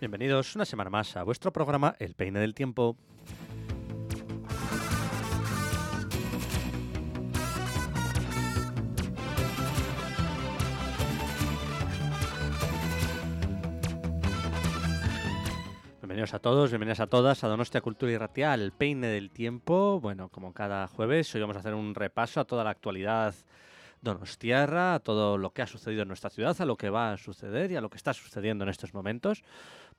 Bienvenidos 0.00 0.56
una 0.56 0.64
semana 0.64 0.88
más 0.88 1.14
a 1.18 1.24
vuestro 1.24 1.52
programa 1.52 1.94
El 1.98 2.14
Peine 2.14 2.40
del 2.40 2.54
Tiempo. 2.54 2.96
Bienvenidos 16.00 16.32
a 16.32 16.38
todos, 16.38 16.70
bienvenidas 16.70 17.00
a 17.00 17.06
todas 17.06 17.44
a 17.44 17.48
Donostia 17.48 17.82
Cultura 17.82 18.10
y 18.10 18.16
Ratial, 18.16 18.62
El 18.62 18.72
Peine 18.72 19.08
del 19.08 19.30
Tiempo. 19.30 20.00
Bueno, 20.00 20.30
como 20.30 20.54
cada 20.54 20.88
jueves, 20.88 21.34
hoy 21.34 21.42
vamos 21.42 21.56
a 21.56 21.60
hacer 21.60 21.74
un 21.74 21.94
repaso 21.94 22.40
a 22.40 22.46
toda 22.46 22.64
la 22.64 22.70
actualidad 22.70 23.34
donostiarra, 24.02 24.94
a 24.94 24.98
todo 25.00 25.38
lo 25.38 25.52
que 25.52 25.62
ha 25.62 25.66
sucedido 25.66 26.02
en 26.02 26.08
nuestra 26.08 26.30
ciudad, 26.30 26.56
a 26.58 26.64
lo 26.64 26.76
que 26.76 26.90
va 26.90 27.12
a 27.12 27.16
suceder 27.16 27.70
y 27.72 27.76
a 27.76 27.80
lo 27.80 27.90
que 27.90 27.96
está 27.96 28.12
sucediendo 28.14 28.64
en 28.64 28.70
estos 28.70 28.94
momentos. 28.94 29.42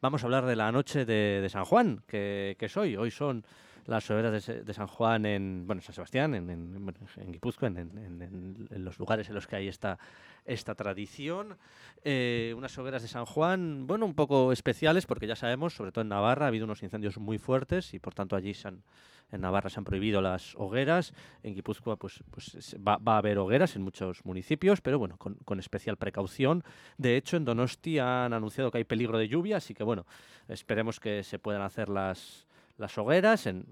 Vamos 0.01 0.23
a 0.23 0.25
hablar 0.25 0.45
de 0.45 0.55
la 0.55 0.71
noche 0.71 1.05
de, 1.05 1.47
San 1.49 1.65
Juan, 1.65 2.03
que, 2.07 2.55
que 2.57 2.65
es 2.65 2.77
hoy. 2.77 2.95
Hoy 2.95 3.11
son 3.11 3.45
las 3.85 4.09
hogueras 4.09 4.45
de, 4.45 4.73
San 4.73 4.87
Juan 4.87 5.25
en 5.25 5.65
bueno, 5.65 5.81
San 5.81 5.93
Sebastián, 5.93 6.35
en, 6.35 6.49
en, 6.49 6.93
en 7.17 7.31
Guipúzcoa, 7.31 7.69
en, 7.69 8.67
los 8.69 8.99
lugares 8.99 9.27
en 9.29 9.35
los 9.35 9.47
que 9.47 9.55
hay 9.55 9.67
esta, 9.67 9.97
esta 10.45 10.75
tradición. 10.75 11.57
Eh, 12.03 12.53
unas 12.55 12.77
hogueras 12.77 13.01
de 13.01 13.07
San 13.07 13.25
Juan, 13.25 13.87
bueno, 13.87 14.05
un 14.05 14.13
poco 14.13 14.51
especiales, 14.51 15.05
porque 15.05 15.27
ya 15.27 15.35
sabemos, 15.35 15.73
sobre 15.73 15.91
todo 15.91 16.03
en 16.03 16.09
Navarra, 16.09 16.45
ha 16.45 16.47
habido 16.47 16.65
unos 16.65 16.83
incendios 16.83 17.17
muy 17.17 17.37
fuertes 17.37 17.93
y 17.93 17.99
por 17.99 18.13
tanto 18.13 18.35
allí 18.35 18.53
se 18.53 18.67
han, 18.67 18.83
en 19.31 19.41
Navarra 19.41 19.69
se 19.69 19.79
han 19.79 19.83
prohibido 19.83 20.21
las 20.21 20.55
hogueras. 20.55 21.13
En 21.43 21.55
Guipúzcoa 21.55 21.97
pues, 21.97 22.23
pues 22.29 22.75
va, 22.85 22.97
va 22.97 23.15
a 23.15 23.17
haber 23.17 23.37
hogueras 23.37 23.75
en 23.75 23.81
muchos 23.81 24.25
municipios, 24.25 24.81
pero 24.81 24.99
bueno, 24.99 25.17
con, 25.17 25.59
especial 25.59 25.97
precaución. 25.97 26.63
De 26.97 27.17
hecho, 27.17 27.37
en 27.37 27.45
Donosti 27.45 27.99
han 27.99 28.33
anunciado 28.33 28.71
que 28.71 28.79
hay 28.79 28.83
peligro 28.83 29.17
de 29.17 29.27
lluvia, 29.27 29.57
así 29.57 29.73
que 29.73 29.83
bueno, 29.83 30.05
esperemos 30.47 30.99
que 30.99 31.23
se 31.23 31.39
puedan 31.39 31.61
hacer 31.61 31.89
las 31.89 32.47
las 32.77 32.97
hogueras 32.97 33.45
en, 33.45 33.67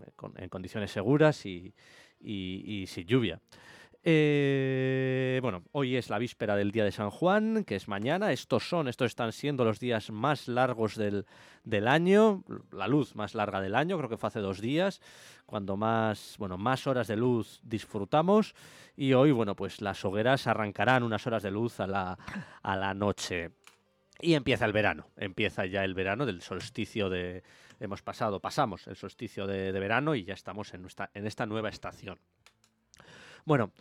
condiciones 0.50 0.92
seguras 0.92 1.44
y, 1.44 1.74
y 2.22 2.86
sin 2.86 3.08
lluvia. 3.08 3.40
Eh, 4.12 5.38
bueno, 5.44 5.62
hoy 5.72 5.96
es 5.96 6.10
la 6.10 6.18
víspera 6.18 6.56
del 6.56 6.72
día 6.72 6.84
de 6.84 6.92
San 6.92 7.12
Juan, 7.12 7.64
que 7.64 7.76
es 7.76 7.88
mañana. 7.88 8.32
Estos 8.32 8.68
son, 8.68 8.88
estos 8.88 9.06
están 9.06 9.32
siendo 9.32 9.64
los 9.64 9.80
días 9.80 10.10
más 10.10 10.48
largos 10.48 10.96
del, 10.96 11.26
año, 11.88 12.44
la 12.72 12.88
luz 12.88 13.16
más 13.16 13.36
larga 13.36 13.62
del 13.62 13.76
año, 13.76 14.00
creo 14.00 14.10
que 14.10 14.18
fue 14.18 14.30
hace 14.30 14.40
dos 14.40 14.62
días, 14.62 15.00
cuando 15.46 15.78
más, 15.78 16.38
bueno, 16.40 16.58
más 16.58 16.88
horas 16.88 17.08
de 17.08 17.18
luz 17.18 17.62
disfrutamos. 17.62 18.56
Y 18.98 19.14
hoy, 19.14 19.32
bueno, 19.32 19.56
pues 19.56 19.80
las 19.80 20.04
hogueras 20.04 20.48
arrancarán 20.48 21.04
unas 21.04 21.28
horas 21.28 21.44
de 21.44 21.52
luz 21.52 21.80
a 21.80 21.86
la, 21.86 22.18
a 22.64 22.76
la 22.76 22.96
noche. 22.96 23.52
Y 24.22 24.34
empieza 24.34 24.66
el 24.66 24.74
verano, 24.74 25.06
empieza 25.18 25.68
ya 25.68 25.84
el 25.84 25.94
verano 25.94 26.26
del 26.26 26.42
solsticio 26.42 27.12
de... 27.12 27.44
Hemos 27.80 28.02
pasado, 28.02 28.40
pasamos 28.40 28.88
el 28.88 28.96
solsticio 28.96 29.46
de, 29.46 29.72
de 29.72 29.80
verano 29.80 30.16
y 30.16 30.24
ya 30.24 30.34
estamos 30.34 30.74
en, 30.74 30.82
nuestra, 30.82 31.12
en 31.14 31.28
esta 31.28 31.46
nueva 31.46 31.70
estación. 31.70 32.18
Bueno, 33.46 33.72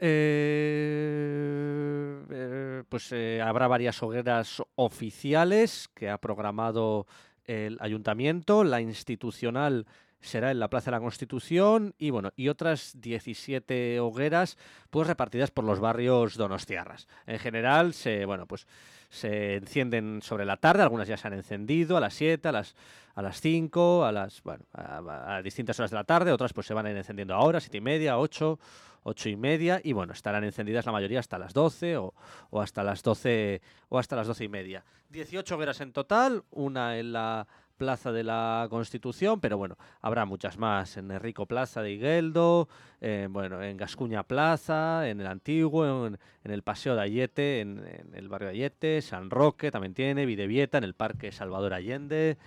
eh, 0.00 1.86
eh, 2.30 2.82
pues 2.88 3.12
eh, 3.12 3.40
habrá 3.42 3.68
varias 3.68 4.02
hogueras 4.02 4.62
oficiales 4.74 5.88
que 5.94 6.10
ha 6.10 6.18
programado 6.18 7.06
el 7.44 7.78
ayuntamiento, 7.80 8.64
la 8.64 8.80
institucional 8.80 9.86
será 10.20 10.50
en 10.50 10.58
la 10.58 10.68
Plaza 10.68 10.90
de 10.90 10.96
la 10.96 11.00
Constitución 11.00 11.94
y 11.98 12.10
bueno, 12.10 12.32
y 12.36 12.48
otras 12.48 13.00
17 13.00 14.00
hogueras 14.00 14.58
pues 14.90 15.06
repartidas 15.06 15.50
por 15.50 15.64
los 15.64 15.78
barrios 15.78 16.36
donostiarras. 16.36 17.06
En 17.26 17.38
general 17.38 17.94
se, 17.94 18.24
bueno, 18.24 18.46
pues 18.46 18.66
se 19.08 19.54
encienden 19.56 20.20
sobre 20.22 20.44
la 20.44 20.56
tarde, 20.56 20.82
algunas 20.82 21.08
ya 21.08 21.16
se 21.16 21.28
han 21.28 21.34
encendido 21.34 21.96
a 21.96 22.00
las 22.00 22.14
7, 22.14 22.48
a 22.48 22.52
las 22.52 22.74
a 23.16 23.22
las 23.22 23.40
5, 23.40 24.04
a 24.04 24.12
las 24.12 24.42
bueno, 24.42 24.64
a, 24.74 25.40
distintas 25.42 25.80
horas 25.80 25.90
de 25.90 25.96
la 25.96 26.04
tarde, 26.04 26.32
otras 26.32 26.52
pues 26.52 26.66
se 26.66 26.74
van 26.74 26.84
a 26.84 26.90
ir 26.90 26.96
encendiendo 26.96 27.34
ahora, 27.34 27.60
7 27.60 27.78
y 27.78 27.80
media, 27.80 28.18
8, 28.18 28.58
8 29.04 29.28
y 29.30 29.36
media 29.36 29.80
y 29.82 29.94
bueno, 29.94 30.12
estarán 30.12 30.44
encendidas 30.44 30.84
la 30.84 30.92
mayoría 30.92 31.20
hasta 31.20 31.38
las 31.38 31.54
12 31.54 31.96
o, 31.96 32.12
hasta 32.60 32.84
las 32.84 33.02
12 33.02 33.62
o 33.88 33.98
hasta 33.98 34.16
las 34.16 34.26
12 34.26 34.44
y 34.44 34.48
media. 34.48 34.84
18 35.08 35.54
hogueras 35.54 35.80
en 35.80 35.92
total, 35.92 36.44
una 36.50 36.98
en 36.98 37.12
la 37.12 37.46
Plaza 37.78 38.12
de 38.12 38.22
la 38.22 38.66
Constitución, 38.70 39.40
pero 39.40 39.58
bueno, 39.58 39.76
habrá 40.00 40.24
muchas 40.24 40.58
más 40.58 40.96
en 40.96 41.10
Enrico 41.10 41.46
Plaza 41.46 41.82
de 41.82 41.92
Igueldo, 41.92 42.68
eh, 43.00 43.28
bueno, 43.30 43.62
en 43.62 43.76
Gascuña 43.76 44.22
Plaza, 44.24 45.08
en 45.08 45.20
el 45.20 45.26
Antiguo, 45.26 46.06
en, 46.06 46.18
en 46.44 46.50
el 46.50 46.62
Paseo 46.62 46.96
de 46.96 47.02
Ayete, 47.02 47.60
en, 47.60 47.78
en, 47.86 48.14
el 48.14 48.28
barrio 48.28 48.48
de 48.48 48.54
Ayete, 48.54 49.02
San 49.02 49.28
Roque 49.28 49.70
también 49.70 49.92
tiene, 49.92 50.24
Videvieta, 50.24 50.78
en 50.78 50.84
el 50.84 50.94
Parque 50.94 51.32
Salvador 51.32 51.74
Allende, 51.74 52.38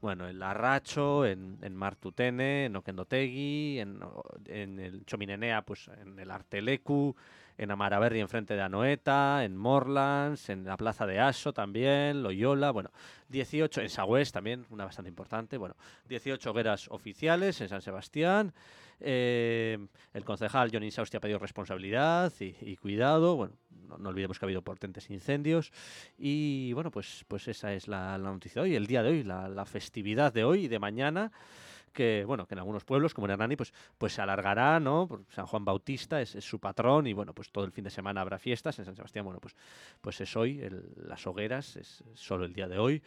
bueno, 0.00 0.28
en 0.28 0.38
Larracho, 0.38 1.26
en, 1.26 1.58
en 1.62 1.74
Martutene, 1.74 2.66
en 2.66 2.76
Oquendotegui, 2.76 3.80
en, 3.80 4.78
el 4.78 5.04
Chominenea, 5.04 5.62
pues 5.62 5.90
en 6.00 6.18
el 6.18 6.30
Artelecu, 6.30 7.16
en 7.56 7.70
Amaraberri 7.72 8.20
enfrente 8.20 8.54
de 8.54 8.62
Anoeta, 8.62 9.44
en 9.44 9.56
Morlands, 9.56 10.48
en 10.48 10.64
la 10.64 10.76
Plaza 10.76 11.06
de 11.06 11.18
Aso 11.18 11.52
también, 11.52 12.22
Loyola, 12.22 12.70
bueno, 12.70 12.90
18 13.28 13.80
en 13.80 13.88
Sagüés 13.88 14.30
también, 14.30 14.64
una 14.70 14.84
bastante 14.84 15.08
importante, 15.08 15.56
bueno, 15.56 15.74
18 16.08 16.50
hogueras 16.50 16.88
oficiales 16.88 17.60
en 17.60 17.68
San 17.68 17.82
Sebastián, 17.82 18.54
eh, 19.00 19.78
el 20.12 20.24
concejal 20.24 20.70
Johnny 20.72 20.90
Sausti 20.90 21.16
ha 21.16 21.20
pedido 21.20 21.38
responsabilidad 21.38 22.32
y, 22.40 22.56
y 22.60 22.76
cuidado, 22.76 23.36
bueno, 23.36 23.54
no, 23.88 23.98
no, 23.98 24.08
olvidemos 24.08 24.38
que 24.38 24.44
ha 24.44 24.48
habido 24.48 24.62
potentes 24.62 25.08
incendios 25.10 25.72
y 26.18 26.72
bueno, 26.72 26.90
pues, 26.90 27.24
pues 27.28 27.48
esa 27.48 27.72
es 27.72 27.88
la, 27.88 28.18
la 28.18 28.30
noticia 28.30 28.62
de 28.62 28.68
hoy, 28.68 28.76
el 28.76 28.86
día 28.86 29.02
de 29.02 29.10
hoy, 29.10 29.22
la, 29.24 29.48
la 29.48 29.64
festividad 29.64 30.32
de 30.32 30.44
hoy 30.44 30.64
y 30.64 30.68
de 30.68 30.78
mañana, 30.78 31.32
que 31.92 32.24
bueno, 32.26 32.46
que 32.46 32.54
en 32.54 32.58
algunos 32.58 32.84
pueblos, 32.84 33.14
como 33.14 33.26
en 33.26 33.32
Hernani, 33.32 33.56
pues, 33.56 33.72
pues 33.96 34.12
se 34.12 34.22
alargará, 34.22 34.78
¿no? 34.78 35.08
San 35.30 35.46
Juan 35.46 35.64
Bautista 35.64 36.20
es, 36.20 36.34
es, 36.34 36.44
su 36.44 36.58
patrón 36.58 37.06
y 37.06 37.12
bueno, 37.12 37.32
pues 37.34 37.50
todo 37.50 37.64
el 37.64 37.72
fin 37.72 37.84
de 37.84 37.90
semana 37.90 38.20
habrá 38.20 38.38
fiestas. 38.38 38.78
En 38.78 38.84
San 38.84 38.94
Sebastián, 38.94 39.24
bueno, 39.24 39.40
pues, 39.40 39.56
pues 40.00 40.20
es 40.20 40.36
hoy, 40.36 40.60
el, 40.60 40.92
las 40.96 41.26
hogueras, 41.26 41.76
es 41.76 42.04
solo 42.14 42.44
el 42.44 42.52
día 42.52 42.68
de 42.68 42.78
hoy. 42.78 43.02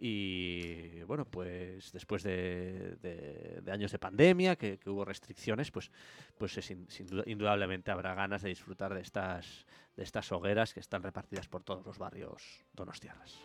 Y 0.00 1.02
bueno, 1.02 1.24
pues 1.24 1.90
después 1.90 2.22
de, 2.22 2.96
de, 3.02 3.60
de 3.62 3.72
años 3.72 3.90
de 3.90 3.98
pandemia, 3.98 4.54
que, 4.54 4.78
que, 4.78 4.90
hubo 4.90 5.04
restricciones, 5.04 5.72
pues, 5.72 5.90
pues 6.38 6.56
es 6.56 6.70
in, 6.70 6.88
sin 6.88 7.08
duda, 7.08 7.24
indudablemente 7.26 7.90
habrá 7.90 8.14
ganas 8.14 8.42
de 8.42 8.50
disfrutar 8.50 8.94
de 8.94 9.00
estas, 9.00 9.66
de 9.96 10.04
estas 10.04 10.30
hogueras 10.30 10.72
que 10.72 10.80
están 10.80 11.02
repartidas 11.02 11.48
por 11.48 11.64
todos 11.64 11.84
los 11.84 11.98
barrios 11.98 12.64
donostiarras. 12.74 13.40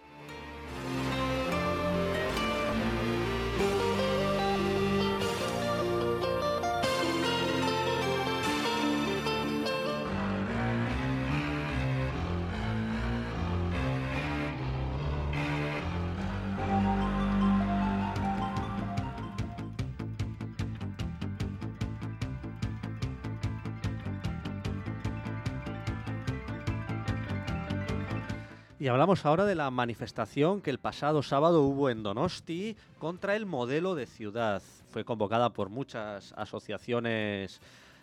Y 28.83 28.89
hablamos 28.89 29.25
ahora 29.25 29.45
de 29.45 29.55
la 29.55 29.71
manifestación 29.71 30.61
que 30.61 30.69
el 30.69 30.77
pasado 30.77 31.23
sábado 31.23 31.61
hubo 31.61 31.89
en 31.89 32.03
Donosti 32.03 32.75
contra 32.99 33.37
el 33.37 33.45
modelo 33.45 33.95
de 33.95 34.05
ciudad. 34.05 34.61
Fue 34.91 35.05
convocada 35.05 35.51
por 35.51 35.69
muchas 35.69 36.33
asociaciones 36.33 37.61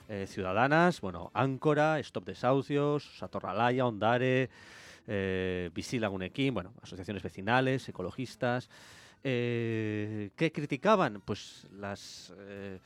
eh, 0.08 0.24
ciudadanas, 0.26 1.02
bueno, 1.02 1.30
Áncora, 1.34 1.98
Stop 1.98 2.24
Desahucios, 2.24 3.18
Satorralaya, 3.18 3.84
Ondare, 3.84 4.48
eh, 5.06 5.68
Visilagunequín, 5.74 6.54
bueno, 6.54 6.72
asociaciones 6.80 7.22
vecinales, 7.22 7.86
ecologistas, 7.86 8.70
eh, 9.22 10.30
que 10.34 10.50
criticaban 10.50 11.20
pues 11.22 11.66
las... 11.72 12.32
Eh, 12.38 12.78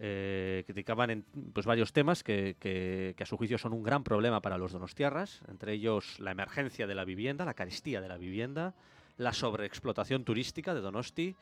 eh, 0.00 0.62
criticaban 0.66 1.10
en, 1.10 1.24
pues, 1.52 1.66
varios 1.66 1.92
temas 1.92 2.22
que, 2.22 2.56
que, 2.60 3.14
que, 3.16 3.22
a 3.22 3.26
su 3.26 3.36
juicio 3.36 3.58
son 3.58 3.72
un 3.72 3.82
gran 3.82 4.04
problema 4.04 4.40
para 4.40 4.56
los 4.56 4.72
donostiarras, 4.72 5.42
entre 5.48 5.72
ellos 5.72 6.20
la 6.20 6.30
emergencia 6.30 6.86
de 6.86 6.94
la 6.94 7.04
vivienda, 7.04 7.44
la 7.44 7.54
carestía 7.54 8.00
de 8.00 8.08
la 8.08 8.16
vivienda, 8.16 8.74
la 9.16 9.32
sobreexplotación 9.32 10.24
turística 10.24 10.72
de 10.72 10.80
Donosti, 10.80 11.34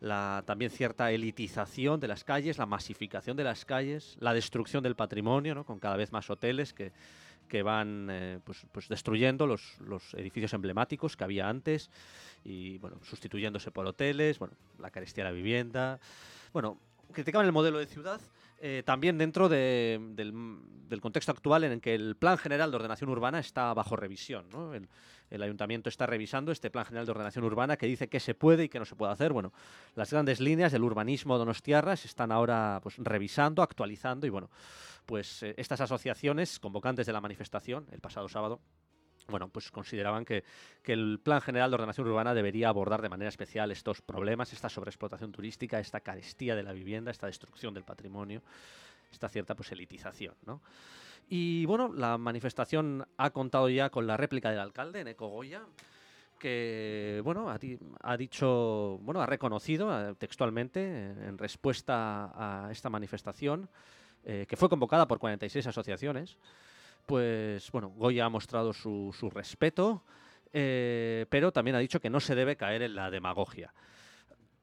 la, 0.00 0.42
también 0.46 0.70
cierta 0.70 1.10
elitización 1.10 2.00
de 2.00 2.08
las 2.08 2.24
calles, 2.24 2.58
la 2.58 2.66
masificación 2.66 3.36
de 3.36 3.44
las 3.44 3.64
calles, 3.64 4.16
la 4.20 4.34
destrucción 4.34 4.82
del 4.82 4.96
patrimonio, 4.96 5.54
¿no? 5.54 5.64
con 5.64 5.78
cada 5.78 5.96
vez 5.96 6.12
más 6.12 6.28
hoteles 6.30 6.72
que, 6.72 6.92
que 7.48 7.62
van 7.62 8.08
eh, 8.10 8.40
pues, 8.44 8.66
pues 8.72 8.88
destruyendo 8.88 9.46
los, 9.46 9.78
los, 9.80 10.14
edificios 10.14 10.52
emblemáticos 10.52 11.16
que 11.16 11.24
había 11.24 11.48
antes 11.48 11.90
y 12.44 12.78
bueno, 12.78 12.98
sustituyéndose 13.02 13.70
por 13.70 13.86
hoteles, 13.86 14.38
bueno, 14.38 14.54
la 14.78 14.90
carestía 14.90 15.24
de 15.24 15.30
la 15.30 15.36
vivienda. 15.36 15.98
Bueno, 16.52 16.78
criticaban 17.12 17.46
el 17.46 17.52
modelo 17.52 17.78
de 17.78 17.86
ciudad 17.86 18.20
eh, 18.60 18.82
también 18.84 19.18
dentro 19.18 19.48
del, 19.48 21.00
contexto 21.00 21.30
actual 21.30 21.62
en 21.64 21.72
el 21.72 21.80
que 21.80 21.94
el 21.94 22.16
Plan 22.16 22.38
General 22.38 22.70
de 22.70 22.76
Ordenación 22.76 23.08
Urbana 23.08 23.38
está 23.38 23.72
bajo 23.72 23.94
revisión. 23.94 24.48
¿no? 24.50 24.74
El, 24.74 24.88
el, 25.30 25.42
Ayuntamiento 25.42 25.88
está 25.88 26.06
revisando 26.06 26.50
este 26.50 26.70
Plan 26.70 26.84
General 26.84 27.06
de 27.06 27.12
Ordenación 27.12 27.44
Urbana 27.44 27.76
que 27.76 27.86
dice 27.86 28.08
qué 28.08 28.18
se 28.18 28.34
puede 28.34 28.64
y 28.64 28.68
qué 28.68 28.80
no 28.80 28.84
se 28.84 28.96
puede 28.96 29.12
hacer. 29.12 29.32
Bueno, 29.32 29.52
las 29.94 30.10
grandes 30.10 30.40
líneas 30.40 30.72
del 30.72 30.82
urbanismo 30.82 31.38
donostiarra 31.38 31.96
se 31.96 32.08
están 32.08 32.32
ahora 32.32 32.80
pues, 32.82 32.96
revisando, 32.98 33.62
actualizando 33.62 34.26
y 34.26 34.30
bueno, 34.30 34.50
pues 35.06 35.44
eh, 35.44 35.54
estas 35.56 35.80
asociaciones 35.80 36.58
convocantes 36.58 37.06
de 37.06 37.12
la 37.12 37.20
manifestación 37.20 37.86
el 37.92 38.00
pasado 38.00 38.28
sábado 38.28 38.60
bueno, 39.28 39.48
pues 39.48 39.70
consideraban 39.70 40.24
que, 40.24 40.44
el 40.84 41.20
Plan 41.22 41.40
General 41.42 41.70
de 41.70 41.74
Ordenación 41.74 42.06
Urbana 42.08 42.32
debería 42.32 42.70
abordar 42.70 43.02
de 43.02 43.10
manera 43.10 43.28
especial 43.28 43.70
estos 43.70 44.00
problemas, 44.00 44.52
esta 44.54 44.70
sobreexplotación 44.70 45.32
turística, 45.32 45.78
esta 45.78 46.00
carestía 46.00 46.56
de 46.56 46.62
la 46.62 46.72
vivienda, 46.72 47.10
esta 47.10 47.26
destrucción 47.26 47.74
del 47.74 47.84
patrimonio, 47.84 48.42
esta 49.12 49.28
cierta 49.28 49.54
pues, 49.54 49.70
elitización. 49.72 50.34
¿no? 50.46 50.62
Y 51.28 51.66
bueno, 51.66 51.92
la 51.92 52.16
manifestación 52.16 53.06
ha 53.18 53.30
contado 53.30 53.68
ya 53.68 53.90
con 53.90 54.06
la 54.06 54.16
réplica 54.16 54.50
del 54.50 54.60
alcalde, 54.60 55.04
Neko 55.04 55.28
Goya, 55.28 55.62
que 56.38 57.20
bueno, 57.22 57.50
ha, 57.50 57.58
ha, 58.00 58.16
dicho, 58.16 58.98
bueno, 59.02 59.20
ha 59.20 59.26
reconocido 59.26 59.90
eh, 59.92 60.14
textualmente 60.14 60.80
en 60.82 61.36
respuesta 61.36 62.32
a 62.34 62.72
esta 62.72 62.88
manifestación, 62.88 63.68
eh, 64.24 64.46
que 64.48 64.56
fue 64.56 64.70
convocada 64.70 65.06
por 65.06 65.18
46 65.18 65.66
asociaciones, 65.66 66.38
pues 67.08 67.72
bueno, 67.72 67.88
Goya 67.88 68.26
ha 68.26 68.28
mostrado 68.28 68.74
su, 68.74 69.30
respeto, 69.32 70.04
eh, 70.52 71.24
pero 71.30 71.52
también 71.52 71.74
ha 71.74 71.78
dicho 71.78 72.00
que 72.00 72.10
no 72.10 72.20
se 72.20 72.34
debe 72.34 72.56
caer 72.56 72.82
en 72.82 72.94
la 72.94 73.10
demagogia. 73.10 73.72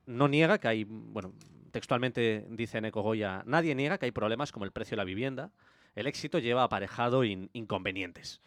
No 0.06 0.27
niega 0.27 0.59
que 0.59 0.68
hay, 0.68 0.83
bueno, 0.83 1.33
textualmente 1.71 2.45
dice 2.51 2.81
Neko 2.81 3.01
Goya, 3.01 3.42
nadie 3.47 3.74
niega 3.74 3.97
que 3.97 4.06
hay 4.06 4.12
problemas 4.12 4.51
como 4.51 4.63
el 4.63 4.71
precio 4.71 4.92
de 4.92 4.97
la 4.97 5.06
vivienda. 5.06 5.50
El 5.95 6.06
éxito 6.06 6.38
lleva 6.38 6.62
aparejado 6.62 7.24
in, 7.24 7.50
inconvenientes. 7.53 8.44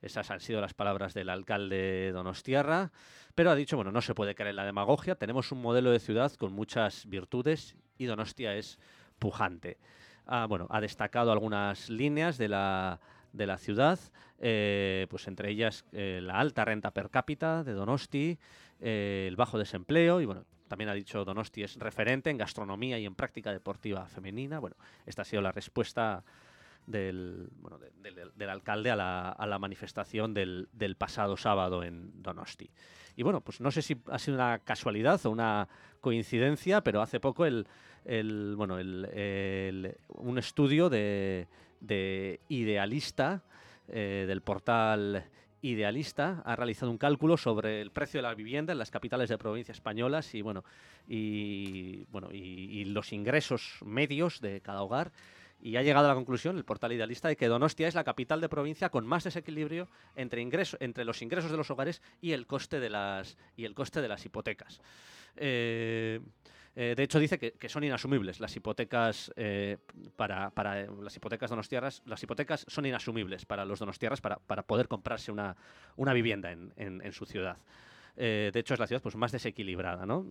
Esas 0.00 0.30
han 0.30 0.40
sido 0.40 0.62
las 0.62 0.72
palabras 0.72 1.12
del 1.12 1.28
alcalde 1.28 2.12
Donostiarra, 2.12 2.92
pero 3.34 3.50
ha 3.50 3.54
dicho, 3.54 3.76
bueno, 3.76 3.92
no 3.92 4.00
se 4.00 4.14
puede 4.14 4.34
caer 4.34 4.48
en 4.48 4.56
la 4.56 4.64
demagogia, 4.64 5.16
tenemos 5.16 5.52
un 5.52 5.60
modelo 5.60 5.90
de 5.90 6.00
ciudad 6.00 6.32
con 6.32 6.54
muchas 6.54 7.04
virtudes 7.10 7.76
y 7.98 8.06
Donostia 8.06 8.56
es 8.56 8.78
pujante. 9.18 9.76
Ah, 10.24 10.46
bueno, 10.48 10.66
ha 10.70 10.80
destacado 10.80 11.30
algunas 11.30 11.90
líneas 11.90 12.38
de 12.38 12.48
la 12.48 13.00
de 13.34 13.46
la 13.46 13.58
ciudad, 13.58 13.98
eh, 14.38 15.06
pues 15.10 15.26
entre 15.28 15.50
ellas 15.50 15.84
eh, 15.92 16.20
la 16.22 16.38
alta 16.38 16.64
renta 16.64 16.92
per 16.92 17.10
cápita 17.10 17.64
de 17.64 17.72
Donosti, 17.72 18.38
eh, 18.80 19.26
el 19.28 19.36
bajo 19.36 19.58
desempleo 19.58 20.20
y 20.20 20.24
bueno, 20.24 20.44
también 20.68 20.88
ha 20.88 20.94
dicho 20.94 21.24
Donosti 21.24 21.62
es 21.62 21.76
referente 21.76 22.30
en 22.30 22.38
gastronomía 22.38 22.98
y 22.98 23.06
en 23.06 23.14
práctica 23.14 23.52
deportiva 23.52 24.06
femenina. 24.06 24.60
Bueno, 24.60 24.76
esta 25.04 25.22
ha 25.22 25.24
sido 25.24 25.42
la 25.42 25.52
respuesta 25.52 26.24
del, 26.86 27.48
bueno, 27.60 27.78
de, 27.78 27.90
de, 28.02 28.30
del 28.34 28.50
alcalde 28.50 28.90
a 28.90 28.96
la, 28.96 29.58
manifestación 29.58 30.32
del, 30.32 30.96
pasado 30.96 31.36
sábado 31.36 31.82
en 31.82 32.22
Donosti. 32.22 32.70
Y 33.16 33.22
bueno, 33.22 33.40
pues 33.40 33.60
no 33.60 33.70
sé 33.70 33.82
si 33.82 33.96
ha 34.10 34.18
sido 34.18 34.36
una 34.36 34.60
casualidad 34.60 35.24
o 35.26 35.30
una 35.30 35.68
coincidencia, 36.00 36.82
pero 36.82 37.00
hace 37.02 37.20
poco 37.20 37.46
el, 37.46 37.66
el 38.04 38.54
bueno, 38.56 38.78
el, 38.78 39.96
un 40.08 40.38
estudio 40.38 40.88
de, 40.90 41.48
de 41.86 42.40
Idealista, 42.48 43.42
eh, 43.88 44.24
del 44.26 44.40
portal 44.42 45.24
Idealista, 45.62 46.42
ha 46.44 46.56
realizado 46.56 46.90
un 46.90 46.98
cálculo 46.98 47.36
sobre 47.36 47.80
el 47.80 47.90
precio 47.90 48.18
de 48.18 48.22
la 48.22 48.34
vivienda 48.34 48.72
en 48.72 48.78
las 48.78 48.90
capitales 48.90 49.28
de 49.30 49.38
provincia 49.38 49.72
españolas 49.72 50.34
y 50.34 50.42
bueno, 50.42 50.64
y, 51.08 52.04
bueno, 52.10 52.28
y, 52.32 52.80
y 52.80 52.84
los 52.84 53.12
ingresos 53.12 53.78
medios 53.82 54.40
de 54.40 54.60
cada 54.60 54.82
hogar 54.82 55.12
y 55.64 55.76
ha 55.76 55.82
llegado 55.82 56.04
a 56.04 56.08
la 56.10 56.14
conclusión, 56.14 56.58
el 56.58 56.64
portal 56.64 56.92
idealista, 56.92 57.28
de 57.28 57.36
que 57.36 57.48
Donostia 57.48 57.88
es 57.88 57.94
la 57.94 58.04
capital 58.04 58.40
de 58.42 58.50
provincia 58.50 58.90
con 58.90 59.06
más 59.06 59.24
desequilibrio 59.24 59.88
entre, 60.14 60.42
ingreso, 60.42 60.76
entre 60.78 61.06
los 61.06 61.22
ingresos 61.22 61.50
de 61.50 61.56
los 61.56 61.70
hogares 61.70 62.02
y 62.20 62.32
el 62.32 62.46
coste 62.46 62.80
de 62.80 62.90
las, 62.90 63.38
y 63.56 63.64
el 63.64 63.74
coste 63.74 64.02
de 64.02 64.08
las 64.08 64.26
hipotecas. 64.26 64.82
Eh, 65.36 66.20
eh, 66.76 66.94
de 66.96 67.02
hecho, 67.04 67.20
dice 67.20 67.38
que, 67.38 67.68
son 67.68 67.84
inasumibles 67.84 68.40
las 68.40 68.54
hipotecas 68.56 69.32
eh, 69.36 69.78
para, 70.16 70.50
para 70.50 70.80
eh, 70.82 70.88
las 71.02 71.16
hipotecas. 71.16 71.50
Las 72.04 72.22
hipotecas 72.22 72.66
son 72.68 72.86
inasumibles 72.86 73.46
para 73.46 73.64
los 73.64 73.78
donostiarras 73.78 74.20
para, 74.20 74.36
para 74.36 74.64
poder 74.64 74.88
comprarse 74.88 75.30
una, 75.30 75.56
una 75.96 76.12
vivienda 76.12 76.50
en, 76.50 76.72
en, 76.76 77.12
su 77.12 77.26
ciudad. 77.26 77.58
De 78.16 78.52
hecho, 78.54 78.74
es 78.74 78.80
la 78.80 78.86
ciudad 78.86 79.02
pues, 79.02 79.14
más 79.14 79.30
desequilibrada. 79.30 80.04
¿no? 80.04 80.26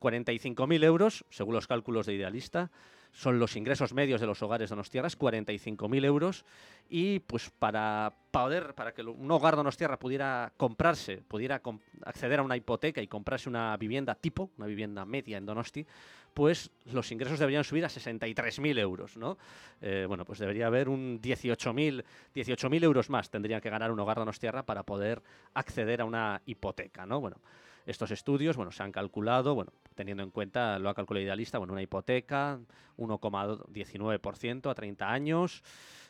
45.000 0.00 0.84
euros, 0.84 1.24
según 1.30 1.54
los 1.54 1.66
cálculos 1.66 2.06
de 2.06 2.14
Idealista, 2.14 2.70
son 3.16 3.38
los 3.38 3.56
ingresos 3.56 3.94
medios 3.94 4.20
de 4.20 4.26
los 4.26 4.42
hogares 4.42 4.68
donostiarras, 4.68 5.18
45.000 5.18 6.04
euros. 6.04 6.44
Y 6.90 7.20
pues 7.20 7.48
para 7.48 8.12
poder, 8.30 8.74
para 8.74 8.92
que 8.92 9.02
un 9.02 9.30
hogar 9.30 9.56
donostiarra 9.56 9.98
pudiera 9.98 10.52
comprarse, 10.58 11.22
pudiera 11.26 11.62
acceder 12.04 12.40
a 12.40 12.42
una 12.42 12.58
hipoteca 12.58 13.00
y 13.00 13.08
comprarse 13.08 13.48
una 13.48 13.74
vivienda 13.78 14.14
tipo, 14.14 14.50
una 14.58 14.66
vivienda 14.66 15.06
media 15.06 15.38
en 15.38 15.46
Donosti, 15.46 15.86
pues 16.34 16.70
los 16.92 17.10
ingresos 17.10 17.38
deberían 17.38 17.64
subir 17.64 17.86
a 17.86 17.88
63.000 17.88 18.78
euros, 18.78 19.16
¿no? 19.16 19.38
Eh, 19.80 20.04
bueno, 20.06 20.26
pues 20.26 20.38
debería 20.38 20.66
haber 20.66 20.90
un 20.90 21.18
18.000 21.22 22.04
18 22.34 22.68
euros 22.74 23.08
más 23.08 23.30
tendría 23.30 23.62
que 23.62 23.70
ganar 23.70 23.90
un 23.90 23.98
hogar 23.98 24.18
donostiarra 24.18 24.66
para 24.66 24.82
poder 24.82 25.22
acceder 25.54 26.02
a 26.02 26.04
una 26.04 26.42
hipoteca, 26.44 27.06
¿no? 27.06 27.22
Bueno, 27.22 27.38
estos 27.86 28.10
estudios, 28.10 28.56
bueno, 28.56 28.72
se 28.72 28.82
han 28.82 28.92
calculado, 28.92 29.54
bueno, 29.54 29.72
teniendo 29.94 30.22
en 30.22 30.30
cuenta, 30.30 30.78
lo 30.78 30.88
ha 30.88 30.94
calculado 30.94 31.22
Idealista, 31.24 31.58
bueno, 31.58 31.72
una 31.72 31.82
hipoteca, 31.82 32.58
1,19% 32.98 34.70
a 34.70 34.74
30 34.74 35.10
años, 35.10 35.62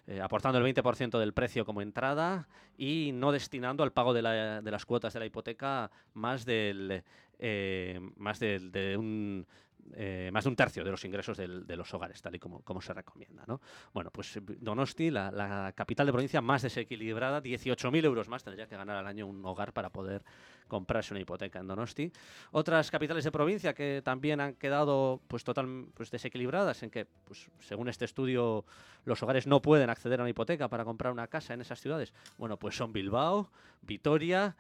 eh, 0.07 0.21
aportando 0.21 0.59
el 0.59 0.75
20% 0.75 1.19
del 1.19 1.35
precio 1.35 1.67
como 1.67 1.83
entrada 1.83 2.49
y 2.79 3.11
no 3.13 3.31
destinando 3.31 3.83
al 3.83 3.93
pago 3.93 4.15
de, 4.15 4.23
la, 4.23 4.63
de 4.63 4.71
las 4.71 4.87
cuotas 4.87 5.13
de 5.13 5.21
la 5.21 5.27
hipoteca 5.27 5.91
más 6.15 6.45
del, 6.45 7.03
eh, 7.39 8.01
más 8.17 8.41
del, 8.41 8.73
de 8.73 8.97
un 8.97 9.47
eh, 9.95 10.31
más 10.33 10.45
de 10.45 10.51
un 10.51 10.57
tercio 10.57 10.85
de 10.85 10.91
los 10.91 11.05
ingresos 11.05 11.37
de 11.37 11.77
los 11.77 11.93
hogares, 11.95 12.21
tal 12.21 12.35
y 12.35 12.39
como, 12.39 12.81
se 12.81 12.93
recomienda. 12.93 13.45
¿no? 13.47 13.61
Bueno, 13.93 14.11
pues 14.11 14.39
Donosti, 14.61 15.11
la, 15.11 15.31
la, 15.31 15.73
capital 15.75 16.07
de 16.07 16.13
provincia 16.13 16.41
más 16.41 16.63
desequilibrada, 16.63 17.43
18.000 17.43 18.05
euros 18.05 18.29
más 18.29 18.45
tendría 18.45 18.67
que 18.67 18.77
ganar 18.77 18.97
al 18.97 19.07
año 19.07 19.27
un 19.27 19.45
hogar 19.45 19.73
para 19.73 19.91
poder 19.91 20.23
comprarse 20.69 21.15
una 21.15 21.21
hipoteca 21.21 21.59
en 21.59 21.67
Donosti. 21.67 22.13
Otras 22.51 22.91
capitales 22.91 23.25
de 23.25 23.33
provincia 23.33 23.75
que 23.75 24.03
también 24.05 24.41
han 24.41 24.55
quedado 24.55 25.21
pues, 25.29 25.45
total, 25.45 25.87
pues, 25.95 26.11
desequilibradas, 26.11 26.83
en 26.83 26.91
que, 26.91 27.07
pues, 27.25 27.49
según 27.61 27.89
este 27.89 28.05
estudio, 28.05 28.65
los 29.05 29.23
hogares 29.23 29.47
no 29.47 29.63
pueden 29.63 29.91
acceder 29.91 30.21
a 30.21 30.25
una 30.25 30.31
hipoteca 30.31 30.69
para 30.69 30.85
comprar 30.85 31.13
una 31.13 31.29
casa 31.29 31.55
en 31.55 31.61
esas 31.61 31.81
ciudades. 31.81 32.13
Bueno, 32.39 32.59
pues 32.59 32.77
son 32.77 32.93
Bilbao, 32.93 33.51
Vitoria, 33.83 34.57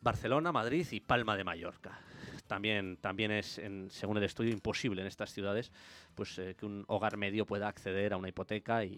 Barcelona, 0.00 0.52
Madrid 0.52 0.86
y 0.90 1.00
Palma 1.00 1.36
de 1.36 1.44
Mallorca 1.44 2.00
también, 2.52 2.98
también 2.98 3.30
es, 3.30 3.56
en, 3.56 3.90
según 3.90 4.18
el 4.18 4.24
estudio, 4.24 4.52
imposible 4.52 5.00
en 5.00 5.06
estas 5.06 5.32
ciudades 5.32 5.72
pues, 6.14 6.38
eh, 6.38 6.54
que 6.54 6.66
un 6.66 6.84
hogar 6.86 7.16
medio 7.16 7.46
pueda 7.46 7.66
acceder 7.66 8.12
a 8.12 8.18
una 8.18 8.28
hipoteca 8.28 8.84
y, 8.84 8.90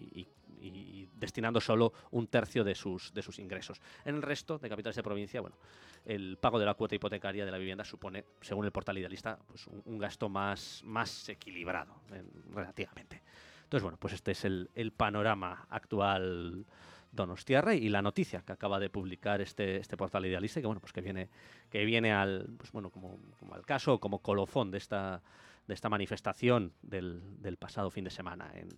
y, 0.59 0.67
y, 0.67 1.09
destinando 1.13 1.61
solo 1.61 1.93
un 2.11 2.27
tercio 2.27 2.65
de 2.65 2.75
sus, 2.75 3.13
de 3.13 3.21
sus 3.21 3.39
ingresos. 3.39 3.79
En 4.03 4.15
el 4.15 4.21
resto 4.21 4.57
de 4.57 4.67
capitales 4.67 4.97
de 4.97 5.03
provincia, 5.03 5.39
bueno, 5.39 5.55
el 6.03 6.37
pago 6.37 6.59
de 6.59 6.65
la 6.65 6.73
cuota 6.73 6.95
hipotecaria 6.95 7.45
de 7.45 7.51
la 7.51 7.57
vivienda 7.57 7.85
supone, 7.85 8.25
según 8.41 8.65
el 8.65 8.73
portal 8.73 8.97
idealista, 8.97 9.39
pues 9.47 9.67
un, 9.67 9.81
un 9.85 9.97
gasto 9.99 10.27
más, 10.27 10.81
más 10.83 11.29
equilibrado 11.29 12.01
en, 12.11 12.29
relativamente. 12.53 13.23
Entonces, 13.63 13.83
bueno, 13.83 13.97
pues 13.97 14.15
este 14.15 14.31
es 14.31 14.43
el, 14.43 14.69
el 14.75 14.91
panorama 14.91 15.65
actual 15.69 16.65
Donostiarra 17.15 17.73
y 17.75 17.89
la 17.89 18.01
noticia 18.01 18.41
que 18.41 18.51
acaba 18.51 18.79
de 18.79 18.89
publicar 18.89 19.41
este, 19.41 19.77
este 19.77 19.97
portal 19.97 20.25
idealista 20.25 20.59
que 20.59 20.67
bueno 20.67 20.81
pues 20.81 20.93
que 20.93 21.01
viene 21.01 21.29
que 21.69 21.85
viene 21.85 22.11
al 22.11 22.49
pues 22.57 22.71
bueno 22.71 22.89
como, 22.89 23.19
como 23.39 23.55
al 23.55 23.65
caso 23.65 23.99
como 23.99 24.21
colofón 24.21 24.71
de 24.71 24.77
esta 24.77 25.21
de 25.67 25.73
esta 25.73 25.89
manifestación 25.89 26.73
del, 26.81 27.41
del 27.41 27.57
pasado 27.57 27.89
fin 27.89 28.03
de 28.03 28.11
semana 28.11 28.51
en, 28.53 28.69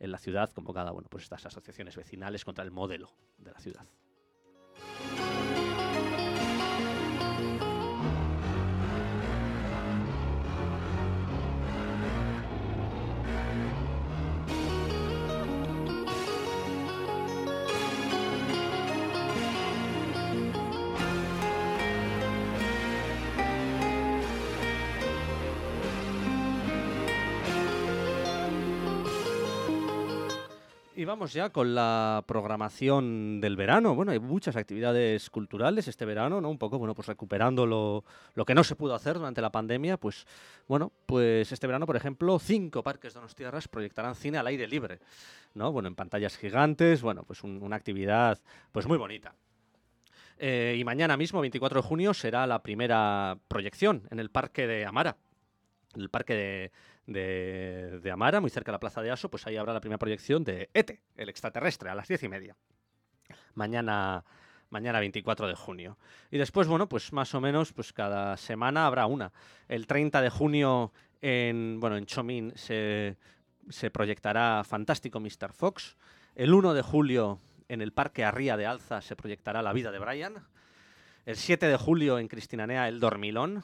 en, 0.00 0.10
la 0.10 0.18
ciudad 0.18 0.50
convocada 0.50 0.90
bueno 0.90 1.08
pues 1.10 1.24
estas 1.24 1.46
asociaciones 1.46 1.96
vecinales 1.96 2.44
contra 2.44 2.64
el 2.64 2.70
modelo 2.70 3.10
de 3.38 3.52
la 3.52 3.60
ciudad. 3.60 3.86
Y 31.02 31.04
vamos 31.04 31.32
ya 31.32 31.50
con 31.50 31.74
la 31.74 32.22
programación 32.28 33.40
del 33.40 33.56
verano. 33.56 33.96
Bueno, 33.96 34.12
hay 34.12 34.20
muchas 34.20 34.54
actividades 34.54 35.30
culturales 35.30 35.88
este 35.88 36.04
verano, 36.04 36.40
¿no? 36.40 36.48
Un 36.48 36.58
poco, 36.58 36.78
bueno, 36.78 36.94
pues 36.94 37.08
recuperando 37.08 37.66
lo, 37.66 38.04
lo 38.36 38.44
que 38.44 38.54
no 38.54 38.62
se 38.62 38.76
pudo 38.76 38.94
hacer 38.94 39.16
durante 39.18 39.40
la 39.40 39.50
pandemia, 39.50 39.96
pues, 39.96 40.24
bueno, 40.68 40.92
pues 41.06 41.50
este 41.50 41.66
verano, 41.66 41.86
por 41.86 41.96
ejemplo, 41.96 42.38
cinco 42.38 42.84
parques 42.84 43.14
donostiarras 43.14 43.66
proyectarán 43.66 44.14
cine 44.14 44.38
al 44.38 44.46
aire 44.46 44.68
libre, 44.68 45.00
¿no? 45.54 45.72
Bueno, 45.72 45.88
en 45.88 45.96
pantallas 45.96 46.36
gigantes, 46.38 47.02
bueno, 47.02 47.24
pues 47.24 47.42
un- 47.42 47.60
una 47.60 47.74
actividad, 47.74 48.38
pues 48.70 48.86
muy 48.86 48.96
bonita. 48.96 49.34
Eh, 50.38 50.76
y 50.78 50.84
mañana 50.84 51.16
mismo, 51.16 51.40
24 51.40 51.82
de 51.82 51.88
junio, 51.88 52.14
será 52.14 52.46
la 52.46 52.62
primera 52.62 53.36
proyección 53.48 54.06
en 54.12 54.20
el 54.20 54.30
Parque 54.30 54.68
de 54.68 54.86
Amara. 54.86 55.16
El 55.96 56.10
Parque 56.10 56.34
de, 56.34 56.72
de- 57.06 58.00
de 58.00 58.10
Amara, 58.10 58.40
muy 58.40 58.50
cerca 58.50 58.70
de 58.70 58.74
la 58.76 58.80
Plaza 58.80 59.02
de 59.02 59.10
Aso, 59.10 59.30
pues 59.30 59.46
ahí 59.46 59.56
habrá 59.56 59.72
la 59.72 59.80
primera 59.80 59.98
proyección 59.98 60.44
de 60.44 60.70
ETE, 60.74 61.02
el 61.16 61.28
extraterrestre, 61.28 61.90
a 61.90 61.94
las 61.94 62.08
diez 62.08 62.22
y 62.22 62.28
media. 62.28 62.56
Mañana, 63.54 64.24
mañana 64.70 65.00
24 65.00 65.46
de 65.48 65.54
junio. 65.54 65.98
Y 66.30 66.38
después, 66.38 66.68
bueno, 66.68 66.88
pues 66.88 67.12
más 67.12 67.34
o 67.34 67.40
menos, 67.40 67.72
pues 67.72 67.92
cada 67.92 68.36
semana 68.36 68.86
habrá 68.86 69.06
una. 69.06 69.32
El 69.68 69.86
30 69.86 70.22
de 70.22 70.30
junio 70.30 70.92
en, 71.20 71.78
bueno, 71.80 71.96
en 71.96 72.06
se, 72.56 73.16
se 73.68 73.90
proyectará 73.90 74.64
Fantástico 74.64 75.20
Mr. 75.20 75.52
Fox. 75.52 75.96
El 76.34 76.54
1 76.54 76.72
de 76.74 76.82
julio 76.82 77.40
en 77.68 77.82
el 77.82 77.92
Parque 77.92 78.24
Arría 78.24 78.56
de 78.56 78.66
Alza 78.66 79.00
se 79.02 79.16
proyectará 79.16 79.62
La 79.62 79.72
vida 79.72 79.90
de 79.92 79.98
Brian. 79.98 80.34
El 81.26 81.36
7 81.36 81.66
de 81.66 81.76
julio 81.76 82.18
en 82.18 82.28
Cristinanea 82.28 82.88
El 82.88 82.98
Dormilón. 83.00 83.62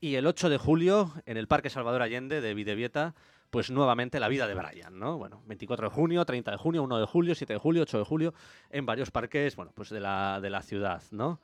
Y 0.00 0.16
el 0.16 0.26
8 0.26 0.48
de 0.48 0.58
julio 0.58 1.12
en 1.26 1.36
el 1.36 1.48
Parque 1.48 1.70
Salvador 1.70 2.02
Allende 2.02 2.40
de 2.40 2.54
Videvieta, 2.54 3.14
pues 3.50 3.70
nuevamente 3.70 4.18
La 4.20 4.28
vida 4.28 4.46
de 4.46 4.54
Brian, 4.54 4.98
¿no? 4.98 5.16
Bueno, 5.16 5.42
24 5.46 5.88
de 5.88 5.94
junio, 5.94 6.24
30 6.24 6.50
de 6.50 6.56
junio, 6.56 6.82
1 6.82 6.98
de 6.98 7.06
julio, 7.06 7.34
7 7.34 7.52
de 7.52 7.58
julio, 7.58 7.82
8 7.82 7.98
de 7.98 8.04
julio, 8.04 8.34
en 8.70 8.84
varios 8.84 9.10
parques, 9.10 9.56
bueno, 9.56 9.72
pues 9.74 9.90
de 9.90 10.00
la, 10.00 10.40
de 10.40 10.50
la 10.50 10.62
ciudad, 10.62 11.02
¿no? 11.12 11.40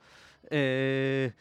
Eh, 0.50 1.32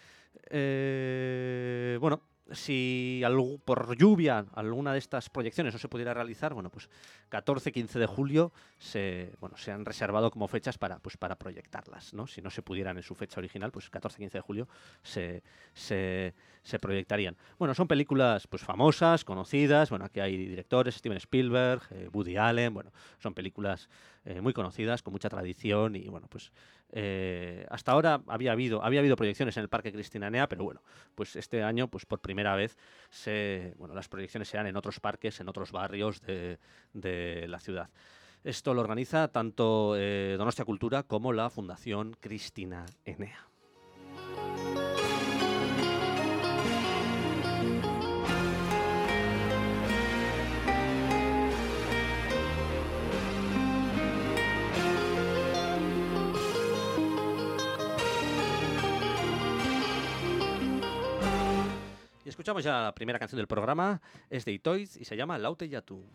eh, 0.50 1.98
bueno, 2.00 2.22
si 2.52 3.22
por 3.66 3.98
lluvia 3.98 4.46
alguna 4.54 4.94
de 4.94 5.00
estas 5.00 5.30
proyecciones 5.30 5.74
no 5.74 5.80
se 5.80 5.88
pudiera 5.88 6.14
realizar, 6.14 6.54
bueno, 6.54 6.70
pues 6.70 6.90
14, 7.30 7.72
15 7.72 8.00
de 8.00 8.06
julio 8.06 8.52
se, 8.78 9.34
bueno, 9.40 9.58
se 9.58 9.72
han 9.72 9.86
reservado 9.86 10.32
como 10.32 10.48
fechas 10.48 10.78
para, 10.78 11.00
pues 11.00 11.18
para 11.18 11.38
proyectarlas, 11.38 12.14
¿no? 12.14 12.28
Si 12.28 12.42
no 12.42 12.50
se 12.50 12.62
pudieran 12.62 12.98
en 12.98 13.04
su 13.04 13.16
fecha 13.16 13.40
original, 13.40 13.72
pues 13.72 13.90
14, 13.90 14.18
15 14.18 14.38
de 14.38 14.42
julio 14.42 14.68
se, 15.04 15.44
se, 15.74 16.34
se 16.64 16.80
proyectarían. 16.80 17.38
Bueno, 17.58 17.74
son 17.74 17.88
películas 17.88 18.48
pues 18.48 18.64
famosas, 18.64 19.24
conocidas, 19.24 19.90
bueno, 19.90 20.06
aquí 20.06 20.20
hay 20.20 20.38
directores, 20.38 20.96
Steven 20.96 21.18
Spielberg, 21.18 21.82
eh, 21.92 22.10
Woody 22.12 22.38
Allen, 22.38 22.74
bueno, 22.74 22.92
son 23.20 23.34
películas 23.34 23.90
eh, 24.26 24.42
muy 24.42 24.54
conocidas, 24.54 25.02
con 25.02 25.14
mucha 25.14 25.30
tradición 25.30 25.96
y 25.96 26.08
bueno, 26.08 26.28
pues 26.30 26.52
eh, 26.92 27.66
hasta 27.70 27.92
ahora 27.92 28.22
había 28.28 28.52
habido, 28.52 28.84
había 28.84 29.00
habido 29.00 29.16
proyecciones 29.16 29.56
en 29.58 29.64
el 29.64 29.70
Parque 29.70 29.92
Cristinanea, 29.92 30.48
pero 30.48 30.64
bueno, 30.64 30.82
pues 31.16 31.36
este 31.36 31.64
año, 31.64 31.88
pues 31.88 32.06
por 32.06 32.20
primera 32.20 32.56
vez, 32.56 32.78
bueno, 33.78 33.94
las 33.94 34.08
proyecciones 34.08 34.48
serán 34.50 34.68
en 34.68 34.76
otros 34.76 35.00
parques, 35.00 35.40
en 35.40 35.50
otros 35.50 35.72
barrios 35.72 36.22
de, 36.22 36.60
de 36.94 37.48
la 37.48 37.60
ciudad. 37.60 37.90
Esto 38.44 38.74
lo 38.74 38.82
organiza 38.82 39.28
tanto 39.28 39.96
eh, 39.98 40.36
Donostia 40.38 40.64
Cultura 40.64 41.04
como 41.04 41.34
la 41.34 41.50
Fundación 41.50 42.16
Cristina 42.20 42.86
Enea. 43.04 43.46
Escuchamos 62.40 62.64
ya 62.64 62.84
la 62.84 62.96
primera 62.96 63.20
canción 63.20 63.36
del 63.36 63.48
programa, 63.48 64.02
es 64.30 64.46
de 64.46 64.54
Itoiz 64.54 64.96
y 64.96 65.04
se 65.04 65.18
llama 65.18 65.38
Laute 65.38 65.68
Yatu. 65.68 66.06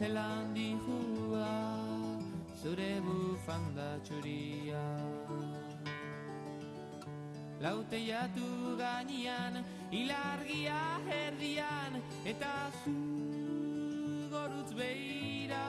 Zelan 0.00 0.54
dihua, 0.56 1.48
zure 2.56 2.92
bufanda 3.04 3.88
txuria. 4.06 4.84
Laute 7.60 7.98
jatu 8.06 8.48
gainean, 8.80 9.60
ilargia 9.92 10.80
herrian, 11.08 12.00
eta 12.32 12.54
zu 12.80 12.94
gorutz 14.32 14.72
behira. 14.80 15.66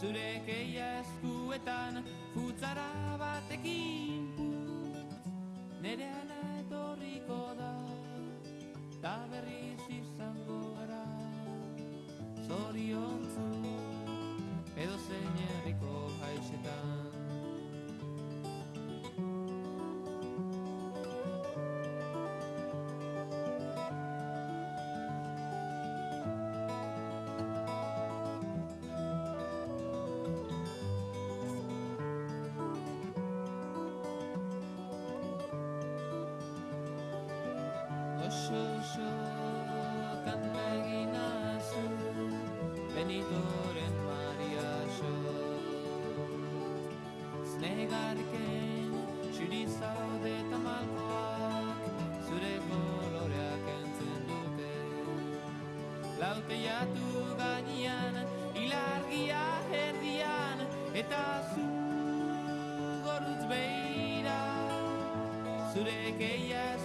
Zure 0.00 0.42
keia 0.48 0.88
eskuetan 1.04 2.02
futzara 2.34 2.90
batekin 3.22 4.26
putz 4.36 5.14
Nere 5.80 6.10
ana 6.20 6.40
etorriko 6.58 7.40
da 7.60 7.72
Ta 9.00 9.14
berriz 9.30 10.05
zorion 12.46 13.20
zu, 13.34 13.46
edo 14.76 14.96
zein 15.08 15.36
erriko 15.48 16.10
haixetan. 16.20 17.05
genitoren 43.06 43.94
maria 44.06 44.70
so 44.98 45.10
Znegarken 47.50 48.94
txuri 49.34 49.62
zaude 49.78 50.34
tamalkoak 50.50 51.84
Zure 52.26 52.54
koloreak 52.70 53.68
entzen 53.74 54.22
dute. 54.30 54.72
Laukeiatu 56.20 57.22
gainian 57.42 58.18
Ilargia 58.64 59.44
herdian 59.70 60.64
Eta 61.02 61.26
zu 61.52 61.68
gorutz 63.06 63.44
beira 63.52 64.40
Zure 65.72 66.00
keiak 66.18 66.75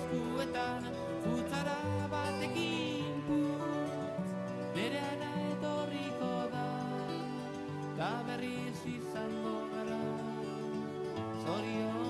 berriz 8.27 8.79
izango 8.97 9.55
gara. 9.73 10.01
Zorion 11.43 12.00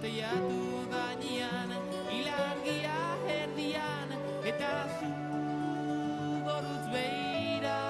teatu 0.00 0.88
gainean 0.88 1.70
Ilargia 2.08 3.00
erdian 3.28 4.12
eta 4.50 4.70
zu 4.96 5.10
gorruz 6.46 6.86
beira. 6.92 7.80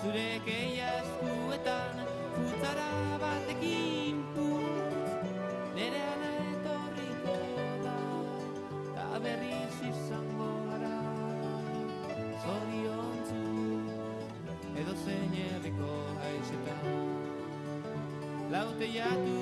Zure 0.00 0.28
keia 0.46 0.90
eskuetan 1.00 2.02
futzara 2.34 2.90
batekin 3.22 4.20
pu. 4.34 4.48
Nere 5.78 6.02
ala 6.12 6.30
etorriko 6.52 7.36
da 7.86 7.96
eta 8.84 9.22
berriz 9.24 9.76
izango 9.92 10.50
gara. 10.68 10.96
Zorion 12.44 13.16
zu 13.30 13.42
edo 14.84 14.98
zein 15.06 15.38
erriko 15.46 15.94
haizetan. 16.26 16.84
Laute 18.52 18.86
jatu 18.98 19.41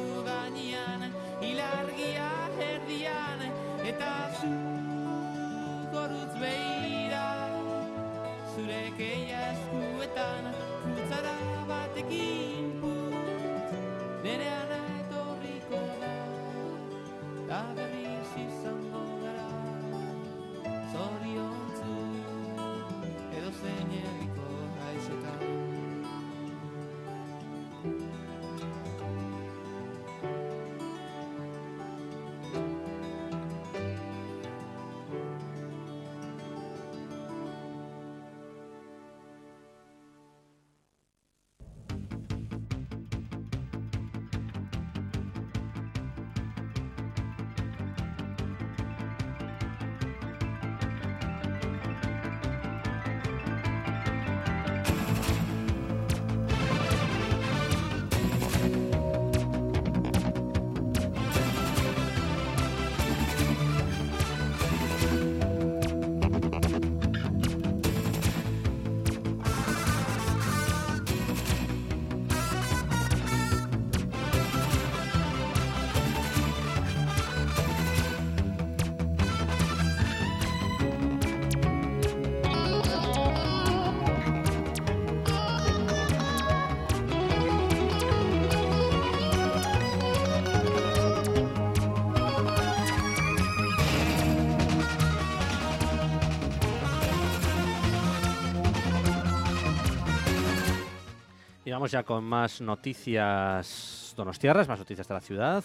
Y 101.71 101.89
ya 101.89 102.02
con 102.02 102.25
más 102.25 102.61
noticias 102.61 104.13
donostiarras, 104.17 104.67
más 104.67 104.80
noticias 104.80 105.06
de 105.06 105.15
la 105.15 105.21
ciudad. 105.21 105.65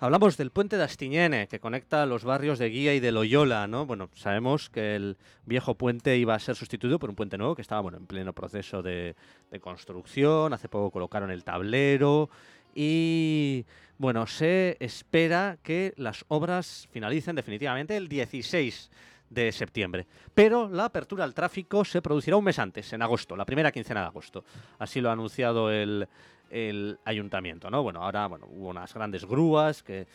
Hablamos 0.00 0.38
del 0.38 0.50
puente 0.50 0.78
de 0.78 0.84
Astiñene, 0.84 1.48
que 1.48 1.60
conecta 1.60 2.06
los 2.06 2.24
barrios 2.24 2.58
de 2.58 2.70
Guía 2.70 2.94
y 2.94 3.00
de 3.00 3.12
Loyola, 3.12 3.66
¿no? 3.66 3.84
Bueno, 3.84 4.08
sabemos 4.14 4.70
que 4.70 4.96
el 4.96 5.18
viejo 5.44 5.74
puente 5.74 6.16
iba 6.16 6.34
a 6.34 6.38
ser 6.38 6.56
sustituido 6.56 6.98
por 6.98 7.10
un 7.10 7.16
puente 7.16 7.36
nuevo 7.36 7.54
que 7.54 7.60
estaba, 7.60 7.82
bueno, 7.82 7.98
en 7.98 8.06
pleno 8.06 8.32
proceso 8.32 8.82
de, 8.82 9.16
de 9.50 9.60
construcción. 9.60 10.54
Hace 10.54 10.70
poco 10.70 10.90
colocaron 10.90 11.30
el 11.30 11.44
tablero 11.44 12.30
y, 12.74 13.66
bueno, 13.98 14.26
se 14.26 14.78
espera 14.80 15.58
que 15.62 15.92
las 15.98 16.24
obras 16.28 16.88
finalicen 16.90 17.36
definitivamente 17.36 17.98
el 17.98 18.08
16 18.08 18.90
de 19.34 19.52
septiembre. 19.52 20.06
Pero 20.32 20.68
la 20.68 20.86
apertura 20.86 21.24
al 21.24 21.34
tráfico 21.34 21.84
se 21.84 22.00
producirá 22.00 22.36
un 22.36 22.44
mes 22.44 22.58
antes, 22.58 22.92
en 22.92 23.02
agosto, 23.02 23.36
la 23.36 23.44
primera 23.44 23.72
quincena 23.72 24.00
de 24.00 24.06
agosto. 24.06 24.44
Así 24.78 25.00
lo 25.00 25.10
ha 25.10 25.12
anunciado 25.12 25.70
el, 25.70 26.08
el 26.50 26.98
ayuntamiento, 27.04 27.70
¿no? 27.70 27.82
Bueno, 27.82 28.02
ahora 28.02 28.26
bueno, 28.28 28.46
hubo 28.48 28.68
unas 28.68 28.94
grandes 28.94 29.24
grúas 29.24 29.82
que 29.82 30.06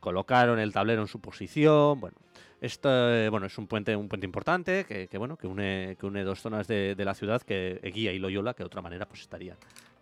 colocaron 0.00 0.58
el 0.58 0.72
tablero 0.72 1.02
en 1.02 1.08
su 1.08 1.20
posición. 1.20 2.00
Bueno, 2.00 2.16
esto 2.60 2.88
eh, 2.90 3.28
bueno, 3.28 3.46
es 3.46 3.56
un 3.58 3.66
puente, 3.66 3.94
un 3.96 4.08
puente 4.08 4.26
importante 4.26 4.84
que, 4.84 5.08
que, 5.08 5.18
bueno, 5.18 5.36
que 5.36 5.46
une, 5.46 5.96
que 5.98 6.06
une 6.06 6.24
dos 6.24 6.40
zonas 6.40 6.66
de, 6.66 6.94
de 6.94 7.04
la 7.04 7.14
ciudad, 7.14 7.42
que 7.42 7.80
Guía 7.94 8.12
y 8.12 8.18
Loyola, 8.18 8.54
que 8.54 8.62
de 8.62 8.66
otra 8.66 8.82
manera 8.82 9.06
pues 9.06 9.22
estarían 9.22 9.56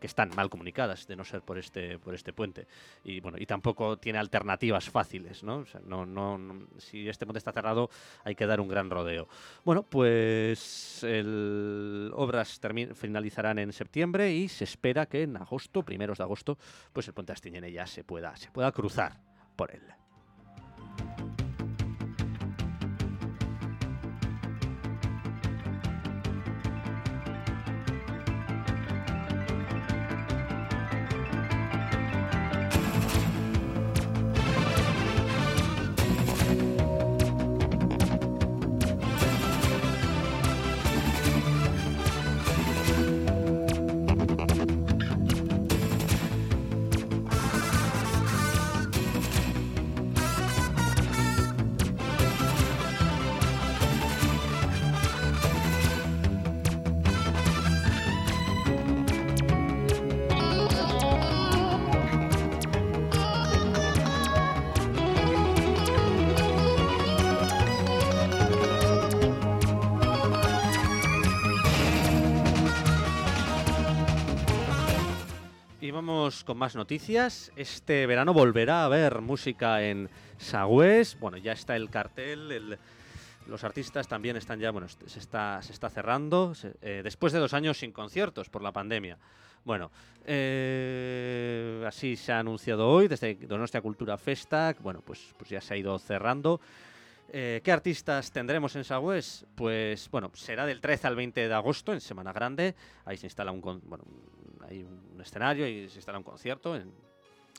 que 0.04 0.08
están 0.08 0.28
mal 0.36 0.50
comunicadas 0.50 1.06
de 1.06 1.16
no 1.16 1.24
ser 1.24 1.40
por 1.40 1.56
este 1.56 1.98
por 1.98 2.14
este 2.14 2.34
puente. 2.34 2.66
Y 3.04 3.20
bueno 3.20 3.38
y 3.40 3.46
tampoco 3.46 3.96
tiene 3.96 4.18
alternativas 4.18 4.90
fáciles 4.90 5.42
no, 5.42 5.64
no, 5.86 6.04
no, 6.04 6.36
no 6.36 6.66
si 6.76 7.08
este 7.08 7.24
puente 7.24 7.38
está 7.38 7.52
cerrado 7.52 7.88
hay 8.22 8.34
que 8.34 8.44
dar 8.44 8.60
un 8.60 8.68
gran 8.68 8.90
rodeo. 8.90 9.28
Bueno 9.64 9.82
pues 9.82 11.02
el 11.04 12.10
obras 12.14 12.60
finalizarán 12.92 13.58
en 13.58 13.72
septiembre 13.72 14.30
y 14.30 14.48
se 14.48 14.64
espera 14.64 15.06
que 15.06 15.22
en 15.22 15.38
agosto 15.38 15.82
primeros 15.82 16.18
de 16.18 16.24
agosto 16.24 16.58
pues 16.92 17.08
el 17.08 17.14
puente 17.14 17.32
Astiñene 17.32 17.72
ya 17.72 17.86
se 17.86 18.04
pueda 18.04 18.36
se 18.36 18.50
pueda 18.50 18.70
cruzar 18.72 19.18
por 19.56 19.74
él 19.74 20.03
Vamos 76.24 76.42
con 76.42 76.56
más 76.56 76.74
noticias. 76.74 77.52
Este 77.54 78.06
verano 78.06 78.32
volverá 78.32 78.80
a 78.80 78.84
haber 78.86 79.20
música 79.20 79.82
en 79.82 80.08
Sagüés. 80.38 81.18
Bueno, 81.20 81.36
ya 81.36 81.52
está 81.52 81.76
el 81.76 81.90
cartel. 81.90 82.50
el- 82.50 82.78
los 83.46 83.62
artistas 83.62 84.08
también 84.08 84.34
están 84.38 84.58
ya, 84.58 84.70
bueno, 84.70 84.88
se 84.88 85.18
está, 85.18 85.60
se 85.60 85.72
está 85.72 85.90
cerrando 85.90 86.54
se- 86.54 86.76
eh, 86.80 87.02
después 87.04 87.34
de 87.34 87.40
dos 87.40 87.52
años 87.52 87.76
sin 87.76 87.92
conciertos 87.92 88.48
por 88.48 88.62
la 88.62 88.72
pandemia. 88.72 89.18
Bueno, 89.66 89.90
eh, 90.24 91.84
así 91.86 92.16
se 92.16 92.32
ha 92.32 92.38
anunciado 92.38 92.88
hoy 92.88 93.06
desde 93.06 93.34
Donostia 93.34 93.82
Cultura 93.82 94.16
Festa. 94.16 94.74
Bueno, 94.80 95.02
pues, 95.04 95.34
pues 95.36 95.50
ya 95.50 95.60
se 95.60 95.74
ha 95.74 95.76
ido 95.76 95.98
cerrando. 95.98 96.58
Eh, 97.36 97.60
¿Qué 97.62 97.70
artistas 97.70 98.30
tendremos 98.30 98.74
en 98.76 98.84
Sagüés? 98.84 99.44
Pues 99.54 100.08
bueno, 100.10 100.30
será 100.32 100.64
del 100.64 100.80
13 100.80 101.06
al 101.06 101.16
20 101.16 101.46
de 101.48 101.52
agosto, 101.54 101.92
en 101.92 102.00
Semana 102.00 102.32
Grande. 102.32 102.74
Ahí 103.04 103.18
se 103.18 103.26
instala 103.26 103.52
un, 103.52 103.60
bueno, 103.60 104.04
hay 104.68 104.82
un 104.82 105.20
escenario 105.20 105.66
y 105.66 105.88
se 105.88 105.96
instala 105.96 106.18
un 106.18 106.24
concierto 106.24 106.76
en, 106.76 106.92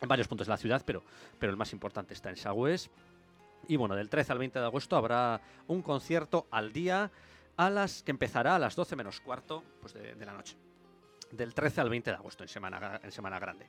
en 0.01 0.07
varios 0.07 0.27
puntos 0.27 0.47
de 0.47 0.51
la 0.51 0.57
ciudad, 0.57 0.83
pero, 0.85 1.03
pero 1.39 1.51
el 1.51 1.57
más 1.57 1.73
importante 1.73 2.13
está 2.13 2.29
en 2.29 2.37
Sagüés. 2.37 2.89
Y 3.67 3.77
bueno, 3.77 3.95
del 3.95 4.09
13 4.09 4.31
al 4.33 4.39
20 4.39 4.59
de 4.59 4.65
agosto 4.65 4.95
habrá 4.95 5.41
un 5.67 5.81
concierto 5.81 6.47
al 6.51 6.71
día 6.71 7.11
a 7.57 7.69
las 7.69 8.03
que 8.03 8.11
empezará 8.11 8.55
a 8.55 8.59
las 8.59 8.75
12 8.75 8.95
menos 8.95 9.21
cuarto 9.21 9.63
pues 9.81 9.93
de, 9.93 10.15
de 10.15 10.25
la 10.25 10.33
noche. 10.33 10.55
Del 11.31 11.53
13 11.53 11.81
al 11.81 11.89
20 11.89 12.11
de 12.11 12.15
agosto 12.15 12.43
en 12.43 12.49
Semana, 12.49 12.99
en 13.03 13.11
semana 13.11 13.39
Grande. 13.39 13.67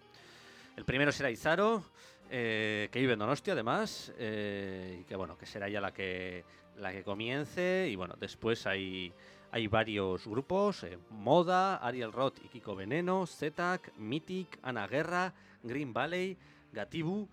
El 0.77 0.85
primero 0.85 1.11
será 1.11 1.31
Izaro, 1.31 1.83
eh, 2.31 2.89
que 2.93 3.01
vive 3.01 3.15
en 3.15 3.19
Donostia 3.19 3.55
además, 3.55 4.13
eh, 4.19 4.99
y 5.01 5.05
que 5.05 5.17
bueno, 5.17 5.39
que 5.39 5.47
será 5.47 5.69
ya 5.69 5.81
la 5.81 5.93
que 5.93 6.45
la 6.77 6.93
que 6.93 7.03
comience 7.03 7.89
y 7.91 7.97
bueno, 7.97 8.15
después 8.21 8.67
hay, 8.67 9.11
hay 9.53 9.67
varios 9.69 10.27
grupos, 10.27 10.83
eh, 10.85 10.99
Moda, 11.11 11.77
Ariel 11.77 12.13
Roth 12.13 12.39
y 12.45 12.49
Kiko 12.49 12.75
Veneno, 12.77 13.27
Zetac, 13.27 13.93
Mythic, 13.97 14.59
Ana 14.63 14.87
Guerra, 14.87 15.33
Green 15.63 15.93
Valley, 15.93 16.37
Gatibu. 16.73 17.29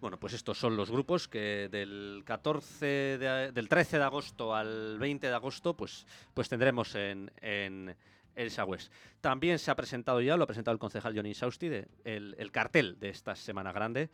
Bueno, 0.00 0.18
pues 0.18 0.34
estos 0.34 0.58
son 0.58 0.76
los 0.76 0.90
grupos 0.90 1.26
que 1.26 1.68
del 1.70 2.22
14 2.24 2.86
de- 3.18 3.52
del 3.52 3.68
13 3.68 3.98
de 3.98 4.04
agosto 4.04 4.54
al 4.54 4.98
20 4.98 5.26
de 5.26 5.34
agosto 5.34 5.74
pues, 5.74 6.06
pues 6.34 6.48
tendremos 6.48 6.94
en, 6.94 7.30
en 7.40 7.96
el 8.34 8.50
Sagües. 8.50 8.90
También 9.22 9.58
se 9.58 9.70
ha 9.70 9.74
presentado 9.74 10.20
ya, 10.20 10.36
lo 10.36 10.44
ha 10.44 10.46
presentado 10.46 10.74
el 10.74 10.78
concejal 10.78 11.16
Johnny 11.16 11.32
Sausti, 11.34 11.66
el, 12.04 12.34
el 12.38 12.52
cartel 12.52 13.00
de 13.00 13.08
esta 13.08 13.34
Semana 13.34 13.72
Grande, 13.72 14.10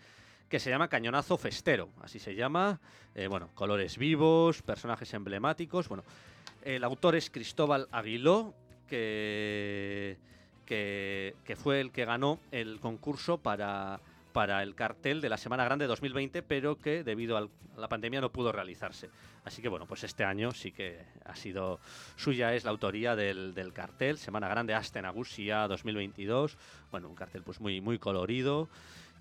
que 0.49 0.61
se 0.61 0.71
llama 0.71 0.89
Cañonazo 0.89 1.37
Festero, 1.37 1.89
así 2.01 2.19
se 2.21 2.35
llama. 2.37 2.79
Eh, 3.17 3.27
bueno, 3.27 3.49
colores 3.55 3.99
vivos, 3.99 4.63
personajes 4.63 5.13
emblemáticos. 5.15 5.89
Bueno, 5.89 6.05
el 6.65 6.85
autor 6.85 7.17
es 7.17 7.31
Cristóbal 7.31 7.89
Aguiló, 7.93 8.55
que, 8.89 10.19
que, 10.67 11.35
que 11.45 11.57
fue 11.57 11.81
el 11.81 11.93
que 11.93 12.05
ganó 12.05 12.41
el 12.51 12.79
concurso 12.81 13.39
para, 13.39 14.01
para 14.33 14.63
el 14.63 14.75
cartel 14.75 15.21
de 15.21 15.29
la 15.29 15.37
Semana 15.39 15.65
Grande 15.65 15.87
2020, 15.87 16.43
pero 16.43 16.77
que 16.77 17.03
debido 17.05 17.37
a 17.37 17.49
la 17.77 17.89
pandemia 17.89 18.21
no 18.21 18.31
pudo 18.31 18.53
realizarse. 18.53 19.09
Así 19.45 19.61
que 19.63 19.69
bueno, 19.69 19.87
pues 19.87 20.05
este 20.05 20.25
año 20.25 20.53
sí 20.53 20.73
que 20.73 21.01
ha 21.25 21.35
sido 21.35 21.81
suya, 22.17 22.55
es 22.55 22.65
la 22.65 22.71
autoría 22.71 23.17
del, 23.17 23.55
del 23.55 23.73
cartel, 23.73 24.19
Semana 24.19 24.49
Grande 24.49 24.75
Asten 24.75 25.05
Agusia 25.05 25.67
2022. 25.69 26.57
Bueno, 26.91 27.09
un 27.09 27.15
cartel 27.15 27.43
pues 27.43 27.61
muy, 27.61 27.81
muy 27.81 27.99
colorido 27.99 28.69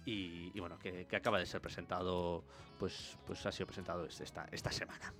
y, 0.06 0.52
y 0.54 0.60
bueno, 0.60 0.78
que, 0.80 1.06
que 1.06 1.16
acaba 1.16 1.40
de 1.40 1.46
ser 1.46 1.62
presentado, 1.62 2.44
pues, 2.78 3.18
pues 3.26 3.46
ha 3.46 3.52
sido 3.52 3.68
presentado 3.68 4.06
este- 4.06 4.26
esta, 4.26 4.48
esta 4.52 4.72
semana. 4.72 5.14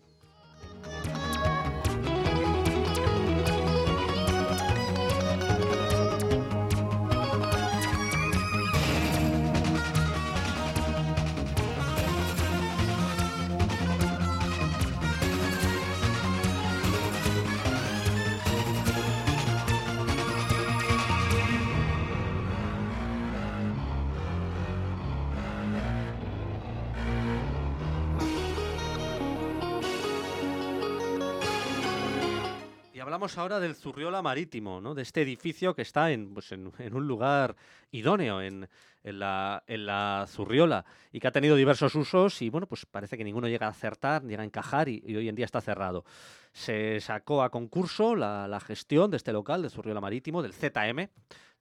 Hablamos 33.22 33.38
ahora 33.38 33.60
del 33.60 33.76
Zurriola 33.76 34.24
Marítimo, 34.24 34.82
¿no? 34.82 34.96
de 34.96 35.04
este 35.04 35.22
edificio 35.22 35.76
que 35.76 35.84
está 35.84 36.10
en, 36.10 36.34
pues, 36.34 36.52
en, 36.54 36.72
en 36.80 36.96
un 36.96 37.08
lugar 37.08 37.56
idóneo, 37.92 38.42
en, 38.42 38.68
en 39.04 39.20
la, 39.20 39.62
en 39.68 39.86
la 39.86 40.26
Zurriola, 40.28 40.86
y 41.12 41.20
que 41.20 41.28
ha 41.28 41.32
tenido 41.32 41.56
diversos 41.56 41.94
usos 41.94 42.42
y 42.42 42.50
bueno, 42.50 42.66
pues 42.66 42.88
parece 42.88 43.20
que 43.20 43.24
ninguno 43.24 43.48
llega 43.48 43.68
a 43.68 43.70
acertar, 43.70 44.24
llega 44.24 44.42
a 44.42 44.46
encajar 44.46 44.90
y, 44.90 45.04
y 45.06 45.16
hoy 45.16 45.30
en 45.30 45.36
día 45.36 45.46
está 45.46 45.62
cerrado. 45.62 46.04
Se 46.52 47.00
sacó 47.00 47.44
a 47.44 47.52
concurso 47.52 48.16
la, 48.16 48.48
la 48.48 48.60
gestión 48.60 49.12
de 49.12 49.18
este 49.18 49.32
local, 49.32 49.62
de 49.62 49.70
Zurriola 49.70 50.02
Marítimo, 50.02 50.42
del 50.42 50.54
ZM, 50.54 51.08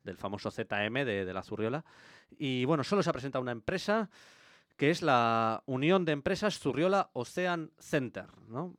del 0.03 0.17
famoso 0.17 0.51
ZM 0.51 0.95
de, 1.05 1.27
de 1.27 1.33
la 1.35 1.43
Zurriola, 1.43 1.85
y 2.39 2.65
bueno, 2.65 2.85
solo 2.85 3.03
se 3.03 3.11
ha 3.11 3.13
presentado 3.13 3.43
una 3.43 3.53
empresa 3.53 4.09
que 4.79 4.89
es 4.89 5.03
la 5.03 5.63
Unión 5.67 6.07
de 6.07 6.13
Empresas 6.13 6.59
Zurriola 6.59 7.11
Ocean 7.13 7.71
Center, 7.79 8.29
¿no? 8.49 8.75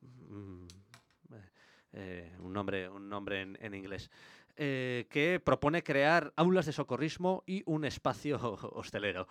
Eh, 1.94 2.32
un 2.40 2.52
nombre, 2.52 2.88
un 2.88 3.08
nombre 3.08 3.42
en, 3.42 3.74
inglés, 3.74 4.10
eh, 4.56 5.06
que 5.10 5.40
propone 5.40 5.82
crear 5.82 6.32
aulas 6.36 6.66
de 6.66 6.72
socorrismo 6.72 7.42
y 7.46 7.62
un 7.66 7.84
espacio 7.84 8.38
hostelero. 8.72 9.26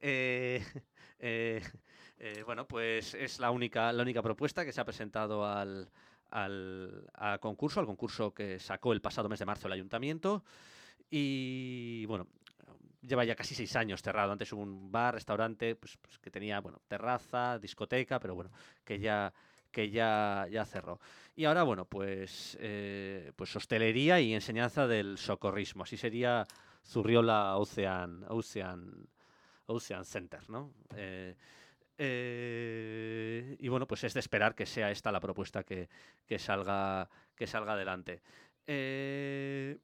Eh, 2.18 2.42
bueno, 2.46 2.66
pues 2.66 3.12
es 3.12 3.38
la 3.40 3.50
única, 3.50 3.92
la 3.92 4.02
única 4.02 4.22
propuesta 4.22 4.64
que 4.64 4.72
se 4.72 4.80
ha 4.80 4.86
presentado 4.86 5.44
al, 5.44 5.90
al 6.30 7.40
concurso, 7.40 7.78
al 7.78 7.84
concurso 7.84 8.32
que 8.32 8.58
sacó 8.58 8.94
el 8.94 9.02
pasado 9.02 9.28
mes 9.28 9.38
de 9.38 9.44
marzo 9.44 9.66
el 9.66 9.74
ayuntamiento. 9.74 10.42
Y 11.10 12.06
bueno, 12.06 12.26
lleva 13.02 13.24
ya 13.24 13.36
casi 13.36 13.54
seis 13.54 13.74
años 13.76 14.02
cerrado. 14.02 14.32
Antes 14.32 14.52
hubo 14.52 14.62
un 14.62 14.90
bar, 14.90 15.14
restaurante, 15.14 15.76
pues, 15.76 15.96
pues 15.98 16.18
que 16.18 16.30
tenía, 16.30 16.60
bueno, 16.60 16.80
terraza, 16.88 17.58
discoteca, 17.58 18.18
pero 18.18 18.34
bueno, 18.34 18.50
que 18.84 18.98
ya 18.98 19.32
que 19.76 19.90
ya, 19.90 20.48
ya 20.50 20.64
cerró. 20.64 20.98
Y 21.34 21.44
ahora, 21.44 21.62
bueno, 21.62 21.84
pues, 21.84 22.56
eh, 22.62 23.30
pues 23.36 23.54
hostelería 23.56 24.18
y 24.22 24.32
enseñanza 24.32 24.86
del 24.86 25.18
socorrismo. 25.18 25.82
Así 25.82 25.98
sería 25.98 26.46
Zurriola 26.82 27.58
Ocean, 27.58 28.24
Ocean, 28.28 29.06
Ocean 29.66 30.06
Center, 30.06 30.48
¿no? 30.48 30.72
Eh, 30.96 31.36
eh, 31.98 33.56
y 33.60 33.68
bueno, 33.68 33.86
pues 33.86 34.04
es 34.04 34.14
de 34.14 34.20
esperar 34.20 34.54
que 34.54 34.64
sea 34.64 34.90
esta 34.90 35.12
la 35.12 35.20
propuesta 35.20 35.62
que, 35.62 35.90
que 36.26 36.38
salga, 36.38 37.10
que 37.34 37.46
salga 37.46 37.74
adelante. 37.74 38.22
Hay 38.66 39.76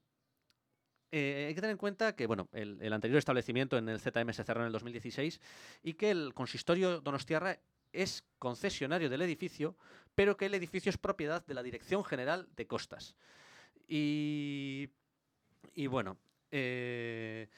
que 1.10 1.60
tener 1.60 1.72
en 1.72 1.76
cuenta 1.76 2.16
que 2.16 2.26
bueno, 2.26 2.48
el, 2.54 2.80
el 2.80 2.94
anterior 2.94 3.18
establecimiento 3.18 3.76
en 3.76 3.90
el 3.90 4.00
ZM 4.00 4.32
se 4.32 4.42
cerró 4.42 4.62
en 4.62 4.68
el 4.68 4.72
2016 4.72 5.38
y 5.82 5.92
que 5.92 6.10
el 6.10 6.32
consistorio 6.32 7.02
Donostiarra 7.02 7.58
es 7.92 8.24
concesionario 8.38 9.10
del 9.10 9.22
edificio, 9.22 9.76
pero 10.14 10.36
que 10.36 10.46
el 10.46 10.54
edificio 10.54 10.90
es 10.90 10.98
propiedad 10.98 11.44
de 11.46 11.54
la 11.54 11.62
Dirección 11.62 12.04
General 12.04 12.48
de 12.56 12.66
Costas. 12.66 13.16
Y, 13.88 14.90
y 15.74 15.86
bueno, 15.86 16.18
eh, 16.50 17.48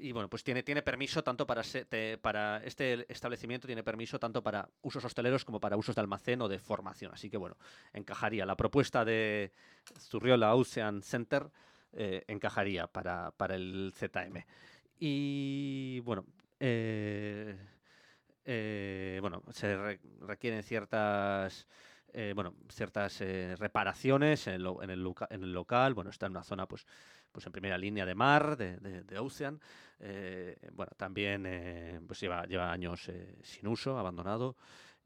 y 0.00 0.12
bueno, 0.12 0.28
pues 0.28 0.42
tiene, 0.42 0.62
tiene 0.62 0.82
permiso 0.82 1.22
tanto 1.22 1.46
para, 1.46 1.60
este 1.62 3.12
establecimiento, 3.12 3.66
tiene 3.66 3.82
permiso 3.82 4.18
tanto 4.18 4.42
para 4.42 4.68
usos 4.82 5.04
hosteleros 5.04 5.44
como 5.44 5.60
para 5.60 5.76
usos 5.76 5.94
de 5.94 6.00
almacén 6.00 6.40
o 6.40 6.48
de 6.48 6.58
formación. 6.58 7.12
Así 7.12 7.28
que 7.28 7.36
bueno, 7.36 7.56
encajaría. 7.92 8.46
La 8.46 8.56
propuesta 8.56 9.04
de 9.04 9.52
Zurriola 9.98 10.54
Ocean 10.54 11.02
Center 11.02 11.50
eh, 11.92 12.24
encajaría 12.28 12.86
para, 12.86 13.32
para 13.32 13.54
el 13.56 13.92
ZM. 13.94 14.44
Y 14.98 16.00
bueno, 16.00 16.24
eh, 16.58 17.56
eh, 18.44 19.18
bueno, 19.20 19.42
se 19.50 19.76
re- 19.76 20.00
requieren 20.20 20.62
ciertas 20.62 21.66
eh, 22.12 22.32
bueno, 22.34 22.54
ciertas 22.68 23.20
eh, 23.20 23.54
reparaciones 23.56 24.46
en, 24.48 24.62
lo- 24.64 24.82
en 24.82 24.90
el 24.90 25.06
en 25.30 25.42
el 25.44 25.52
local. 25.52 25.94
Bueno, 25.94 26.10
está 26.10 26.26
en 26.26 26.32
una 26.32 26.42
zona, 26.42 26.66
pues, 26.66 26.84
pues 27.30 27.46
en 27.46 27.52
primera 27.52 27.78
línea 27.78 28.04
de 28.04 28.14
mar, 28.16 28.56
de, 28.56 28.76
de- 28.78 29.02
de 29.04 29.18
Ocean. 29.18 29.60
Eh, 30.00 30.56
bueno, 30.72 30.90
también 30.96 31.44
eh, 31.46 32.00
pues 32.06 32.18
lleva, 32.20 32.44
lleva 32.46 32.72
años 32.72 33.08
eh, 33.08 33.36
sin 33.42 33.68
uso, 33.68 33.96
abandonado. 33.98 34.56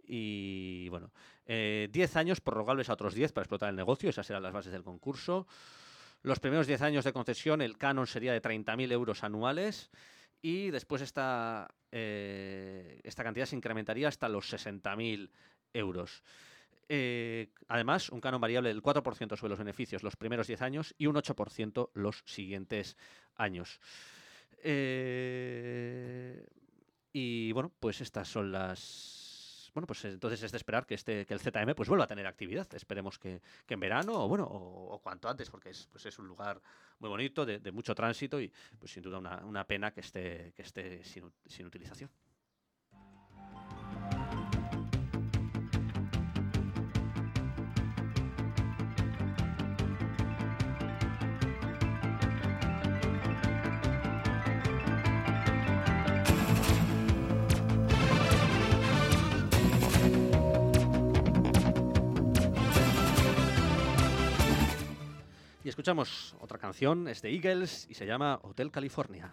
Y 0.06 0.88
bueno, 0.90 1.10
eh, 1.46 1.88
10 1.92 2.16
años 2.16 2.40
prorrogables 2.40 2.88
a 2.88 2.94
otros 2.94 3.14
10 3.14 3.32
para 3.32 3.42
explotar 3.44 3.68
el 3.70 3.76
negocio. 3.76 4.08
Esas 4.10 4.28
eran 4.30 4.42
las 4.42 4.52
bases 4.52 4.72
del 4.72 4.82
concurso. 4.82 5.46
Los 6.22 6.40
primeros 6.40 6.66
10 6.66 6.80
años 6.80 7.04
de 7.04 7.12
concesión, 7.12 7.60
el 7.60 7.76
canon 7.76 8.06
sería 8.06 8.32
de 8.32 8.40
30.000 8.40 8.90
euros 8.92 9.24
anuales. 9.24 9.90
Y 10.44 10.70
después 10.70 11.00
esta, 11.00 11.74
eh, 11.90 13.00
esta 13.02 13.24
cantidad 13.24 13.46
se 13.46 13.56
incrementaría 13.56 14.08
hasta 14.08 14.28
los 14.28 14.52
60.000 14.52 15.30
euros. 15.72 16.22
Eh, 16.86 17.48
además, 17.66 18.10
un 18.10 18.20
canon 18.20 18.42
variable 18.42 18.68
del 18.68 18.82
4% 18.82 19.38
sobre 19.38 19.48
los 19.48 19.58
beneficios 19.58 20.02
los 20.02 20.16
primeros 20.16 20.46
10 20.46 20.60
años 20.60 20.94
y 20.98 21.06
un 21.06 21.16
8% 21.16 21.88
los 21.94 22.22
siguientes 22.26 22.98
años. 23.36 23.80
Eh, 24.62 26.46
y 27.10 27.50
bueno, 27.52 27.72
pues 27.80 28.02
estas 28.02 28.28
son 28.28 28.52
las. 28.52 29.23
Bueno, 29.74 29.88
pues 29.88 30.04
entonces 30.04 30.40
es 30.42 30.52
de 30.52 30.56
esperar 30.56 30.86
que 30.86 30.94
este 30.94 31.26
que 31.26 31.34
el 31.34 31.40
ZM 31.40 31.74
pues 31.74 31.88
vuelva 31.88 32.04
a 32.04 32.06
tener 32.06 32.26
actividad. 32.26 32.72
Esperemos 32.74 33.18
que, 33.18 33.42
en 33.68 33.80
verano 33.80 34.24
o 34.24 34.28
bueno, 34.28 34.44
o, 34.44 35.00
cuanto 35.02 35.28
antes, 35.28 35.50
porque 35.50 35.70
es, 35.70 35.88
pues 35.90 36.06
es 36.06 36.18
un 36.18 36.28
lugar 36.28 36.60
muy 37.00 37.10
bonito, 37.10 37.44
de, 37.44 37.58
de 37.58 37.72
mucho 37.72 37.94
tránsito 37.94 38.40
y 38.40 38.52
pues 38.78 38.92
sin 38.92 39.02
duda 39.02 39.18
una, 39.18 39.44
una 39.44 39.66
pena 39.66 39.90
que 39.92 40.00
esté, 40.00 40.52
que 40.54 40.62
esté 40.62 41.02
sin, 41.04 41.32
sin 41.46 41.66
utilización. 41.66 42.08
Y 65.64 65.70
escuchamos 65.70 66.36
otra 66.40 66.58
canción, 66.58 67.08
es 67.08 67.22
de 67.22 67.30
Eagles 67.34 67.86
y 67.88 67.94
se 67.94 68.04
llama 68.04 68.38
Hotel 68.42 68.70
California. 68.70 69.32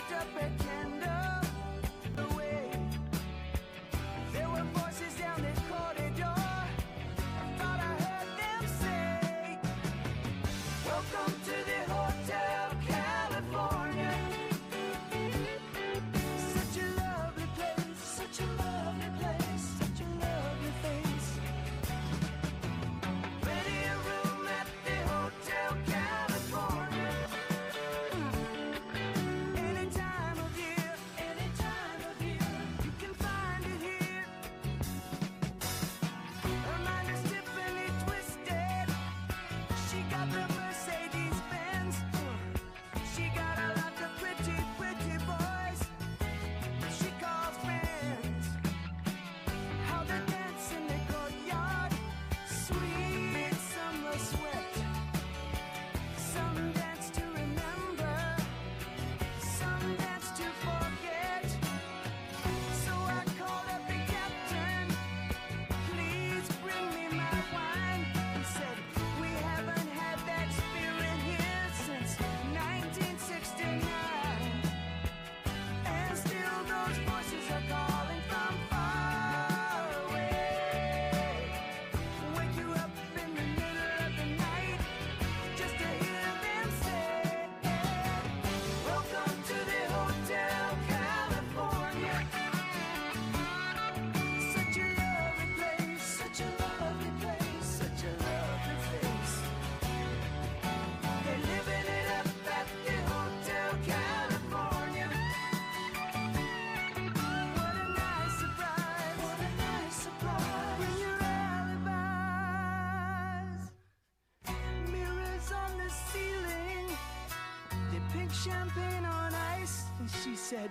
champagne 118.33 119.05
on 119.05 119.33
ice, 119.59 119.83
and 119.99 120.09
she 120.23 120.35
said, 120.35 120.69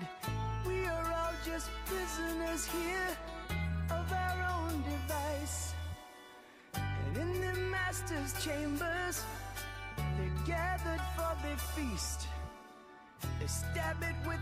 We 0.67 0.87
are 0.87 1.13
all 1.13 1.33
just 1.45 1.69
prisoners 1.87 2.67
here 2.67 3.17
of 3.91 4.13
our 4.13 4.39
own 4.59 4.83
device. 4.83 5.75
And 6.75 7.17
in 7.17 7.41
the 7.41 7.61
master's 7.71 8.33
chambers, 8.43 9.25
they're 9.97 10.47
gathered 10.47 11.03
for 11.17 11.37
the 11.43 11.57
feast. 11.75 12.27
They 13.39 13.47
stab 13.47 14.03
it 14.03 14.17
with 14.27 14.40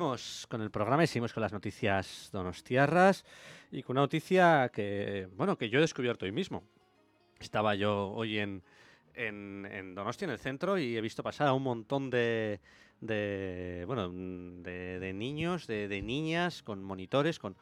seguimos 0.00 0.46
con 0.48 0.62
el 0.62 0.70
programa 0.70 1.04
y 1.04 1.06
seguimos 1.06 1.34
con 1.34 1.42
las 1.42 1.52
noticias 1.52 2.30
donostiarras 2.32 3.22
y 3.70 3.82
con 3.82 3.94
una 3.94 4.00
noticia 4.00 4.70
que, 4.72 5.28
bueno, 5.36 5.58
que 5.58 5.68
yo 5.68 5.76
he 5.76 5.82
descubierto 5.82 6.24
hoy 6.24 6.32
mismo. 6.32 6.62
Estaba 7.38 7.74
yo 7.74 8.08
hoy 8.08 8.38
en, 8.38 8.62
en, 9.12 9.68
en 9.70 9.94
Donosti, 9.94 10.24
en 10.24 10.30
el 10.30 10.38
centro, 10.38 10.78
y 10.78 10.96
he 10.96 11.02
visto 11.02 11.22
pasar 11.22 11.48
a 11.48 11.52
un 11.52 11.64
montón 11.64 12.08
de, 12.08 12.60
de 13.02 13.84
bueno, 13.86 14.08
de, 14.10 15.12
niños, 15.14 15.66
de, 15.66 16.00
niñas, 16.00 16.62
con 16.62 16.82
monitores, 16.82 17.38
con, 17.38 17.54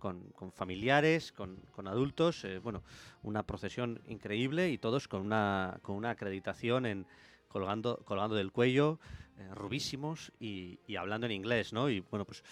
con, 0.00 0.50
familiares, 0.52 1.30
con, 1.30 1.58
con 1.76 1.86
adultos. 1.86 2.44
eh, 2.44 2.58
bueno, 2.58 2.82
una 3.22 3.44
procesión 3.44 4.00
increíble 4.08 4.68
y 4.70 4.78
todos 4.78 5.06
con 5.06 5.20
una, 5.20 5.78
con 5.82 5.94
una 5.94 6.10
acreditación 6.10 6.86
en 6.86 7.06
colgando, 7.46 7.98
colgando 8.04 8.34
del 8.34 8.50
cuello, 8.50 8.98
eh, 9.38 9.54
rubísimos 9.54 10.32
y, 10.40 10.78
y 10.86 10.96
hablando 10.96 11.26
en 11.26 11.32
inglés, 11.32 11.72
¿no? 11.72 11.88
Y 11.88 12.00
bueno, 12.00 12.24
pues 12.24 12.42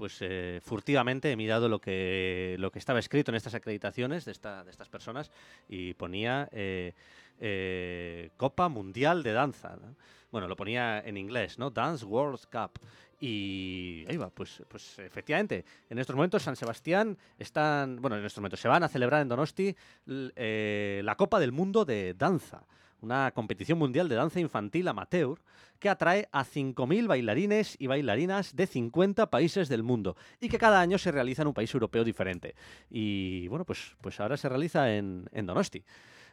pues 0.00 0.16
eh, 0.22 0.60
furtivamente 0.62 1.30
he 1.30 1.36
mirado 1.36 1.68
lo 1.68 1.78
que, 1.78 2.56
lo 2.58 2.72
que 2.72 2.78
estaba 2.78 2.98
escrito 2.98 3.32
en 3.32 3.34
estas 3.34 3.54
acreditaciones 3.54 4.24
de, 4.24 4.32
esta, 4.32 4.64
de 4.64 4.70
estas 4.70 4.88
personas 4.88 5.30
y 5.68 5.92
ponía 5.92 6.48
eh, 6.52 6.94
eh, 7.38 8.30
Copa 8.38 8.70
Mundial 8.70 9.22
de 9.22 9.34
Danza. 9.34 9.76
¿no? 9.76 9.94
Bueno, 10.32 10.48
lo 10.48 10.56
ponía 10.56 11.00
en 11.00 11.18
inglés, 11.18 11.58
¿no? 11.58 11.68
Dance 11.68 12.06
World 12.06 12.40
Cup. 12.50 12.80
Y 13.20 14.06
ahí 14.08 14.16
va, 14.16 14.30
pues, 14.30 14.62
pues 14.68 14.98
efectivamente, 15.00 15.66
en 15.90 15.98
estos 15.98 16.16
momentos 16.16 16.42
San 16.42 16.56
Sebastián 16.56 17.18
están, 17.38 18.00
bueno, 18.00 18.16
en 18.16 18.24
estos 18.24 18.40
momentos 18.40 18.60
se 18.60 18.68
van 18.68 18.82
a 18.82 18.88
celebrar 18.88 19.20
en 19.20 19.28
Donosti 19.28 19.76
eh, 20.06 21.02
la 21.04 21.14
Copa 21.16 21.38
del 21.38 21.52
Mundo 21.52 21.84
de 21.84 22.14
Danza, 22.14 22.64
una 23.02 23.30
competición 23.32 23.78
mundial 23.78 24.08
de 24.08 24.16
danza 24.16 24.40
infantil 24.40 24.88
amateur 24.88 25.38
que 25.78 25.88
atrae 25.88 26.28
a 26.30 26.44
5.000 26.44 27.06
bailarines 27.06 27.76
y 27.78 27.86
bailarinas 27.86 28.54
de 28.54 28.66
50 28.66 29.30
países 29.30 29.68
del 29.68 29.82
mundo 29.82 30.16
y 30.40 30.48
que 30.48 30.58
cada 30.58 30.80
año 30.80 30.98
se 30.98 31.10
realiza 31.10 31.42
en 31.42 31.48
un 31.48 31.54
país 31.54 31.72
europeo 31.72 32.04
diferente. 32.04 32.54
Y 32.90 33.48
bueno, 33.48 33.64
pues, 33.64 33.96
pues 34.00 34.20
ahora 34.20 34.36
se 34.36 34.48
realiza 34.48 34.94
en, 34.94 35.28
en 35.32 35.46
Donosti. 35.46 35.82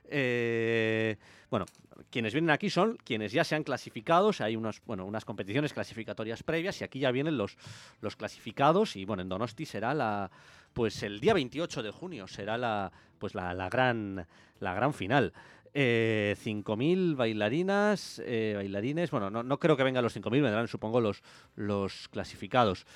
Eh, 0.09 1.17
bueno, 1.49 1.65
quienes 2.09 2.33
vienen 2.33 2.51
aquí 2.51 2.69
son 2.69 2.97
quienes 3.03 3.31
ya 3.31 3.43
se 3.43 3.55
han 3.55 3.63
clasificado, 3.63 4.31
hay 4.39 4.55
unos, 4.55 4.81
bueno, 4.85 5.05
unas 5.05 5.25
competiciones 5.25 5.73
clasificatorias 5.73 6.43
previas 6.43 6.79
y 6.81 6.83
aquí 6.83 6.99
ya 6.99 7.11
vienen 7.11 7.37
los, 7.37 7.57
los 8.01 8.15
clasificados 8.15 8.95
y 8.95 9.05
bueno, 9.05 9.21
en 9.21 9.29
Donosti 9.29 9.65
será 9.65 9.93
la 9.93 10.31
pues 10.73 11.01
el 11.03 11.19
día 11.19 11.33
28 11.33 11.83
de 11.83 11.91
junio 11.91 12.27
será 12.27 12.57
la 12.57 12.91
pues 13.17 13.33
la, 13.33 13.53
la 13.53 13.69
gran 13.69 14.27
la 14.59 14.73
gran 14.73 14.93
final. 14.93 15.33
Eh, 15.79 16.35
5.000 16.43 17.15
bailarinas, 17.15 18.19
eh, 18.25 18.53
bailarines, 18.55 19.11
bueno, 19.11 19.29
no, 19.29 19.43
no 19.43 19.59
creo 19.59 19.77
que 19.77 19.83
vengan 19.83 20.03
los 20.03 20.17
5.000, 20.17 20.31
vendrán 20.41 20.67
supongo 20.67 20.99
los, 20.99 21.21
los 21.55 22.07
clasificados. 22.07 22.87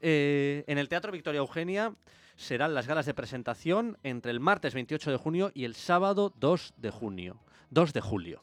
Eh, 0.00 0.64
en 0.66 0.78
el 0.78 0.88
Teatro 0.88 1.12
Victoria 1.12 1.40
Eugenia 1.40 1.92
serán 2.36 2.72
las 2.72 2.86
galas 2.86 3.04
de 3.04 3.12
presentación 3.12 3.98
entre 4.04 4.30
el 4.30 4.40
martes 4.40 4.72
28 4.72 5.10
de 5.10 5.16
junio 5.18 5.50
y 5.52 5.64
el 5.64 5.74
sábado 5.74 6.32
2 6.40 6.72
de 6.78 6.88
junio, 6.88 7.36
2 7.68 7.92
de 7.92 8.00
julio. 8.00 8.42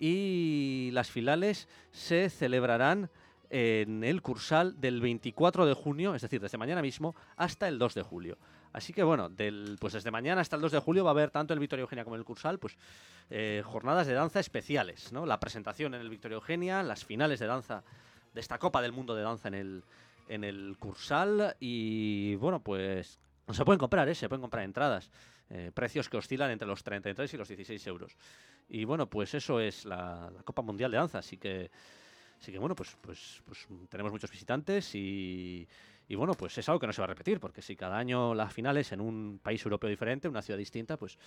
Y 0.00 0.90
las 0.92 1.08
finales 1.08 1.68
se 1.92 2.30
celebrarán 2.30 3.10
en 3.48 4.02
el 4.02 4.22
Cursal 4.22 4.80
del 4.80 5.00
24 5.00 5.66
de 5.66 5.74
junio, 5.74 6.16
es 6.16 6.22
decir, 6.22 6.40
desde 6.40 6.58
mañana 6.58 6.82
mismo 6.82 7.14
hasta 7.36 7.68
el 7.68 7.78
2 7.78 7.94
de 7.94 8.02
julio. 8.02 8.38
Así 8.72 8.92
que 8.92 9.02
bueno, 9.02 9.28
del, 9.28 9.76
pues 9.80 9.94
desde 9.94 10.10
mañana 10.10 10.40
hasta 10.40 10.56
el 10.56 10.62
2 10.62 10.72
de 10.72 10.78
julio 10.78 11.04
va 11.04 11.10
a 11.10 11.12
haber 11.12 11.30
tanto 11.30 11.52
el 11.54 11.60
Victoria 11.60 11.82
Eugenia 11.82 12.04
como 12.04 12.16
el 12.16 12.24
Cursal, 12.24 12.58
pues 12.58 12.76
eh, 13.30 13.62
jornadas 13.64 14.06
de 14.06 14.14
danza 14.14 14.38
especiales, 14.40 15.12
¿no? 15.12 15.26
La 15.26 15.40
presentación 15.40 15.94
en 15.94 16.00
el 16.00 16.08
Victoria 16.08 16.36
Eugenia, 16.36 16.82
las 16.82 17.04
finales 17.04 17.40
de 17.40 17.46
danza 17.46 17.82
de 18.32 18.40
esta 18.40 18.58
Copa 18.58 18.80
del 18.80 18.92
Mundo 18.92 19.14
de 19.14 19.22
Danza 19.22 19.48
en 19.48 19.54
el, 19.54 19.84
en 20.28 20.44
el 20.44 20.76
Cursal 20.78 21.56
y 21.58 22.36
bueno, 22.36 22.60
pues 22.62 23.18
se 23.50 23.64
pueden 23.64 23.80
comprar, 23.80 24.08
¿eh? 24.08 24.14
se 24.14 24.28
pueden 24.28 24.42
comprar 24.42 24.64
entradas. 24.64 25.10
eh, 25.50 25.72
precios 25.74 26.08
que 26.08 26.16
oscilan 26.16 26.50
entre 26.52 26.68
los 26.68 26.82
33 26.84 27.34
y 27.34 27.36
los 27.36 27.48
16 27.48 27.86
euros. 27.88 28.16
Y 28.68 28.84
bueno, 28.84 29.08
pues 29.10 29.34
eso 29.34 29.58
es 29.58 29.84
la, 29.84 30.30
la 30.32 30.42
Copa 30.44 30.62
Mundial 30.62 30.92
de 30.92 30.96
Danza, 30.96 31.18
así 31.18 31.36
que, 31.36 31.70
así 32.40 32.52
que 32.52 32.58
bueno, 32.58 32.74
pues, 32.74 32.96
pues, 33.00 33.42
pues 33.44 33.66
tenemos 33.88 34.12
muchos 34.12 34.30
visitantes 34.30 34.94
y, 34.94 35.68
y 36.08 36.14
bueno, 36.16 36.34
pues 36.34 36.56
es 36.58 36.68
algo 36.68 36.80
que 36.80 36.86
no 36.86 36.92
se 36.92 37.00
va 37.00 37.04
a 37.04 37.08
repetir, 37.08 37.38
porque 37.38 37.62
si 37.62 37.76
cada 37.76 37.96
año 37.96 38.34
la 38.34 38.48
final 38.50 38.76
es 38.78 38.92
en 38.92 39.00
un 39.00 39.38
país 39.42 39.64
europeo 39.64 39.88
diferente, 39.88 40.28
una 40.28 40.42
ciudad 40.42 40.58
distinta, 40.58 40.96
pues, 40.96 41.18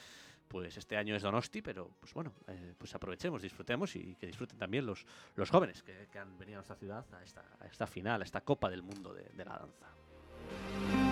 pues 0.48 0.76
este 0.76 0.98
año 0.98 1.16
es 1.16 1.22
Donosti, 1.22 1.62
pero 1.62 1.92
pues 2.00 2.14
bueno, 2.14 2.34
eh, 2.48 2.74
pues 2.78 2.94
aprovechemos, 2.96 3.42
disfrutemos 3.42 3.96
y 3.96 4.16
que 4.16 4.28
disfruten 4.28 4.58
también 4.58 4.86
los, 4.86 5.06
los 5.36 5.50
jóvenes 5.50 5.84
que, 5.84 6.20
han 6.20 6.38
venido 6.38 6.58
a 6.58 6.60
nuestra 6.60 6.76
ciudad 6.76 7.06
a 7.14 7.24
esta, 7.24 7.46
esta 7.70 7.88
final, 7.88 8.22
a 8.22 8.26
esta 8.26 8.42
Copa 8.42 8.70
del 8.70 8.82
Mundo 8.82 9.14
de 9.14 9.46
la 9.46 9.58
danza. 9.58 11.03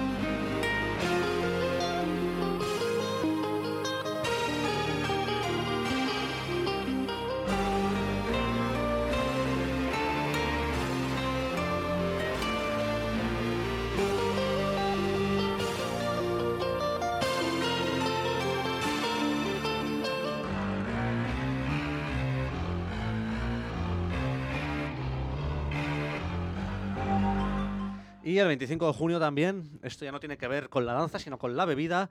Y 28.32 28.39
el 28.39 28.47
25 28.47 28.88
de 28.88 28.93
junio 28.93 29.19
también, 29.19 29.77
esto 29.84 30.05
ya 30.05 30.11
no 30.13 30.21
tiene 30.21 30.38
que 30.38 30.47
ver 30.47 30.69
con 30.69 30.86
la 30.86 30.93
danza, 30.93 31.19
sino 31.19 31.38
con 31.38 31.57
la 31.57 31.65
bebida, 31.65 32.09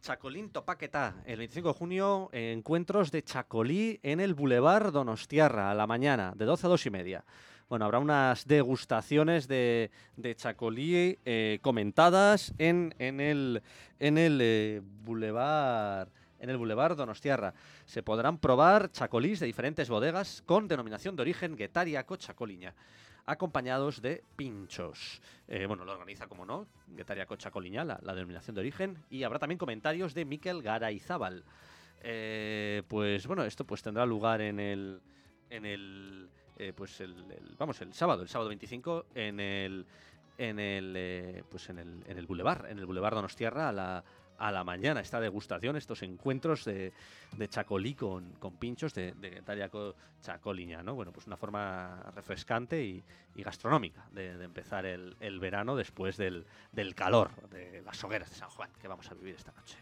Chacolín 0.00 0.50
Topaquetá. 0.50 1.22
El 1.24 1.38
25 1.38 1.68
de 1.68 1.74
junio, 1.74 2.28
encuentros 2.32 3.12
de 3.12 3.22
Chacolí 3.22 4.00
en 4.02 4.18
el 4.18 4.34
Boulevard 4.34 4.90
Donostiarra, 4.90 5.70
a 5.70 5.74
la 5.74 5.86
mañana, 5.86 6.32
de 6.34 6.44
12 6.44 6.66
a 6.66 6.70
2 6.70 6.86
y 6.86 6.90
media. 6.90 7.24
Bueno, 7.68 7.84
habrá 7.84 8.00
unas 8.00 8.48
degustaciones 8.48 9.46
de, 9.46 9.92
de 10.16 10.34
Chacolí 10.34 11.16
eh, 11.24 11.60
comentadas 11.62 12.52
en, 12.58 12.92
en 12.98 13.20
el, 13.20 13.62
en 14.00 14.18
el 14.18 14.40
eh, 14.42 14.82
Boulevard 15.04 16.08
en 16.40 16.50
el 16.50 16.56
Boulevard 16.56 16.96
Donostiarra. 16.96 17.54
Se 17.84 18.02
podrán 18.02 18.38
probar 18.38 18.90
chacolís 18.90 19.38
de 19.38 19.46
diferentes 19.46 19.88
bodegas 19.88 20.42
con 20.46 20.66
denominación 20.66 21.14
de 21.14 21.22
origen 21.22 21.54
Guetariaco 21.54 22.16
Chacoliña 22.16 22.74
acompañados 23.26 24.02
de 24.02 24.22
pinchos. 24.36 25.20
Eh, 25.48 25.66
bueno, 25.66 25.84
lo 25.84 25.92
organiza, 25.92 26.26
como 26.26 26.44
no, 26.44 26.66
Guetaria 26.88 27.26
Cocha 27.26 27.50
Coliña, 27.50 27.84
la, 27.84 28.14
denominación 28.14 28.54
de 28.54 28.60
origen, 28.60 28.98
y 29.10 29.22
habrá 29.22 29.38
también 29.38 29.58
comentarios 29.58 30.14
de 30.14 30.24
Miquel 30.24 30.62
Garayzábal. 30.62 31.44
Eh, 32.02 32.82
pues 32.88 33.26
bueno, 33.26 33.44
esto 33.44 33.64
pues 33.64 33.82
tendrá 33.82 34.06
lugar 34.06 34.40
en 34.40 34.58
el, 34.58 35.00
en 35.50 35.66
el, 35.66 36.30
eh, 36.56 36.72
pues 36.74 37.00
el, 37.00 37.14
vamos, 37.58 37.80
el 37.80 37.92
sábado, 37.92 38.22
el 38.22 38.28
sábado 38.28 38.48
25, 38.48 39.06
en 39.14 39.40
el, 39.40 39.86
en 40.38 40.58
el, 40.58 40.94
eh, 40.96 41.42
pues 41.50 41.68
en 41.68 41.78
el, 41.78 42.02
en 42.06 42.18
el 42.18 42.26
Boulevard, 42.26 42.66
en 42.66 42.78
el 42.78 42.86
Boulevard 42.86 43.14
Donostiarra 43.14 43.68
a 43.68 43.72
la, 43.72 44.04
a 44.40 44.50
la 44.50 44.64
mañana, 44.64 45.00
esta 45.00 45.20
degustación, 45.20 45.76
estos 45.76 46.02
encuentros 46.02 46.64
de, 46.64 46.92
de 47.36 47.48
chacolí 47.48 47.94
con, 47.94 48.32
con 48.38 48.56
pinchos 48.56 48.94
de, 48.94 49.12
de 49.12 49.30
Guetariaco 49.30 49.94
Chacoliña, 50.22 50.82
¿no? 50.82 50.94
Bueno, 50.94 51.12
pues 51.12 51.26
una 51.26 51.36
forma 51.36 52.02
refrescante 52.14 52.82
y, 52.82 53.04
y 53.36 53.42
gastronómica 53.42 54.06
de, 54.12 54.36
de 54.36 54.44
empezar 54.44 54.86
el, 54.86 55.14
el 55.20 55.38
verano 55.38 55.76
después 55.76 56.16
del, 56.16 56.46
del 56.72 56.94
calor 56.94 57.30
de 57.50 57.82
las 57.82 58.02
hogueras 58.02 58.30
de 58.30 58.36
San 58.36 58.48
Juan 58.48 58.70
que 58.80 58.88
vamos 58.88 59.10
a 59.10 59.14
vivir 59.14 59.34
esta 59.34 59.52
noche. 59.52 59.76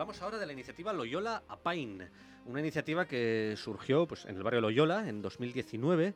Hablamos 0.00 0.22
ahora 0.22 0.38
de 0.38 0.46
la 0.46 0.54
iniciativa 0.54 0.94
Loyola 0.94 1.42
Apain, 1.46 2.08
una 2.46 2.60
iniciativa 2.60 3.04
que 3.04 3.52
surgió 3.58 4.06
pues, 4.06 4.24
en 4.24 4.34
el 4.34 4.42
barrio 4.42 4.62
Loyola 4.62 5.06
en 5.06 5.20
2019 5.20 6.14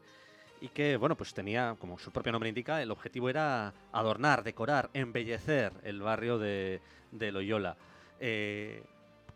y 0.62 0.68
que, 0.68 0.96
bueno, 0.96 1.18
pues 1.18 1.34
tenía, 1.34 1.76
como 1.78 1.98
su 1.98 2.10
propio 2.10 2.32
nombre 2.32 2.48
indica, 2.48 2.80
el 2.80 2.90
objetivo 2.90 3.28
era 3.28 3.74
adornar, 3.92 4.42
decorar, 4.42 4.88
embellecer 4.94 5.74
el 5.82 6.00
barrio 6.00 6.38
de, 6.38 6.80
de 7.12 7.30
Loyola. 7.30 7.76
Eh, 8.20 8.82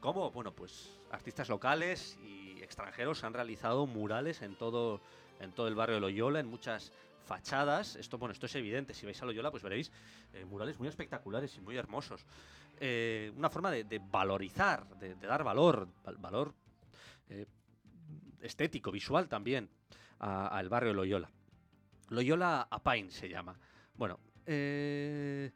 ¿Cómo? 0.01 0.31
Bueno, 0.31 0.55
pues 0.55 0.99
artistas 1.11 1.51
locales 1.51 2.17
y 2.23 2.63
extranjeros 2.63 3.25
han 3.25 3.35
realizado 3.35 3.87
murales 3.87 4.41
en 4.41 4.57
todo, 4.57 5.03
en 5.41 5.53
todo 5.53 5.69
el 5.69 5.75
barrio 5.75 5.97
de 5.97 6.01
Loyola, 6.01 6.41
en 6.41 6.47
muchas 6.47 6.91
fachadas. 7.27 7.97
Esto, 7.97 8.17
bueno, 8.17 8.33
esto 8.33 8.47
es 8.47 8.55
evidente. 8.55 8.95
Si 8.95 9.05
vais 9.05 9.21
a 9.21 9.27
Loyola, 9.27 9.51
pues 9.51 9.63
veréis 9.63 9.93
eh, 10.33 10.47
murales 10.47 10.79
muy 10.79 10.89
espectaculares 10.89 11.55
y 11.59 11.61
muy 11.61 11.77
hermosos. 11.77 12.25
Eh, 12.81 13.33
una 13.37 13.51
forma 13.51 13.71
de, 13.71 14.01
valorizar, 14.11 14.87
de, 14.99 15.15
dar 15.17 15.43
valor, 15.45 15.89
val- 16.05 16.17
valor 16.19 16.55
eh, 17.29 17.47
estético, 18.41 18.91
visual 18.93 19.29
también, 19.29 19.69
al 20.21 20.69
barrio 20.69 20.95
Loyola. 20.95 21.31
Loyola 22.11 22.69
Apain 22.71 23.11
se 23.11 23.29
llama. 23.29 23.59
Bueno, 23.95 24.19
eh, 24.47 25.51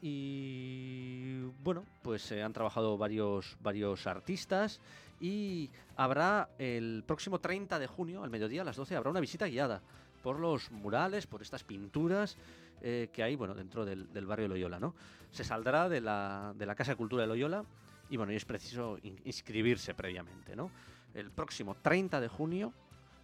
y 0.00 1.40
bueno, 1.62 1.84
pues 2.02 2.22
se 2.22 2.42
han 2.42 2.52
trabajado 2.52 2.96
varios, 2.96 3.56
varios 3.60 4.06
artistas 4.06 4.80
y 5.20 5.70
habrá 5.96 6.48
el 6.58 7.04
próximo 7.06 7.38
30 7.38 7.78
de 7.78 7.86
junio, 7.86 8.22
al 8.22 8.30
mediodía, 8.30 8.62
a 8.62 8.64
las 8.64 8.76
12, 8.76 8.96
habrá 8.96 9.10
una 9.10 9.20
visita 9.20 9.46
guiada 9.46 9.82
por 10.22 10.38
los 10.38 10.70
murales, 10.70 11.26
por 11.26 11.42
estas 11.42 11.64
pinturas 11.64 12.36
eh, 12.82 13.08
que 13.12 13.22
hay 13.22 13.36
bueno, 13.36 13.54
dentro 13.54 13.84
del, 13.84 14.06
barrio 14.26 14.44
de 14.44 14.48
Loyola. 14.48 14.78
¿no? 14.80 14.94
Se 15.30 15.44
saldrá 15.44 15.88
de 15.88 16.00
la, 16.00 16.52
de 16.56 16.66
la 16.66 16.74
Casa 16.74 16.92
de 16.92 16.96
Cultura 16.96 17.22
de 17.22 17.28
Loyola 17.28 17.64
y 18.08 18.16
bueno, 18.16 18.32
y 18.32 18.36
es 18.36 18.44
preciso 18.44 18.98
in- 19.02 19.20
inscribirse 19.24 19.94
previamente. 19.94 20.56
¿no? 20.56 20.70
El 21.14 21.30
próximo 21.30 21.74
30 21.76 22.20
de 22.20 22.28
junio 22.28 22.72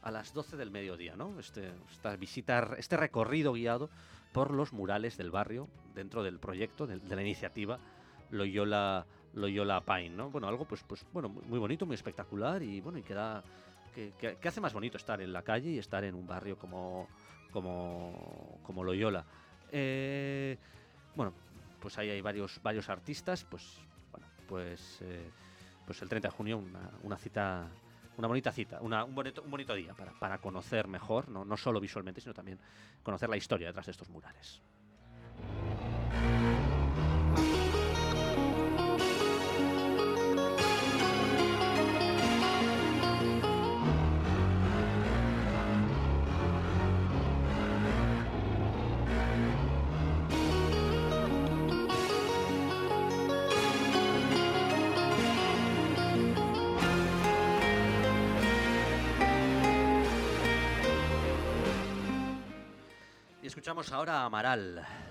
a 0.02 0.10
las 0.10 0.32
12 0.32 0.56
del 0.56 0.70
mediodía, 0.70 1.16
¿no? 1.16 1.38
Este, 1.40 1.72
esta 1.90 2.14
este 2.78 2.96
recorrido 2.96 3.54
guiado 3.54 3.90
por 4.32 4.52
los 4.52 4.72
murales 4.72 5.16
del 5.16 5.32
barrio 5.32 5.68
dentro 5.96 6.22
del 6.22 6.38
proyecto, 6.38 6.86
de, 6.86 7.00
la 7.12 7.20
iniciativa 7.20 7.80
Loyola, 8.30 9.04
Loyola 9.34 9.80
Pine, 9.80 10.10
¿no? 10.10 10.30
Bueno, 10.30 10.46
algo 10.46 10.64
pues, 10.64 10.84
pues 10.84 11.04
bueno, 11.12 11.28
muy 11.28 11.58
bonito, 11.58 11.86
muy 11.86 11.94
espectacular 11.94 12.62
y 12.62 12.80
bueno, 12.80 12.98
y 12.98 13.02
que 13.02 13.14
da, 13.14 13.42
que, 13.94 14.12
que- 14.16 14.36
que 14.36 14.48
hace 14.48 14.60
más 14.60 14.72
bonito 14.72 14.96
estar 14.96 15.20
en 15.20 15.32
la 15.32 15.42
calle 15.42 15.70
y 15.70 15.78
estar 15.78 16.04
en 16.04 16.14
un 16.14 16.26
barrio 16.26 16.56
como, 16.56 17.08
como, 17.50 18.60
como 18.62 18.84
Loyola. 18.84 19.24
Eh, 19.70 20.56
bueno, 21.14 21.32
pues 21.80 21.98
ahí 21.98 22.10
hay 22.10 22.20
varios, 22.20 22.60
varios 22.62 22.88
artistas, 22.88 23.44
pues 23.44 23.78
bueno, 24.10 24.26
pues, 24.48 24.98
eh, 25.02 25.30
pues 25.84 26.02
el 26.02 26.08
30 26.08 26.28
de 26.28 26.34
junio 26.34 26.62
una, 27.02 27.16
cita 27.16 27.68
una 28.16 28.28
bonita 28.28 28.50
cita, 28.50 28.80
un, 28.80 29.14
bonito, 29.14 29.42
un 29.42 29.50
bonito 29.50 29.74
día 29.74 29.94
para, 29.94 30.12
para 30.12 30.38
conocer 30.38 30.88
mejor, 30.88 31.28
no, 31.28 31.44
no 31.44 31.56
solo 31.56 31.80
visualmente, 31.80 32.20
sino 32.20 32.34
también 32.34 32.58
conocer 33.02 33.28
la 33.28 33.36
historia 33.36 33.68
detrás 33.68 33.86
de 33.86 33.92
estos 33.92 34.08
murales. 34.08 34.62
Escuchamos 63.66 63.90
ahora 63.90 64.20
a 64.20 64.26
Amaral. 64.26 65.05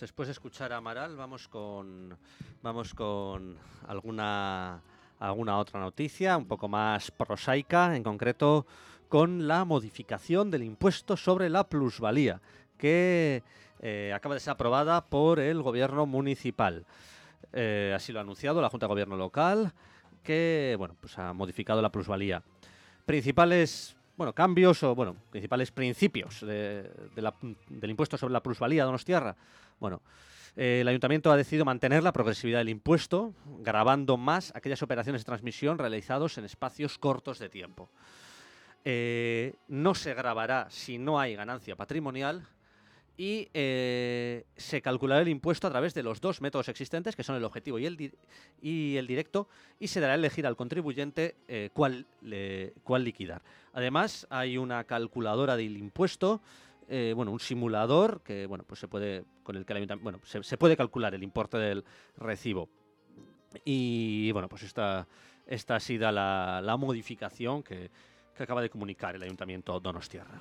Pues 0.00 0.08
después 0.08 0.28
de 0.28 0.32
escuchar 0.32 0.72
a 0.72 0.78
Amaral, 0.78 1.14
vamos 1.14 1.46
con, 1.46 2.16
vamos 2.62 2.94
con 2.94 3.58
alguna, 3.86 4.80
alguna 5.18 5.58
otra 5.58 5.78
noticia, 5.78 6.38
un 6.38 6.46
poco 6.46 6.68
más 6.68 7.10
prosaica, 7.10 7.94
en 7.94 8.02
concreto 8.02 8.64
con 9.10 9.46
la 9.46 9.66
modificación 9.66 10.50
del 10.50 10.62
impuesto 10.62 11.18
sobre 11.18 11.50
la 11.50 11.64
plusvalía, 11.64 12.40
que 12.78 13.42
eh, 13.80 14.12
acaba 14.14 14.34
de 14.36 14.40
ser 14.40 14.52
aprobada 14.52 15.04
por 15.04 15.38
el 15.38 15.60
gobierno 15.60 16.06
municipal. 16.06 16.86
Eh, 17.52 17.92
así 17.94 18.10
lo 18.10 18.20
ha 18.20 18.22
anunciado 18.22 18.62
la 18.62 18.70
Junta 18.70 18.86
de 18.86 18.88
Gobierno 18.92 19.16
local, 19.18 19.74
que 20.22 20.76
bueno, 20.78 20.96
pues 20.98 21.18
ha 21.18 21.34
modificado 21.34 21.82
la 21.82 21.92
plusvalía. 21.92 22.42
Principales 23.04 23.96
bueno, 24.16 24.34
cambios 24.34 24.82
o 24.82 24.94
bueno, 24.94 25.16
principales 25.30 25.70
principios 25.72 26.40
de- 26.42 26.90
de 27.14 27.22
la- 27.22 27.34
del 27.68 27.90
impuesto 27.90 28.18
sobre 28.18 28.32
la 28.34 28.42
plusvalía 28.42 28.82
de 28.82 28.86
Donostiarra. 28.86 29.34
Bueno, 29.80 30.02
eh, 30.56 30.82
el 30.82 30.88
ayuntamiento 30.88 31.32
ha 31.32 31.36
decidido 31.38 31.64
mantener 31.64 32.02
la 32.02 32.12
progresividad 32.12 32.58
del 32.58 32.68
impuesto, 32.68 33.34
grabando 33.60 34.18
más 34.18 34.52
aquellas 34.54 34.82
operaciones 34.82 35.22
de 35.22 35.24
transmisión 35.24 35.78
realizados 35.78 36.36
en 36.36 36.44
espacios 36.44 36.98
cortos 36.98 37.38
de 37.38 37.48
tiempo. 37.48 37.90
Eh, 38.84 39.54
no 39.68 39.94
se 39.94 40.12
grabará 40.12 40.66
si 40.70 40.98
no 40.98 41.18
hay 41.18 41.34
ganancia 41.34 41.76
patrimonial 41.76 42.46
y 43.16 43.48
eh, 43.52 44.44
se 44.56 44.80
calculará 44.82 45.22
el 45.22 45.28
impuesto 45.28 45.66
a 45.66 45.70
través 45.70 45.94
de 45.94 46.02
los 46.02 46.20
dos 46.20 46.42
métodos 46.42 46.68
existentes, 46.68 47.16
que 47.16 47.22
son 47.22 47.36
el 47.36 47.44
objetivo 47.44 47.78
y 47.78 47.86
el, 47.86 47.96
directo, 49.06 49.48
y 49.78 49.88
se 49.88 50.00
dará 50.00 50.12
a 50.12 50.16
elegir 50.16 50.46
al 50.46 50.56
contribuyente 50.56 51.36
cuál 51.72 52.06
liquidar. 53.04 53.42
Además, 53.72 54.26
hay 54.30 54.56
una 54.56 54.84
calculadora 54.84 55.56
del 55.56 55.76
impuesto, 55.76 56.40
eh, 56.92 57.12
bueno, 57.14 57.30
un 57.30 57.38
simulador 57.38 58.20
que, 58.22 58.46
bueno, 58.46 58.64
pues 58.66 58.80
se 58.80 58.88
puede, 58.88 59.24
con 59.44 59.56
el 59.56 59.64
que 59.64 59.86
bueno, 60.02 60.20
se, 60.24 60.58
puede 60.58 60.76
calcular 60.76 61.14
el 61.14 61.22
importe 61.22 61.56
del 61.56 61.84
recibo. 62.16 62.68
Y 63.64 64.32
bueno, 64.32 64.48
pues 64.48 64.64
esta, 64.64 65.06
esta 65.46 65.76
ha 65.76 65.80
sido 65.80 66.10
la, 66.10 66.60
la 66.62 66.76
modificación 66.76 67.62
que, 67.62 67.90
que 68.34 68.42
acaba 68.42 68.60
de 68.60 68.70
comunicar 68.70 69.14
el 69.14 69.22
ayuntamiento 69.22 69.78
Donostiarra. 69.78 70.40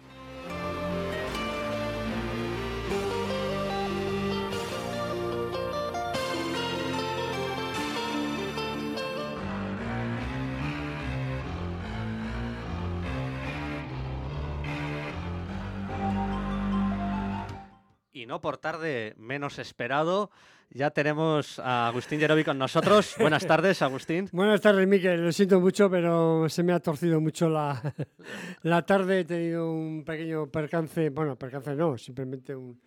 No 18.30 18.40
por 18.42 18.58
tarde 18.58 19.16
menos 19.18 19.58
esperado, 19.58 20.30
ya 20.70 20.92
tenemos 20.92 21.58
a 21.58 21.88
Agustín 21.88 22.20
Yerobi 22.20 22.44
con 22.44 22.60
nosotros. 22.60 23.16
Buenas 23.20 23.44
tardes, 23.48 23.82
Agustín. 23.82 24.30
Buenas 24.32 24.62
tardes, 24.62 24.88
Miquel. 24.88 25.26
Lo 25.26 25.32
siento 25.32 25.60
mucho, 25.60 25.90
pero 25.90 26.48
se 26.48 26.62
me 26.62 26.72
ha 26.72 26.80
torcido 26.80 27.20
mucho 27.20 27.50
la, 27.50 27.82
la 28.62 28.86
tarde. 28.86 29.22
He 29.22 29.26
tenido 29.26 29.72
un 29.72 30.04
pequeño 30.06 30.46
percance, 30.46 31.10
bueno, 31.10 31.38
percance 31.38 31.76
no, 31.76 31.98
simplemente 31.98 32.56
un, 32.56 32.80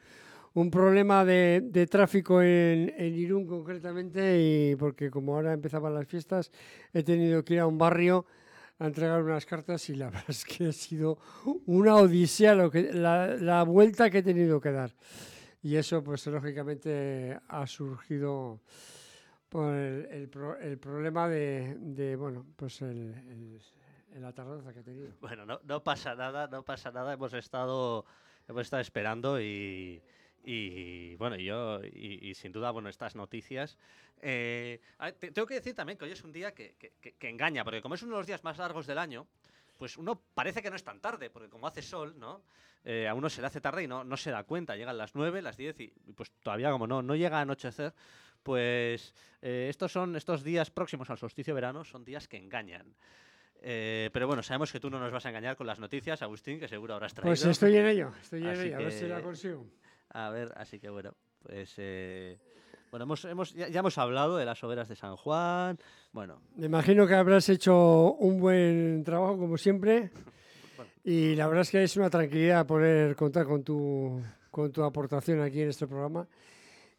un 0.55 0.71
problema 0.71 1.25
de, 1.25 1.61
de 1.65 1.89
tráfico 1.89 2.41
en, 2.41 2.95
en 2.97 3.13
Irún 3.17 3.45
concretamente 3.45 4.41
y 4.41 4.77
porque 4.77 5.11
como 5.11 5.35
ahora 5.35 5.55
empezaban 5.55 5.93
las 5.93 6.07
fiestas, 6.07 6.53
he 6.93 7.03
tenido 7.03 7.45
que 7.45 7.55
ir 7.55 7.61
a 7.61 7.67
un 7.67 7.79
barrio 7.79 8.27
a 8.79 8.87
entregar 8.87 9.23
unas 9.23 9.47
cartas 9.47 9.89
y 9.89 9.95
la 9.95 10.07
verdad 10.11 10.25
es 10.29 10.45
que 10.45 10.69
ha 10.69 10.73
sido 10.73 11.19
una 11.67 11.97
odisea 11.97 12.55
lo 12.55 12.71
que, 12.71 12.93
la, 12.93 13.29
la 13.37 13.63
vuelta 13.63 14.11
que 14.11 14.19
he 14.19 14.23
tenido 14.23 14.61
que 14.61 14.73
dar. 14.73 14.93
Y 15.63 15.77
eso, 15.77 16.03
pues 16.03 16.27
lógicamente, 16.27 17.39
ha 17.49 17.67
surgido 17.67 18.61
por 19.49 19.73
el, 19.75 20.07
el 20.07 20.29
pro- 20.29 20.59
el 20.59 20.79
problema 20.79 21.29
de, 21.29 21.77
de, 21.79 22.17
bueno, 22.17 22.45
pues 22.57 22.83
el, 22.83 23.15
el- 23.29 24.21
la 24.21 24.33
tardanza 24.33 24.73
que 24.73 24.81
he 24.81 24.83
tenido. 24.83 25.13
Bueno, 25.21 25.47
no, 25.47 25.61
no 25.65 25.83
pasa 25.83 26.15
nada, 26.15 26.49
no 26.49 26.65
pasa 26.65 26.91
nada. 26.91 27.13
Hemos 27.15 27.33
estado, 27.35 28.05
hemos 28.49 28.63
estado 28.63 28.83
esperando 28.83 29.41
y, 29.41 30.03
y, 30.45 31.15
bueno, 31.17 31.37
yo 31.37 31.81
y, 31.85 32.29
y 32.31 32.35
sin 32.35 32.51
duda, 32.53 32.71
bueno, 32.73 32.89
estas 32.89 33.15
noticias. 33.15 33.79
eh, 34.21 34.81
tengo 35.33 35.47
que 35.47 35.55
decir 35.55 35.75
también 35.75 35.97
que 35.97 36.05
hoy 36.07 36.11
es 36.13 36.25
un 36.25 36.33
día 36.33 36.53
que- 36.53 36.75
que- 36.77 37.13
que 37.15 37.29
engaña, 37.29 37.63
porque 37.65 37.81
como 37.83 37.95
es 37.95 38.03
uno 38.03 38.13
de 38.17 38.19
los 38.21 38.27
días 38.27 38.43
más 38.43 38.59
largos 38.59 38.87
del 38.87 38.99
año, 38.99 39.27
pues 39.83 39.97
uno 39.97 40.23
parece 40.33 40.63
que 40.63 40.71
no 40.71 40.77
es 40.77 40.85
tan 40.85 41.01
tarde, 41.01 41.29
porque 41.29 41.49
como 41.49 41.67
hace 41.67 41.83
sol, 41.83 42.15
¿no? 42.17 42.45
Eh, 42.85 43.09
a 43.09 43.15
uno 43.15 43.29
se 43.29 43.41
le 43.41 43.49
hace 43.49 43.61
tarde 43.61 43.83
y 43.83 43.89
no, 43.89 44.05
no 44.05 44.17
se 44.17 44.31
da 44.31 44.45
cuenta. 44.45 44.77
Llegan 44.77 44.97
las 44.97 45.17
9, 45.17 45.43
las 45.43 45.57
10 45.57 45.81
y, 45.81 45.89
pues 46.15 46.31
todavía 46.41 46.71
como 46.71 46.87
no, 46.87 47.03
no 47.03 47.17
llega 47.17 47.39
a 47.39 47.41
anochecer, 47.41 47.93
pues 48.45 49.13
eh, 49.41 49.67
estos 49.69 49.91
son 49.91 50.15
estos 50.15 50.45
días 50.45 50.71
próximos 50.71 51.11
al 51.11 51.19
solsticio 51.19 51.53
de 51.53 51.57
verano, 51.57 51.83
son 51.83 52.05
días 52.05 52.29
que 52.29 52.37
engañan. 52.37 52.95
Eh, 53.61 54.09
pero 54.13 54.29
bueno, 54.29 54.45
sabemos 54.45 54.71
que 54.71 54.79
tú 54.79 54.89
no 54.89 55.01
nos 55.01 55.11
vas 55.11 55.27
a 55.27 55.31
engañar 55.31 55.57
con 55.57 55.67
las 55.67 55.81
noticias, 55.81 56.23
Agustín, 56.23 56.61
que 56.61 56.69
seguro 56.69 56.95
habrás 56.95 57.13
traído. 57.13 57.31
Pues 57.31 57.45
estoy 57.45 57.77
en 57.77 57.87
ello, 57.87 58.13
estoy 58.23 58.43
en 58.43 58.51
Así 58.51 58.67
ello, 58.69 58.77
a 58.77 58.79
ver 58.79 58.93
si 58.93 59.09
la 59.09 59.21
consigo. 59.21 59.67
A 60.11 60.31
ver, 60.31 60.53
así 60.55 60.79
que 60.79 60.91
bueno, 60.91 61.13
pues 61.43 61.75
bueno, 62.93 63.05
hemos, 63.05 63.25
hemos, 63.25 63.55
ya, 63.55 63.69
ya 63.69 63.81
hemos 63.81 63.97
hablado 63.97 64.37
de 64.37 64.45
las 64.45 64.63
hogueras 64.63 64.87
de 64.87 64.97
San 64.97 65.17
Juan. 65.17 65.79
Bueno, 66.13 66.43
Me 66.57 66.67
imagino 66.67 67.07
que 67.07 67.15
habrás 67.15 67.49
hecho 67.49 68.13
un 68.19 68.39
buen 68.39 69.03
trabajo, 69.03 69.39
como 69.39 69.57
siempre. 69.57 70.11
Bueno. 70.77 70.91
Y 71.03 71.35
la 71.35 71.47
verdad 71.47 71.63
es 71.63 71.71
que 71.71 71.83
es 71.83 71.97
una 71.97 72.11
tranquilidad 72.11 72.67
poder 72.67 73.17
contar 73.17 73.47
con 73.47 73.65
tu, 73.65 74.21
con 74.51 74.71
tu 74.71 74.83
aportación 74.83 75.41
aquí 75.41 75.63
en 75.63 75.71
este 75.71 75.87
programa. 75.87 76.29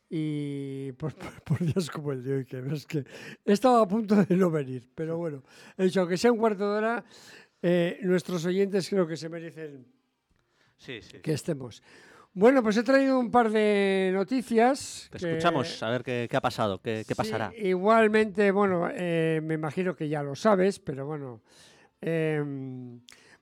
Y 0.10 0.94
por, 0.94 1.14
por 1.46 1.60
días 1.60 1.92
como 1.92 2.12
el 2.12 2.24
de 2.24 2.38
hoy, 2.38 2.46
que 2.46 2.60
ves 2.60 2.88
que 2.88 3.06
he 3.46 3.54
estado 3.54 3.80
a 3.80 3.88
punto 3.88 4.16
de 4.16 4.36
no 4.36 4.50
venir. 4.50 4.90
Pero 4.96 5.18
bueno, 5.18 5.44
he 5.78 5.84
dicho, 5.84 6.00
aunque 6.00 6.18
sea 6.18 6.32
un 6.32 6.40
cuarto 6.40 6.72
de 6.72 6.76
hora, 6.76 7.06
eh, 7.62 8.00
nuestros 8.02 8.44
oyentes 8.48 8.90
creo 8.90 9.06
que 9.06 9.16
se 9.16 9.30
merecen 9.30 9.86
sí, 10.76 11.04
sí. 11.04 11.20
que 11.20 11.34
estemos. 11.34 11.84
Bueno, 12.36 12.64
pues 12.64 12.76
he 12.78 12.84
traído 12.84 13.20
un 13.20 13.30
par 13.30 13.52
de 13.52 14.10
noticias. 14.14 15.08
Te 15.12 15.20
que- 15.20 15.26
escuchamos 15.30 15.84
a 15.84 15.90
ver 15.92 16.04
qué, 16.04 16.28
qué 16.30 16.38
ha 16.38 16.42
pasado, 16.42 16.80
qué, 16.82 17.04
qué 17.08 17.14
Sí, 17.14 17.16
pasará. 17.16 17.54
igualmente, 17.56 18.50
bueno, 18.52 18.90
eh, 18.92 19.40
me 19.44 19.54
imagino 19.54 19.96
que 19.96 20.10
ya 20.10 20.24
lo 20.24 20.34
sabes, 20.36 20.80
pero 20.80 21.06
bueno, 21.06 21.42
em, 22.02 23.00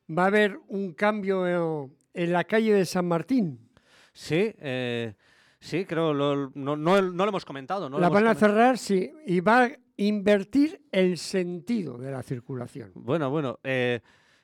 va 0.09 0.23
a 0.23 0.27
haber 0.27 0.59
un 0.67 0.93
cambio 0.93 1.89
en 2.13 2.33
la 2.33 2.43
calle 2.43 2.73
de 2.73 2.85
San 2.85 3.07
Martín. 3.07 3.69
Sí, 4.11 4.53
eh, 4.59 5.13
sí, 5.61 5.85
creo, 5.85 6.13
lo- 6.13 6.51
no, 6.53 6.75
no, 6.75 7.01
no 7.01 7.23
lo 7.23 7.29
hemos 7.29 7.45
comentado. 7.45 7.89
No 7.89 7.97
la 7.97 8.09
van 8.09 8.27
a 8.27 8.35
cerrar, 8.35 8.77
sí, 8.77 9.09
y 9.25 9.39
va 9.39 9.63
a 9.63 9.71
invertir 9.95 10.81
el 10.91 11.17
sentido 11.17 11.97
de 11.97 12.11
la 12.11 12.23
circulación. 12.23 12.91
Bueno, 12.95 13.29
bueno, 13.29 13.57
eh, 13.63 14.01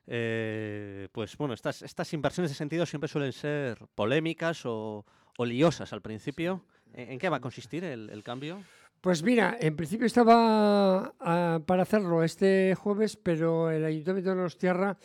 eh, 0.07 1.09
pues 1.11 1.37
bueno, 1.37 1.53
estas, 1.53 1.81
estas 1.81 2.11
inversiones 2.13 2.51
de 2.51 2.55
sentido 2.55 2.85
siempre 2.85 3.07
suelen 3.07 3.33
ser 3.33 3.77
polémicas 3.93 4.65
o, 4.65 5.05
o 5.37 5.45
liosas 5.45 5.93
al 5.93 6.01
principio. 6.01 6.63
¿En, 6.93 7.11
en 7.11 7.19
qué 7.19 7.29
va 7.29 7.37
a 7.37 7.41
consistir 7.41 7.83
el, 7.83 8.09
el 8.09 8.23
cambio? 8.23 8.63
Pues 9.01 9.21
mira, 9.21 9.57
en 9.59 9.75
principio 9.75 10.07
estaba 10.07 11.13
ah, 11.19 11.59
para 11.65 11.83
hacerlo 11.83 12.23
este 12.23 12.73
jueves, 12.75 13.15
pero 13.15 13.69
el 13.69 13.85
Ayuntamiento 13.85 14.31
de 14.31 14.35
Donostiarra 14.35 14.97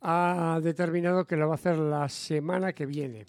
ha 0.00 0.58
determinado 0.62 1.26
que 1.26 1.36
lo 1.36 1.46
va 1.46 1.54
a 1.54 1.56
hacer 1.56 1.78
la 1.78 2.08
semana 2.08 2.72
que 2.72 2.86
viene, 2.86 3.26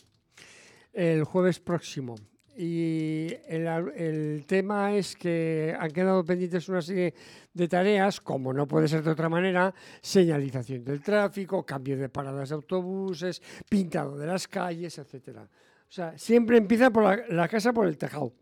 el 0.94 1.24
jueves 1.24 1.60
próximo. 1.60 2.16
Y 2.60 3.28
el, 3.48 3.68
el 3.96 4.46
tema 4.48 4.96
es 4.96 5.16
que 5.16 5.76
han 5.80 5.92
quedado 5.92 6.26
pendientes 6.26 6.68
una 6.70 6.82
serie 6.82 7.14
de 7.54 7.68
tareas, 7.68 8.20
como 8.20 8.52
no 8.52 8.68
puede 8.68 8.88
ser 8.88 9.04
de 9.04 9.12
otra 9.12 9.30
manera, 9.30 9.72
señalización 10.02 10.84
del 10.84 11.04
tráfico, 11.04 11.64
cambio 11.64 11.96
de 11.98 12.10
paradas 12.10 12.50
de 12.50 12.56
autobuses, 12.56 13.44
pintado 13.70 14.18
de 14.18 14.26
las 14.26 14.48
calles, 14.48 14.98
etcétera. 14.98 15.44
O 15.44 15.92
sea, 15.92 16.18
siempre 16.18 16.58
empieza 16.58 16.90
por 16.90 17.04
la, 17.04 17.28
la 17.30 17.48
casa 17.48 17.72
por 17.72 17.88
el 17.88 17.96
tejado. 17.96 18.34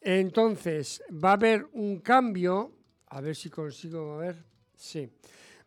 Entonces, 0.00 1.00
va 1.12 1.30
a 1.30 1.34
haber 1.34 1.68
un 1.74 2.00
cambio, 2.00 2.72
a 3.06 3.20
ver 3.20 3.36
si 3.36 3.48
consigo, 3.48 4.14
a 4.14 4.18
ver, 4.18 4.44
sí, 4.74 5.08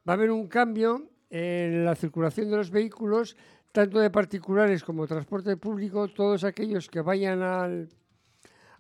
va 0.06 0.12
a 0.12 0.16
haber 0.16 0.32
un 0.32 0.48
cambio 0.48 1.13
en 1.34 1.84
la 1.84 1.96
circulación 1.96 2.52
de 2.52 2.58
los 2.58 2.70
vehículos, 2.70 3.36
tanto 3.72 3.98
de 3.98 4.12
particulares 4.12 4.84
como 4.84 5.08
transporte 5.08 5.58
público, 5.58 6.08
todos 6.08 6.44
aquellos 6.44 6.88
que 6.88 7.02
vayan 7.02 7.42
al, 7.42 7.90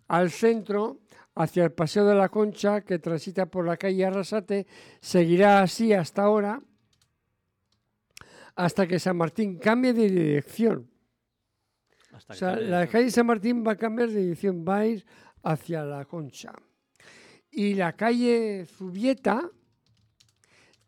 al 0.08 0.30
centro, 0.30 1.00
hacia 1.34 1.64
el 1.64 1.72
Paseo 1.72 2.06
de 2.06 2.14
la 2.14 2.30
Concha, 2.30 2.82
que 2.82 3.00
transita 3.00 3.48
por 3.48 3.66
la 3.66 3.76
calle 3.76 4.06
Arrasate, 4.06 4.68
seguirá 5.02 5.64
así 5.64 5.94
hasta 5.94 6.22
ahora, 6.22 6.62
hasta 8.56 8.86
que 8.86 9.00
San 9.00 9.18
Martín 9.18 9.58
cambie 9.58 9.94
de 9.94 10.08
dirección. 10.12 10.92
Hasta 12.12 12.34
O 12.34 12.36
sea, 12.36 12.56
la 12.56 12.86
calle 12.86 13.10
San 13.10 13.26
Martín 13.26 13.64
va 13.66 13.72
a 13.72 13.78
cambiar 13.78 14.10
de 14.10 14.22
dirección, 14.22 14.64
va 14.64 14.78
a 14.78 14.86
ir 14.86 15.04
hacia 15.42 15.84
la 15.84 16.06
Concha. 16.06 16.54
Y 17.50 17.74
la 17.74 17.94
calle 17.94 18.68
Zubieta 18.68 19.50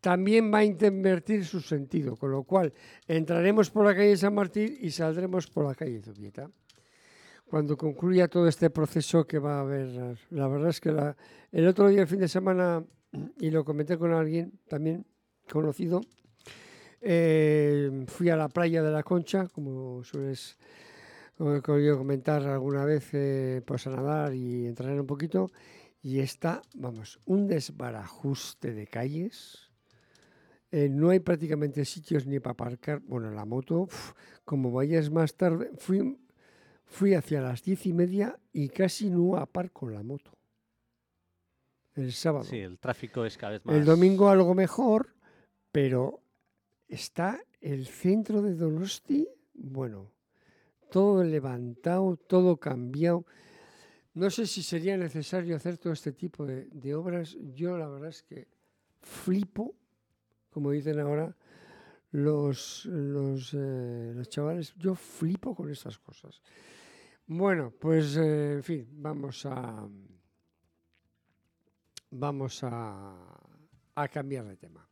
también 0.06 0.54
va 0.54 0.58
a 0.58 0.64
invertir 0.64 1.44
su 1.44 1.60
sentido, 1.60 2.14
con 2.14 2.30
lo 2.30 2.44
cual 2.44 2.72
entraremos 3.08 3.70
por 3.70 3.84
la 3.84 3.92
calle 3.92 4.16
San 4.16 4.36
Martín 4.36 4.78
y 4.80 4.92
saldremos 4.92 5.48
por 5.48 5.66
la 5.66 5.74
calle 5.74 6.00
Zubieta. 6.00 6.48
cuando 7.44 7.76
concluya 7.76 8.28
todo 8.28 8.46
este 8.46 8.70
proceso 8.70 9.26
que 9.26 9.40
va 9.40 9.56
a 9.56 9.60
haber. 9.62 10.16
La 10.30 10.46
verdad 10.46 10.68
es 10.68 10.80
que 10.80 10.94
el 11.50 11.66
otro 11.66 11.88
día, 11.88 12.02
el 12.02 12.06
fin 12.06 12.20
de 12.20 12.28
semana, 12.28 12.84
y 13.40 13.50
lo 13.50 13.64
comenté 13.64 13.98
con 13.98 14.12
alguien 14.12 14.52
también 14.68 15.04
conocido, 15.50 16.00
eh, 17.00 18.04
fui 18.06 18.30
a 18.30 18.36
la 18.36 18.48
playa 18.48 18.84
de 18.84 18.92
la 18.92 19.02
Concha, 19.02 19.48
como 19.48 20.04
sueles 20.04 20.56
comentar 21.36 22.46
alguna 22.46 22.84
vez, 22.84 23.08
eh, 23.12 23.60
pues 23.66 23.88
a 23.88 23.90
nadar 23.90 24.34
y 24.34 24.66
entrenar 24.66 25.00
un 25.00 25.06
poquito, 25.08 25.50
y 26.00 26.20
está, 26.20 26.62
vamos, 26.74 27.18
un 27.24 27.48
desbarajuste 27.48 28.72
de 28.72 28.86
calles. 28.86 29.65
Eh, 30.76 30.90
no 30.90 31.08
hay 31.08 31.20
prácticamente 31.20 31.86
sitios 31.86 32.26
ni 32.26 32.38
para 32.38 32.52
aparcar. 32.52 33.00
Bueno, 33.00 33.30
la 33.30 33.46
moto, 33.46 33.84
uf, 33.84 34.12
como 34.44 34.70
vayas 34.70 35.10
más 35.10 35.34
tarde, 35.34 35.70
fui, 35.78 36.18
fui 36.84 37.14
hacia 37.14 37.40
las 37.40 37.62
diez 37.62 37.86
y 37.86 37.94
media 37.94 38.38
y 38.52 38.68
casi 38.68 39.08
no 39.08 39.38
aparco 39.38 39.88
la 39.88 40.02
moto. 40.02 40.32
El 41.94 42.12
sábado. 42.12 42.44
Sí, 42.44 42.58
el 42.58 42.78
tráfico 42.78 43.24
es 43.24 43.38
cada 43.38 43.52
vez 43.52 43.64
más. 43.64 43.74
El 43.74 43.86
domingo 43.86 44.28
algo 44.28 44.54
mejor, 44.54 45.14
pero 45.72 46.20
está 46.88 47.40
el 47.62 47.86
centro 47.86 48.42
de 48.42 48.54
Donosti, 48.54 49.26
bueno, 49.54 50.12
todo 50.90 51.24
levantado, 51.24 52.18
todo 52.18 52.58
cambiado. 52.58 53.24
No 54.12 54.28
sé 54.28 54.46
si 54.46 54.62
sería 54.62 54.98
necesario 54.98 55.56
hacer 55.56 55.78
todo 55.78 55.94
este 55.94 56.12
tipo 56.12 56.44
de, 56.44 56.66
de 56.66 56.94
obras. 56.94 57.34
Yo 57.54 57.78
la 57.78 57.88
verdad 57.88 58.10
es 58.10 58.22
que 58.22 58.46
flipo, 59.00 59.74
como 60.56 60.70
dicen 60.70 60.98
ahora 61.00 61.36
los, 62.12 62.86
los, 62.86 63.52
eh, 63.52 64.12
los 64.14 64.26
chavales, 64.30 64.74
yo 64.78 64.94
flipo 64.94 65.54
con 65.54 65.70
estas 65.70 65.98
cosas. 65.98 66.40
Bueno, 67.26 67.74
pues 67.78 68.16
eh, 68.16 68.54
en 68.54 68.62
fin, 68.62 68.88
vamos 68.90 69.44
a 69.44 69.86
vamos 72.08 72.64
a, 72.64 73.38
a 73.96 74.08
cambiar 74.08 74.46
de 74.46 74.56
tema. 74.56 74.88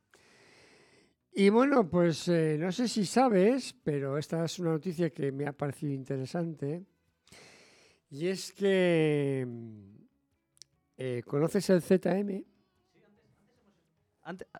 Y 1.33 1.49
bueno, 1.49 1.89
pues 1.89 2.27
eh, 2.27 2.57
no 2.59 2.71
sé 2.71 2.87
si 2.87 3.03
sabes, 3.03 3.73
pero 3.73 4.19
esta 4.19 4.45
es 4.45 4.59
una 4.59 4.73
noticia 4.73 5.09
que 5.09 5.31
me 5.31 5.47
ha 5.47 5.53
parecido 5.53 5.93
interesante. 5.93 6.85
Y 8.11 8.27
es 8.27 8.53
que 8.53 9.47
conoces 11.25 11.71
el 11.71 11.81
ZM. 11.81 12.54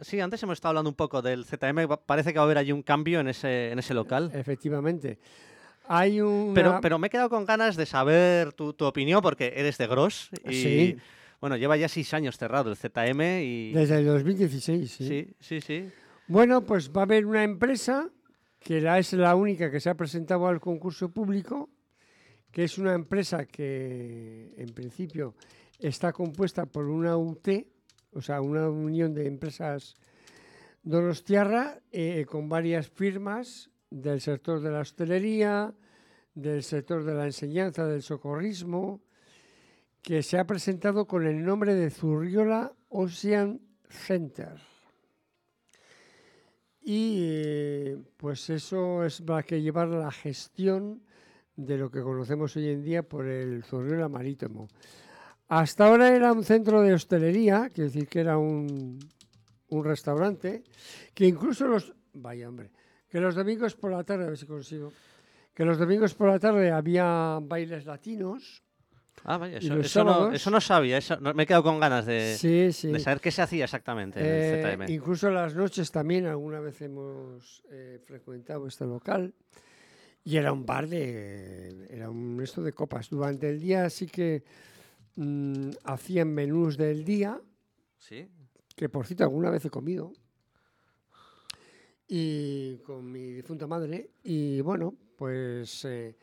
Sí, 0.01 0.19
antes 0.19 0.41
hemos 0.43 0.53
estado 0.53 0.69
hablando 0.69 0.89
un 0.89 0.95
poco 0.95 1.21
del 1.21 1.45
ZM. 1.45 1.87
Parece 2.05 2.31
que 2.31 2.39
va 2.39 2.43
a 2.43 2.45
haber 2.45 2.57
allí 2.57 2.71
un 2.71 2.83
cambio 2.83 3.19
en 3.19 3.27
ese, 3.27 3.71
en 3.71 3.79
ese 3.79 3.93
local. 3.93 4.31
Efectivamente. 4.33 5.19
Hay 5.87 6.21
un. 6.21 6.53
Pero, 6.53 6.79
pero 6.81 6.99
me 6.99 7.07
he 7.07 7.09
quedado 7.09 7.29
con 7.29 7.45
ganas 7.45 7.75
de 7.75 7.85
saber 7.85 8.53
tu, 8.53 8.73
tu 8.73 8.85
opinión 8.85 9.21
porque 9.21 9.53
eres 9.55 9.77
de 9.77 9.87
Gros. 9.87 10.29
Y, 10.47 10.53
Sí. 10.53 10.97
Bueno, 11.41 11.57
lleva 11.57 11.77
ya 11.77 11.87
seis 11.87 12.13
años 12.13 12.37
cerrado 12.37 12.71
el 12.71 12.77
ZM 12.77 13.21
y... 13.43 13.71
Desde 13.71 13.99
el 13.99 14.05
2016, 14.05 14.91
sí. 14.91 15.07
Sí, 15.07 15.35
sí, 15.39 15.61
sí. 15.61 15.89
Bueno, 16.27 16.61
pues 16.61 16.89
va 16.89 17.01
a 17.01 17.03
haber 17.03 17.25
una 17.25 17.43
empresa 17.43 18.09
que 18.59 18.81
la 18.81 18.97
es 18.97 19.13
la 19.13 19.35
única 19.35 19.69
que 19.69 19.79
se 19.79 19.89
ha 19.89 19.95
presentado 19.95 20.47
al 20.47 20.59
concurso 20.59 21.09
público, 21.09 21.69
que 22.51 22.63
es 22.63 22.79
una 22.79 22.93
empresa 22.93 23.45
que 23.45 24.55
en 24.57 24.69
principio 24.69 25.35
está 25.77 26.13
compuesta 26.13 26.65
por 26.65 26.85
una 26.85 27.15
UT, 27.15 27.47
o 28.15 28.21
sea, 28.21 28.41
una 28.41 28.69
unión 28.69 29.13
de 29.13 29.27
empresas 29.27 29.95
donostiarra 30.83 31.81
eh, 31.91 32.25
con 32.25 32.47
varias 32.47 32.89
firmas 32.89 33.69
del 33.89 34.21
sector 34.21 34.61
de 34.61 34.71
la 34.71 34.79
hostelería, 34.79 35.73
del 36.33 36.63
sector 36.63 37.03
de 37.03 37.13
la 37.13 37.25
enseñanza, 37.25 37.85
del 37.85 38.01
socorrismo, 38.01 39.01
que 40.01 40.23
se 40.23 40.37
ha 40.37 40.45
presentado 40.45 41.07
con 41.07 41.25
el 41.25 41.43
nombre 41.43 41.75
de 41.75 41.89
Zurriola 41.89 42.73
Ocean 42.89 43.59
Center. 43.89 44.55
Y 46.81 47.17
eh, 47.21 47.97
pues 48.17 48.49
eso 48.49 49.03
es 49.03 49.23
va 49.23 49.39
a 49.39 49.43
que 49.43 49.61
llevar 49.61 49.87
la 49.87 50.11
gestión 50.11 51.01
de 51.55 51.77
lo 51.77 51.89
que 51.89 52.01
conocemos 52.01 52.55
hoy 52.55 52.69
en 52.69 52.83
día 52.83 53.01
por 53.01 53.25
el 53.25 53.63
Zurriola 53.63 54.07
Marítimo. 54.07 54.67
Hasta 55.47 55.85
ahora 55.87 56.15
era 56.15 56.33
un 56.33 56.43
centro 56.43 56.81
de 56.81 56.93
hostelería, 56.93 57.69
quiere 57.69 57.89
decir 57.91 58.07
que 58.07 58.19
era 58.19 58.37
un, 58.37 58.97
un 59.69 59.83
restaurante, 59.83 60.63
que 61.13 61.25
incluso 61.27 61.67
los... 61.67 61.93
Vaya 62.13 62.47
hombre, 62.49 62.71
que 63.09 63.19
los 63.19 63.35
domingos 63.35 63.75
por 63.75 63.91
la 63.91 64.03
tarde, 64.03 64.23
a 64.25 64.27
ver 64.29 64.37
si 64.37 64.45
consigo, 64.45 64.91
que 65.53 65.65
los 65.65 65.77
domingos 65.77 66.13
por 66.15 66.29
la 66.29 66.39
tarde 66.39 66.71
había 66.71 67.39
bailes 67.41 67.85
latinos. 67.85 68.63
Ah, 69.23 69.37
vaya, 69.37 69.59
¿Y 69.61 69.65
eso, 69.67 69.79
eso 69.79 70.03
no, 70.03 70.31
eso 70.31 70.49
no 70.49 70.61
sabía. 70.61 70.97
eso 70.97 71.17
no- 71.19 71.33
me 71.33 71.43
he 71.43 71.45
quedado 71.45 71.63
con 71.63 71.79
ganas 71.79 72.05
de, 72.05 72.35
sí, 72.37 72.71
sí. 72.71 72.91
de 72.91 72.99
saber 72.99 73.19
qué 73.19 73.31
se 73.31 73.41
hacía 73.41 73.65
exactamente 73.65 74.19
en 74.19 74.25
Eh, 74.25 74.61
el 74.61 74.77
ZM. 74.77 74.91
incluso 74.93 75.29
las 75.29 75.55
noches 75.55 75.91
también, 75.91 76.25
alguna 76.25 76.59
vez 76.59 76.81
hemos 76.81 77.63
eh, 77.71 77.99
frecuentado 78.05 78.65
este 78.67 78.85
local 78.85 79.33
y 80.23 80.37
era 80.37 80.51
un 80.53 80.65
bar 80.65 80.87
de, 80.87 81.87
era 81.89 82.09
un 82.09 82.39
esto 82.41 82.61
de 82.63 82.71
copas. 82.73 83.09
Durante 83.09 83.49
el 83.49 83.59
día 83.59 83.89
sí 83.89 84.05
que 84.07 84.43
mm, 85.15 85.69
hacían 85.83 86.33
menús 86.33 86.77
del 86.77 87.03
día, 87.03 87.39
Sí. 87.97 88.27
que 88.75 88.89
por 88.89 89.05
cierto 89.07 89.23
alguna 89.23 89.49
vez 89.49 89.65
he 89.65 89.69
comido, 89.69 90.11
y 92.07 92.77
con 92.85 93.11
mi 93.11 93.31
difunta 93.31 93.65
madre, 93.67 94.11
y 94.23 94.61
bueno, 94.61 94.93
pues 95.17 95.85
eh, 95.85 96.15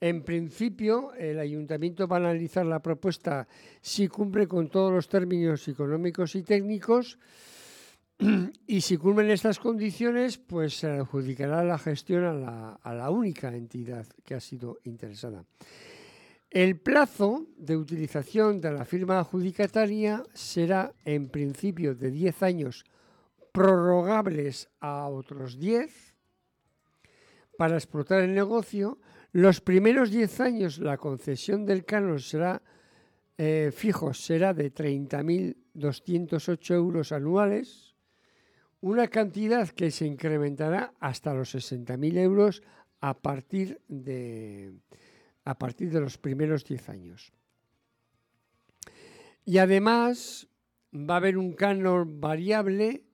en 0.00 0.24
principio 0.24 1.14
el 1.14 1.38
ayuntamiento 1.38 2.06
va 2.06 2.16
a 2.16 2.20
analizar 2.20 2.66
la 2.66 2.82
propuesta 2.82 3.46
si 3.80 4.08
cumple 4.08 4.46
con 4.46 4.68
todos 4.68 4.92
los 4.92 5.08
términos 5.08 5.66
económicos 5.68 6.34
y 6.34 6.42
técnicos, 6.42 7.18
y 8.66 8.80
si 8.82 8.98
cumplen 8.98 9.30
estas 9.30 9.58
condiciones, 9.58 10.38
pues 10.38 10.74
se 10.78 10.88
adjudicará 10.88 11.64
la 11.64 11.78
gestión 11.78 12.24
a 12.24 12.32
la, 12.34 12.72
a 12.74 12.94
la 12.94 13.10
única 13.10 13.54
entidad 13.56 14.06
que 14.24 14.34
ha 14.34 14.40
sido 14.40 14.78
interesada. 14.84 15.44
El 16.52 16.78
plazo 16.78 17.48
de 17.56 17.76
utilización 17.78 18.60
de 18.60 18.70
la 18.72 18.84
firma 18.84 19.18
adjudicataria 19.18 20.22
será 20.34 20.92
en 21.06 21.30
principio 21.30 21.94
de 21.94 22.10
10 22.10 22.42
años 22.42 22.84
prorrogables 23.52 24.68
a 24.78 25.08
otros 25.08 25.58
10 25.58 26.14
para 27.56 27.76
explotar 27.76 28.20
el 28.20 28.34
negocio. 28.34 28.98
Los 29.32 29.62
primeros 29.62 30.10
10 30.10 30.40
años 30.40 30.76
la 30.76 30.98
concesión 30.98 31.64
del 31.64 31.86
canon 31.86 32.20
será 32.20 32.60
eh, 33.38 33.70
fijo, 33.74 34.12
será 34.12 34.52
de 34.52 34.74
30.208 34.74 36.74
euros 36.74 37.12
anuales, 37.12 37.96
una 38.82 39.08
cantidad 39.08 39.70
que 39.70 39.90
se 39.90 40.04
incrementará 40.04 40.92
hasta 41.00 41.32
los 41.32 41.54
60.000 41.54 42.18
euros 42.18 42.62
a 43.00 43.14
partir 43.14 43.80
de, 43.88 44.74
a 45.44 45.58
partir 45.58 45.90
de 45.90 46.00
los 46.00 46.18
primeros 46.18 46.64
10 46.64 46.88
años. 46.88 47.32
Y 49.44 49.58
además 49.58 50.48
va 50.94 51.14
a 51.14 51.16
haber 51.18 51.36
un 51.38 51.52
canon 51.52 52.20
variable 52.20 53.04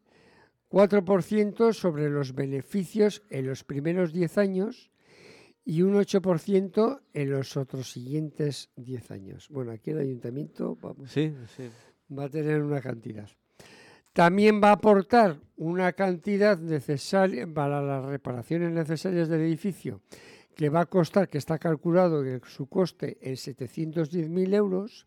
4% 0.70 1.72
sobre 1.72 2.11
los 2.11 2.35
beneficios 2.35 3.22
en 3.31 3.47
los 3.47 3.64
primeros 3.64 4.12
10 4.12 4.39
años 4.39 4.91
y 5.64 5.83
un 5.83 5.95
8% 5.95 7.01
en 7.14 7.31
los 7.31 7.57
otros 7.57 7.91
siguientes 7.91 8.70
10 8.76 9.11
años. 9.11 9.49
Bueno, 9.49 9.72
aquí 9.72 9.91
el 9.91 9.99
ayuntamiento 9.99 10.76
vamos, 10.81 11.11
Sí, 11.11 11.35
sí. 11.57 11.64
va 12.14 12.24
a 12.24 12.29
tener 12.29 12.62
una 12.62 12.81
cantidad. 12.81 13.29
También 14.12 14.61
va 14.62 14.70
a 14.70 14.72
aportar 14.72 15.39
una 15.57 15.93
cantidad 15.93 16.59
necesaria 16.59 17.47
para 17.47 17.81
las 17.81 18.05
reparaciones 18.05 18.72
necesarias 18.72 19.29
del 19.29 19.43
edificio, 19.43 20.01
que 20.59 20.71
va 20.71 20.81
a 20.81 20.87
costar, 20.87 21.29
que 21.29 21.39
está 21.39 21.57
calculado 21.57 22.25
su 22.49 22.67
coste 22.67 23.17
en 23.21 23.37
710.000 23.37 24.55
euros, 24.55 25.07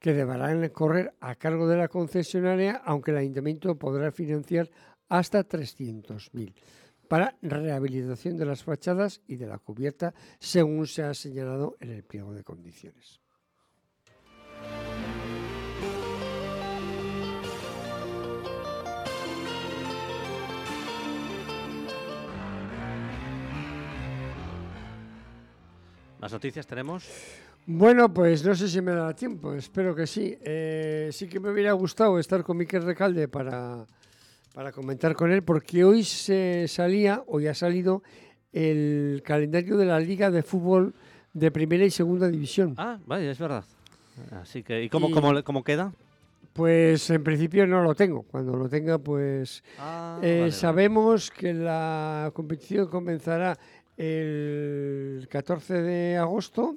que 0.00 0.12
deberán 0.12 0.68
correr 0.70 1.14
a 1.20 1.36
cargo 1.36 1.68
de 1.68 1.76
la 1.76 1.86
concesionaria, 1.86 2.82
aunque 2.84 3.12
el 3.12 3.18
ayuntamiento 3.18 3.78
podrá 3.78 4.10
financiar 4.10 4.68
hasta 5.08 5.46
300.000 5.46 6.52
para 7.06 7.36
rehabilitación 7.42 8.36
de 8.36 8.44
las 8.44 8.64
fachadas 8.64 9.20
y 9.28 9.36
de 9.36 9.46
la 9.46 9.58
cubierta, 9.58 10.14
según 10.40 10.88
se 10.88 11.04
ha 11.04 11.14
señalado 11.14 11.76
en 11.78 11.90
el 11.90 12.02
pliego 12.02 12.34
de 12.34 12.42
condiciones. 12.42 13.20
¿Las 26.22 26.32
noticias 26.32 26.66
tenemos? 26.66 27.04
Bueno, 27.66 28.14
pues 28.14 28.44
no 28.44 28.54
sé 28.54 28.68
si 28.68 28.80
me 28.80 28.92
da 28.92 29.12
tiempo, 29.14 29.52
espero 29.54 29.94
que 29.94 30.06
sí. 30.06 30.36
Eh, 30.40 31.10
sí 31.12 31.26
que 31.28 31.38
me 31.40 31.50
hubiera 31.50 31.72
gustado 31.72 32.18
estar 32.18 32.42
con 32.44 32.56
Miquel 32.56 32.82
Recalde 32.84 33.26
para, 33.28 33.84
para 34.54 34.72
comentar 34.72 35.14
con 35.16 35.30
él, 35.32 35.42
porque 35.42 35.84
hoy 35.84 36.02
se 36.04 36.66
salía, 36.68 37.22
hoy 37.26 37.48
ha 37.48 37.54
salido 37.54 38.02
el 38.52 39.22
calendario 39.24 39.76
de 39.76 39.86
la 39.86 39.98
Liga 40.00 40.30
de 40.30 40.42
Fútbol 40.42 40.94
de 41.32 41.50
primera 41.50 41.84
y 41.84 41.90
segunda 41.90 42.28
división. 42.28 42.74
Ah, 42.78 42.98
vaya, 43.06 43.30
es 43.30 43.38
verdad. 43.38 43.64
Así 44.30 44.62
que, 44.62 44.82
¿y 44.84 44.88
cómo, 44.88 45.08
Y- 45.08 45.12
cómo, 45.12 45.42
cómo 45.42 45.64
queda? 45.64 45.92
Pues 46.52 47.08
en 47.10 47.24
principio 47.24 47.66
no 47.66 47.82
lo 47.82 47.94
tengo. 47.94 48.22
Cuando 48.24 48.54
lo 48.56 48.68
tenga, 48.68 48.98
pues 48.98 49.64
Ah, 49.78 50.18
eh, 50.20 50.26
vale, 50.26 50.40
vale. 50.40 50.52
sabemos 50.52 51.30
que 51.30 51.54
la 51.54 52.30
competición 52.34 52.88
comenzará 52.88 53.58
el 53.96 55.26
14 55.30 55.82
de 55.82 56.16
agosto 56.16 56.76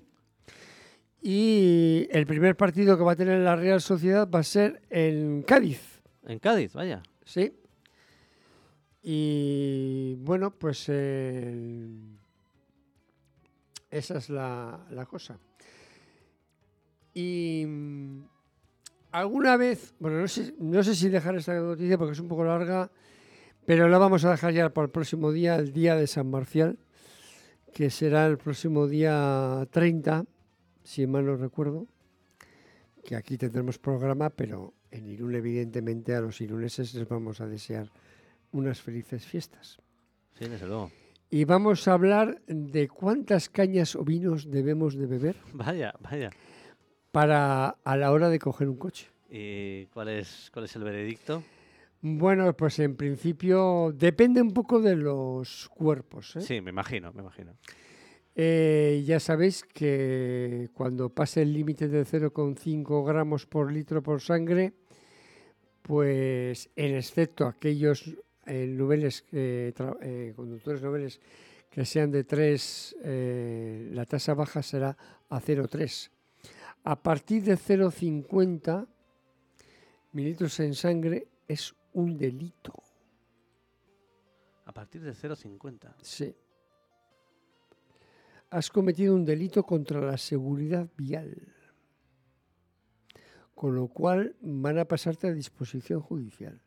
y 1.21 2.07
el 2.11 2.27
primer 2.27 2.55
partido 2.55 2.97
que 2.97 3.03
va 3.03 3.13
a 3.13 3.15
tener 3.15 3.39
la 3.39 3.55
Real 3.55 3.81
Sociedad 3.81 4.29
va 4.29 4.39
a 4.39 4.43
ser 4.43 4.83
en 4.89 5.41
Cádiz. 5.41 6.03
En 6.27 6.39
Cádiz, 6.39 6.73
vaya. 6.73 7.01
Sí. 7.23 7.51
Y 9.01 10.15
bueno, 10.19 10.51
pues 10.51 10.85
eh, 10.89 11.87
esa 13.89 14.17
es 14.17 14.29
la, 14.29 14.85
la 14.91 15.05
cosa. 15.05 15.39
Y 17.13 17.65
alguna 19.11 19.57
vez, 19.57 19.95
bueno, 19.99 20.19
no 20.19 20.27
sé, 20.27 20.53
no 20.59 20.83
sé 20.83 20.93
si 20.93 21.09
dejar 21.09 21.35
esta 21.35 21.53
noticia 21.55 21.97
porque 21.97 22.13
es 22.13 22.19
un 22.19 22.27
poco 22.27 22.43
larga, 22.43 22.91
pero 23.65 23.87
la 23.87 23.97
vamos 23.97 24.25
a 24.25 24.31
dejar 24.31 24.53
ya 24.53 24.69
para 24.69 24.85
el 24.85 24.91
próximo 24.91 25.31
día, 25.31 25.55
el 25.55 25.71
día 25.71 25.95
de 25.95 26.05
San 26.05 26.29
Marcial, 26.29 26.77
que 27.75 27.89
será 27.89 28.25
el 28.25 28.37
próximo 28.37 28.87
día 28.87 29.67
30, 29.69 30.23
si 30.81 31.05
mal 31.07 31.25
no 31.25 31.35
recuerdo, 31.35 31.87
que 33.03 33.17
aquí 33.17 33.37
tendremos 33.37 33.79
programa, 33.79 34.29
pero 34.29 34.73
en 34.91 35.05
Irún 35.07 35.35
evidentemente 35.35 36.15
a 36.15 36.21
los 36.21 36.39
iruneses 36.39 36.93
les 36.93 37.05
vamos 37.05 37.41
a 37.41 37.47
desear 37.47 37.91
unas 38.53 38.79
felices 38.79 39.25
fiestas. 39.25 39.77
Sí, 40.39 40.47
desde 40.47 40.67
luego. 40.67 40.89
Y 41.29 41.43
vamos 41.43 41.85
a 41.89 41.93
hablar 41.95 42.41
de 42.47 42.87
cuántas 42.87 43.49
cañas 43.49 43.97
o 43.97 44.05
vinos 44.05 44.49
debemos 44.49 44.95
de 44.95 45.07
beber 45.07 45.35
Vaya, 45.53 45.93
vaya. 45.99 46.29
para 47.11 47.75
a 47.83 47.97
la 47.97 48.13
hora 48.13 48.29
de 48.29 48.39
coger 48.39 48.69
un 48.69 48.77
coche. 48.77 49.07
¿Y 49.29 49.87
cuál 49.87 50.07
es, 50.07 50.49
cuál 50.53 50.63
es 50.63 50.73
el 50.77 50.85
veredicto? 50.85 51.43
Bueno, 52.01 52.55
pues 52.55 52.77
en 52.79 52.95
principio 52.95 53.91
depende 53.95 54.41
un 54.41 54.51
poco 54.51 54.79
de 54.79 54.95
los 54.95 55.69
cuerpos. 55.69 56.35
¿eh? 56.35 56.41
Sí, 56.41 56.61
me 56.61 56.69
imagino, 56.69 57.11
me 57.13 57.21
imagino. 57.21 57.55
Eh, 58.35 59.03
ya 59.05 59.19
sabéis 59.19 59.63
que 59.63 60.69
cuando 60.73 61.09
pase 61.09 61.41
el 61.41 61.53
límite 61.53 61.87
de 61.87 62.05
0,5 62.05 63.05
gramos 63.05 63.45
por 63.45 63.71
litro 63.71 64.03
por 64.03 64.21
sangre, 64.21 64.73
pues 65.81 66.69
en 66.75 66.95
excepto 66.95 67.45
aquellos 67.45 68.03
eh, 68.45 68.67
noveles 68.67 69.23
tra- 69.31 69.97
eh, 70.01 70.33
conductores 70.35 70.81
noveles 70.81 71.19
que 71.69 71.85
sean 71.85 72.11
de 72.11 72.23
3, 72.23 72.95
eh, 73.03 73.89
la 73.91 74.05
tasa 74.05 74.33
baja 74.33 74.61
será 74.61 74.95
a 75.29 75.39
0,3. 75.41 76.09
A 76.83 77.01
partir 77.01 77.43
de 77.43 77.57
0,50 77.57 78.85
mililitros 80.13 80.59
en 80.59 80.73
sangre 80.75 81.27
es 81.47 81.73
un 81.95 82.17
delito. 82.17 82.73
A 84.65 84.71
partir 84.73 85.01
de 85.01 85.13
0,50. 85.13 85.95
Sí. 86.01 86.35
Has 88.49 88.69
cometido 88.69 89.15
un 89.15 89.25
delito 89.25 89.63
contra 89.63 90.01
la 90.01 90.17
seguridad 90.17 90.89
vial. 90.97 91.53
Con 93.53 93.75
lo 93.75 93.87
cual 93.87 94.35
van 94.41 94.77
a 94.77 94.85
pasarte 94.85 95.27
a 95.27 95.33
disposición 95.33 96.01
judicial. 96.01 96.61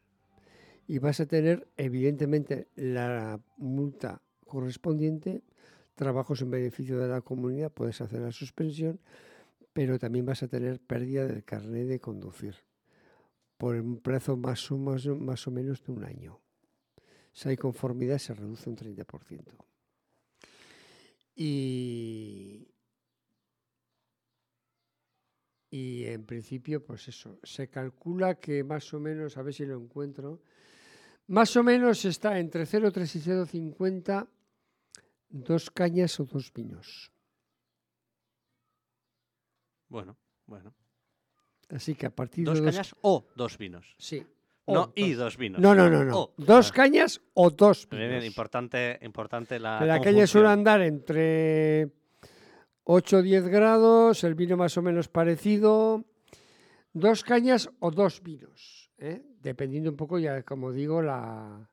Y 0.86 0.98
vas 0.98 1.20
a 1.20 1.26
tener, 1.26 1.68
evidentemente, 1.76 2.68
la 2.74 3.38
multa 3.58 4.22
correspondiente, 4.46 5.42
trabajos 5.94 6.40
en 6.40 6.50
beneficio 6.50 6.98
de 6.98 7.08
la 7.08 7.20
comunidad, 7.20 7.70
puedes 7.70 8.00
hacer 8.00 8.20
la 8.20 8.32
suspensión, 8.32 8.98
pero 9.74 9.98
también 9.98 10.24
vas 10.24 10.42
a 10.42 10.48
tener 10.48 10.80
pérdida 10.80 11.26
del 11.26 11.44
carnet 11.44 11.86
de 11.86 12.00
conducir 12.00 12.67
por 13.58 13.74
un 13.74 13.98
plazo 13.98 14.36
más 14.36 14.70
o, 14.70 14.78
más, 14.78 15.04
más 15.06 15.46
o 15.46 15.50
menos 15.50 15.82
de 15.84 15.92
un 15.92 16.04
año. 16.04 16.40
Si 17.32 17.48
hay 17.48 17.56
conformidad, 17.56 18.18
se 18.18 18.34
reduce 18.34 18.70
un 18.70 18.76
30%. 18.76 19.42
Y, 21.34 22.68
y 25.70 26.04
en 26.04 26.24
principio, 26.24 26.84
pues 26.84 27.08
eso, 27.08 27.38
se 27.42 27.68
calcula 27.68 28.36
que 28.36 28.64
más 28.64 28.92
o 28.94 29.00
menos, 29.00 29.36
a 29.36 29.42
ver 29.42 29.54
si 29.54 29.66
lo 29.66 29.76
encuentro, 29.76 30.40
más 31.26 31.54
o 31.56 31.62
menos 31.62 32.04
está 32.04 32.38
entre 32.38 32.64
0,3 32.64 33.16
y 33.16 33.68
0,50 33.68 34.28
dos 35.28 35.70
cañas 35.70 36.18
o 36.20 36.24
dos 36.24 36.52
vinos. 36.52 37.12
Bueno, 39.88 40.16
bueno. 40.46 40.74
Así 41.70 41.94
que 41.94 42.06
a 42.06 42.10
partir 42.10 42.44
Dos 42.44 42.58
de 42.58 42.64
dos... 42.64 42.74
cañas 42.74 42.94
o 43.02 43.26
dos 43.36 43.58
vinos. 43.58 43.94
Sí. 43.98 44.24
No, 44.66 44.92
y 44.94 45.12
dos. 45.12 45.36
vinos. 45.38 45.60
No, 45.60 45.74
no, 45.74 45.88
no, 45.88 46.04
no. 46.04 46.18
O. 46.18 46.34
Dos 46.36 46.72
cañas 46.72 47.20
o 47.34 47.50
dos 47.50 47.88
bien, 47.90 48.10
vinos. 48.10 48.24
importante, 48.26 48.98
importante 49.02 49.58
la. 49.58 49.84
La 49.84 50.00
caña 50.00 50.26
suele 50.26 50.48
andar 50.48 50.82
entre 50.82 51.90
8 52.84 53.16
o 53.18 53.22
10 53.22 53.48
grados, 53.48 54.24
el 54.24 54.34
vino 54.34 54.56
más 54.56 54.76
o 54.76 54.82
menos 54.82 55.08
parecido. 55.08 56.04
Dos 56.92 57.22
cañas 57.22 57.70
o 57.80 57.90
dos 57.90 58.22
vinos, 58.22 58.90
¿eh? 58.98 59.22
dependiendo 59.42 59.90
un 59.90 59.96
poco, 59.96 60.18
ya 60.18 60.42
como 60.42 60.72
digo, 60.72 61.02
la, 61.02 61.70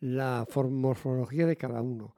la 0.00 0.46
morfología 0.70 1.46
de 1.46 1.56
cada 1.56 1.80
uno. 1.80 2.14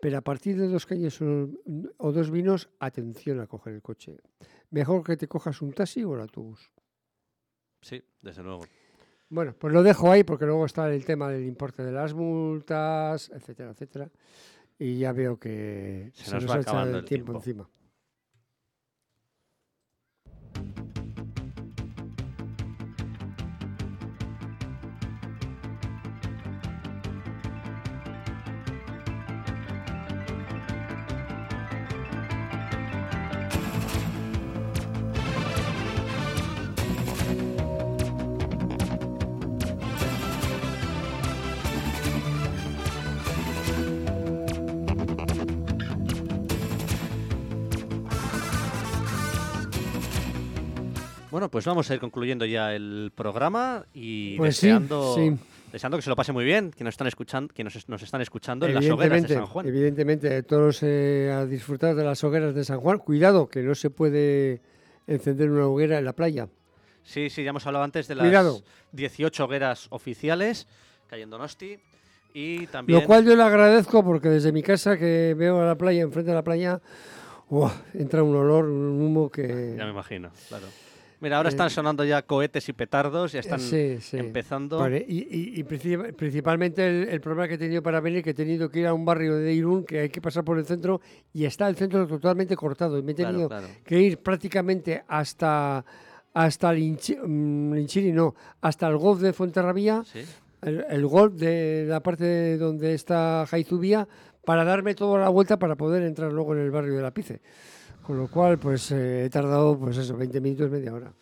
Pero 0.00 0.18
a 0.18 0.20
partir 0.20 0.58
de 0.58 0.68
dos 0.68 0.84
cañas 0.84 1.20
o, 1.22 1.48
o 1.96 2.12
dos 2.12 2.30
vinos, 2.30 2.68
atención 2.78 3.40
a 3.40 3.46
coger 3.46 3.74
el 3.74 3.82
coche. 3.82 4.18
Mejor 4.72 5.04
que 5.04 5.16
te 5.16 5.28
cojas 5.28 5.62
un 5.62 5.72
taxi 5.72 6.02
o 6.02 6.14
el 6.14 6.20
autobús. 6.22 6.70
Sí, 7.80 8.02
desde 8.20 8.42
luego. 8.42 8.64
Bueno, 9.28 9.54
pues 9.58 9.72
lo 9.72 9.82
dejo 9.82 10.10
ahí 10.10 10.24
porque 10.24 10.44
luego 10.44 10.66
está 10.66 10.92
el 10.92 11.04
tema 11.04 11.28
del 11.30 11.44
importe 11.46 11.82
de 11.82 11.92
las 11.92 12.12
multas, 12.14 13.30
etcétera, 13.30 13.70
etcétera. 13.70 14.10
Y 14.78 14.98
ya 14.98 15.12
veo 15.12 15.38
que 15.38 16.10
Se 16.14 16.24
se, 16.24 16.34
nos 16.34 16.42
nos, 16.44 16.50
va 16.52 16.56
ha 16.56 16.60
echado 16.60 16.76
acabando 16.78 16.98
el 16.98 17.04
el 17.04 17.08
tiempo, 17.08 17.32
tiempo. 17.32 17.38
encima. 17.38 17.70
Bueno, 51.32 51.50
pues 51.50 51.64
vamos 51.64 51.90
a 51.90 51.94
ir 51.94 52.00
concluyendo 52.00 52.44
ya 52.44 52.74
el 52.74 53.10
programa 53.14 53.86
y 53.94 54.36
Pues 54.36 54.56
deseando, 54.60 55.14
sí. 55.14 55.34
deseando 55.72 55.96
que 55.96 56.02
se 56.02 56.10
lo 56.10 56.14
pase 56.14 56.30
muy 56.30 56.44
bien, 56.44 56.70
que 56.70 56.84
nos 56.84 56.92
están 56.92 57.06
escuchando, 57.06 57.54
que 57.54 57.64
nos, 57.64 57.74
es- 57.74 57.88
nos 57.88 58.02
están 58.02 58.20
escuchando 58.20 58.66
en 58.66 58.74
las 58.74 58.86
hogueras 58.90 59.22
de 59.22 59.34
San 59.36 59.46
Juan. 59.46 59.66
evidentemente, 59.66 60.42
todos 60.42 60.80
eh, 60.82 61.32
a 61.34 61.46
disfrutar 61.46 61.94
de 61.94 62.04
las 62.04 62.22
hogueras 62.22 62.54
de 62.54 62.62
San 62.66 62.80
Juan. 62.80 62.98
Cuidado, 62.98 63.48
que 63.48 63.62
no 63.62 63.74
se 63.74 63.88
puede 63.88 64.60
encender 65.06 65.50
una 65.50 65.66
hoguera 65.68 65.98
en 65.98 66.04
la 66.04 66.12
playa. 66.12 66.48
Sí, 67.02 67.30
sí, 67.30 67.42
ya 67.42 67.48
hemos 67.50 67.66
hablado 67.66 67.84
antes 67.86 68.06
de 68.08 68.14
las 68.14 68.26
Cuidado. 68.26 68.60
18 68.92 69.44
hogueras 69.46 69.86
oficiales 69.88 70.68
que 71.08 71.14
hay 71.14 71.22
en 71.22 71.30
Donosti 71.30 71.78
y 72.34 72.66
también 72.66 73.00
Lo 73.00 73.06
cual 73.06 73.24
yo 73.24 73.34
le 73.34 73.42
agradezco 73.42 74.04
porque 74.04 74.28
desde 74.28 74.52
mi 74.52 74.62
casa 74.62 74.98
que 74.98 75.34
veo 75.34 75.62
a 75.62 75.64
la 75.64 75.76
playa, 75.78 76.02
enfrente 76.02 76.28
de 76.30 76.34
la 76.34 76.44
playa, 76.44 76.78
entra 77.94 78.22
un 78.22 78.36
olor, 78.36 78.66
un 78.66 79.00
humo 79.00 79.30
que... 79.30 79.74
ya 79.78 79.84
me 79.86 79.92
imagino, 79.92 80.30
claro. 80.50 80.66
Mira, 81.22 81.36
ahora 81.38 81.48
están 81.50 81.70
sonando 81.70 82.04
ya 82.04 82.20
cohetes 82.22 82.68
y 82.68 82.72
petardos, 82.72 83.30
ya 83.32 83.40
están 83.40 83.60
Sí, 83.60 83.98
sí. 84.00 84.18
empezando. 84.18 84.78
Vale, 84.78 85.04
y, 85.08 85.18
y- 85.20 85.60
y 85.60 85.62
princip- 85.64 86.14
principalmente 86.14 86.84
el, 86.86 87.08
el 87.08 87.20
problema 87.20 87.46
que 87.46 87.54
he 87.54 87.58
tenido 87.58 87.80
para 87.80 88.00
venir, 88.00 88.24
que 88.24 88.30
he 88.30 88.34
tenido 88.34 88.68
que 88.68 88.80
ir 88.80 88.88
a 88.88 88.92
un 88.92 89.04
barrio 89.04 89.36
de 89.36 89.52
Irún, 89.54 89.84
que 89.84 90.00
hay 90.00 90.08
que 90.10 90.20
pasar 90.20 90.42
por 90.44 90.58
el 90.58 90.66
centro, 90.66 91.00
y 91.32 91.44
está 91.44 91.68
el 91.68 91.76
centro 91.76 92.06
totalmente 92.08 92.56
cortado. 92.56 92.98
Y 92.98 93.02
me 93.02 93.12
he 93.12 93.14
tenido 93.14 93.48
claro. 93.48 93.68
que 93.84 94.00
ir 94.02 94.18
prácticamente 94.18 95.04
hasta 95.06 95.84
hasta 96.34 96.72
Linchi- 96.72 97.18
mm, 97.22 97.72
Linchiri, 97.74 98.10
no, 98.10 98.34
hasta 98.62 98.88
el 98.88 98.96
golf 98.96 99.20
de 99.20 99.32
Fuenterrabía, 99.32 100.02
Sí. 100.04 100.24
el, 100.62 100.84
el 100.88 101.06
golf 101.06 101.34
de 101.34 101.84
la 101.86 102.00
parte 102.02 102.24
de 102.24 102.56
donde 102.58 102.94
está 102.94 103.44
Jaizubía, 103.48 104.08
para 104.44 104.64
darme 104.64 104.94
toda 104.96 105.20
la 105.20 105.28
vuelta 105.28 105.56
para 105.58 105.76
poder 105.76 106.02
entrar 106.02 106.32
luego 106.32 106.54
en 106.56 106.62
el 106.62 106.70
barrio 106.72 106.94
de 106.96 107.02
la 107.02 107.12
Pice. 107.12 107.40
Con 108.06 108.18
lo 108.18 108.28
cual, 108.28 108.58
pues 108.58 108.90
eh, 108.90 109.24
he 109.26 109.30
tardado, 109.30 109.78
pues 109.78 109.96
eso, 109.96 110.16
20 110.16 110.40
minutos, 110.40 110.70
media 110.70 110.92
hora. 110.92 111.12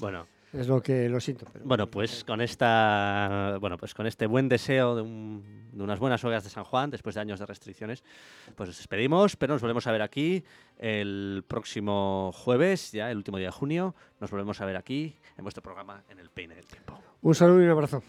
Bueno, 0.00 0.26
Es 0.52 0.66
lo 0.68 0.82
que 0.82 1.08
lo 1.08 1.18
siento. 1.20 1.46
pero 1.52 1.64
Bueno, 1.64 1.86
pues 1.90 2.24
con 2.24 2.40
esta, 2.42 3.56
bueno, 3.60 3.78
pues 3.78 3.94
con 3.94 4.06
este 4.06 4.26
buen 4.26 4.48
deseo 4.50 4.94
de, 4.96 5.00
un- 5.02 5.42
de 5.72 5.82
unas 5.82 5.98
buenas 5.98 6.22
horas 6.24 6.44
de 6.44 6.50
San 6.50 6.64
Juan, 6.64 6.90
después 6.90 7.14
de 7.14 7.20
años 7.22 7.38
de 7.40 7.46
restricciones, 7.46 8.02
pues 8.54 8.68
nos 8.68 8.76
despedimos, 8.76 9.36
pero 9.36 9.54
nos 9.54 9.62
volvemos 9.62 9.86
a 9.86 9.92
ver 9.92 10.02
aquí 10.02 10.44
el 10.78 11.42
próximo 11.48 12.32
jueves, 12.34 12.92
ya 12.92 13.10
el 13.10 13.16
último 13.16 13.38
día 13.38 13.46
de 13.46 13.52
junio. 13.52 13.94
Nos 14.20 14.30
volvemos 14.30 14.60
a 14.60 14.66
ver 14.66 14.76
aquí 14.76 15.16
en 15.38 15.44
vuestro 15.44 15.62
programa 15.62 16.02
en 16.10 16.18
el 16.18 16.28
Peine 16.28 16.54
del 16.56 16.66
Tiempo. 16.66 16.98
Un 17.22 17.34
saludo 17.34 17.62
y 17.62 17.64
un 17.64 17.70
abrazo. 17.70 18.02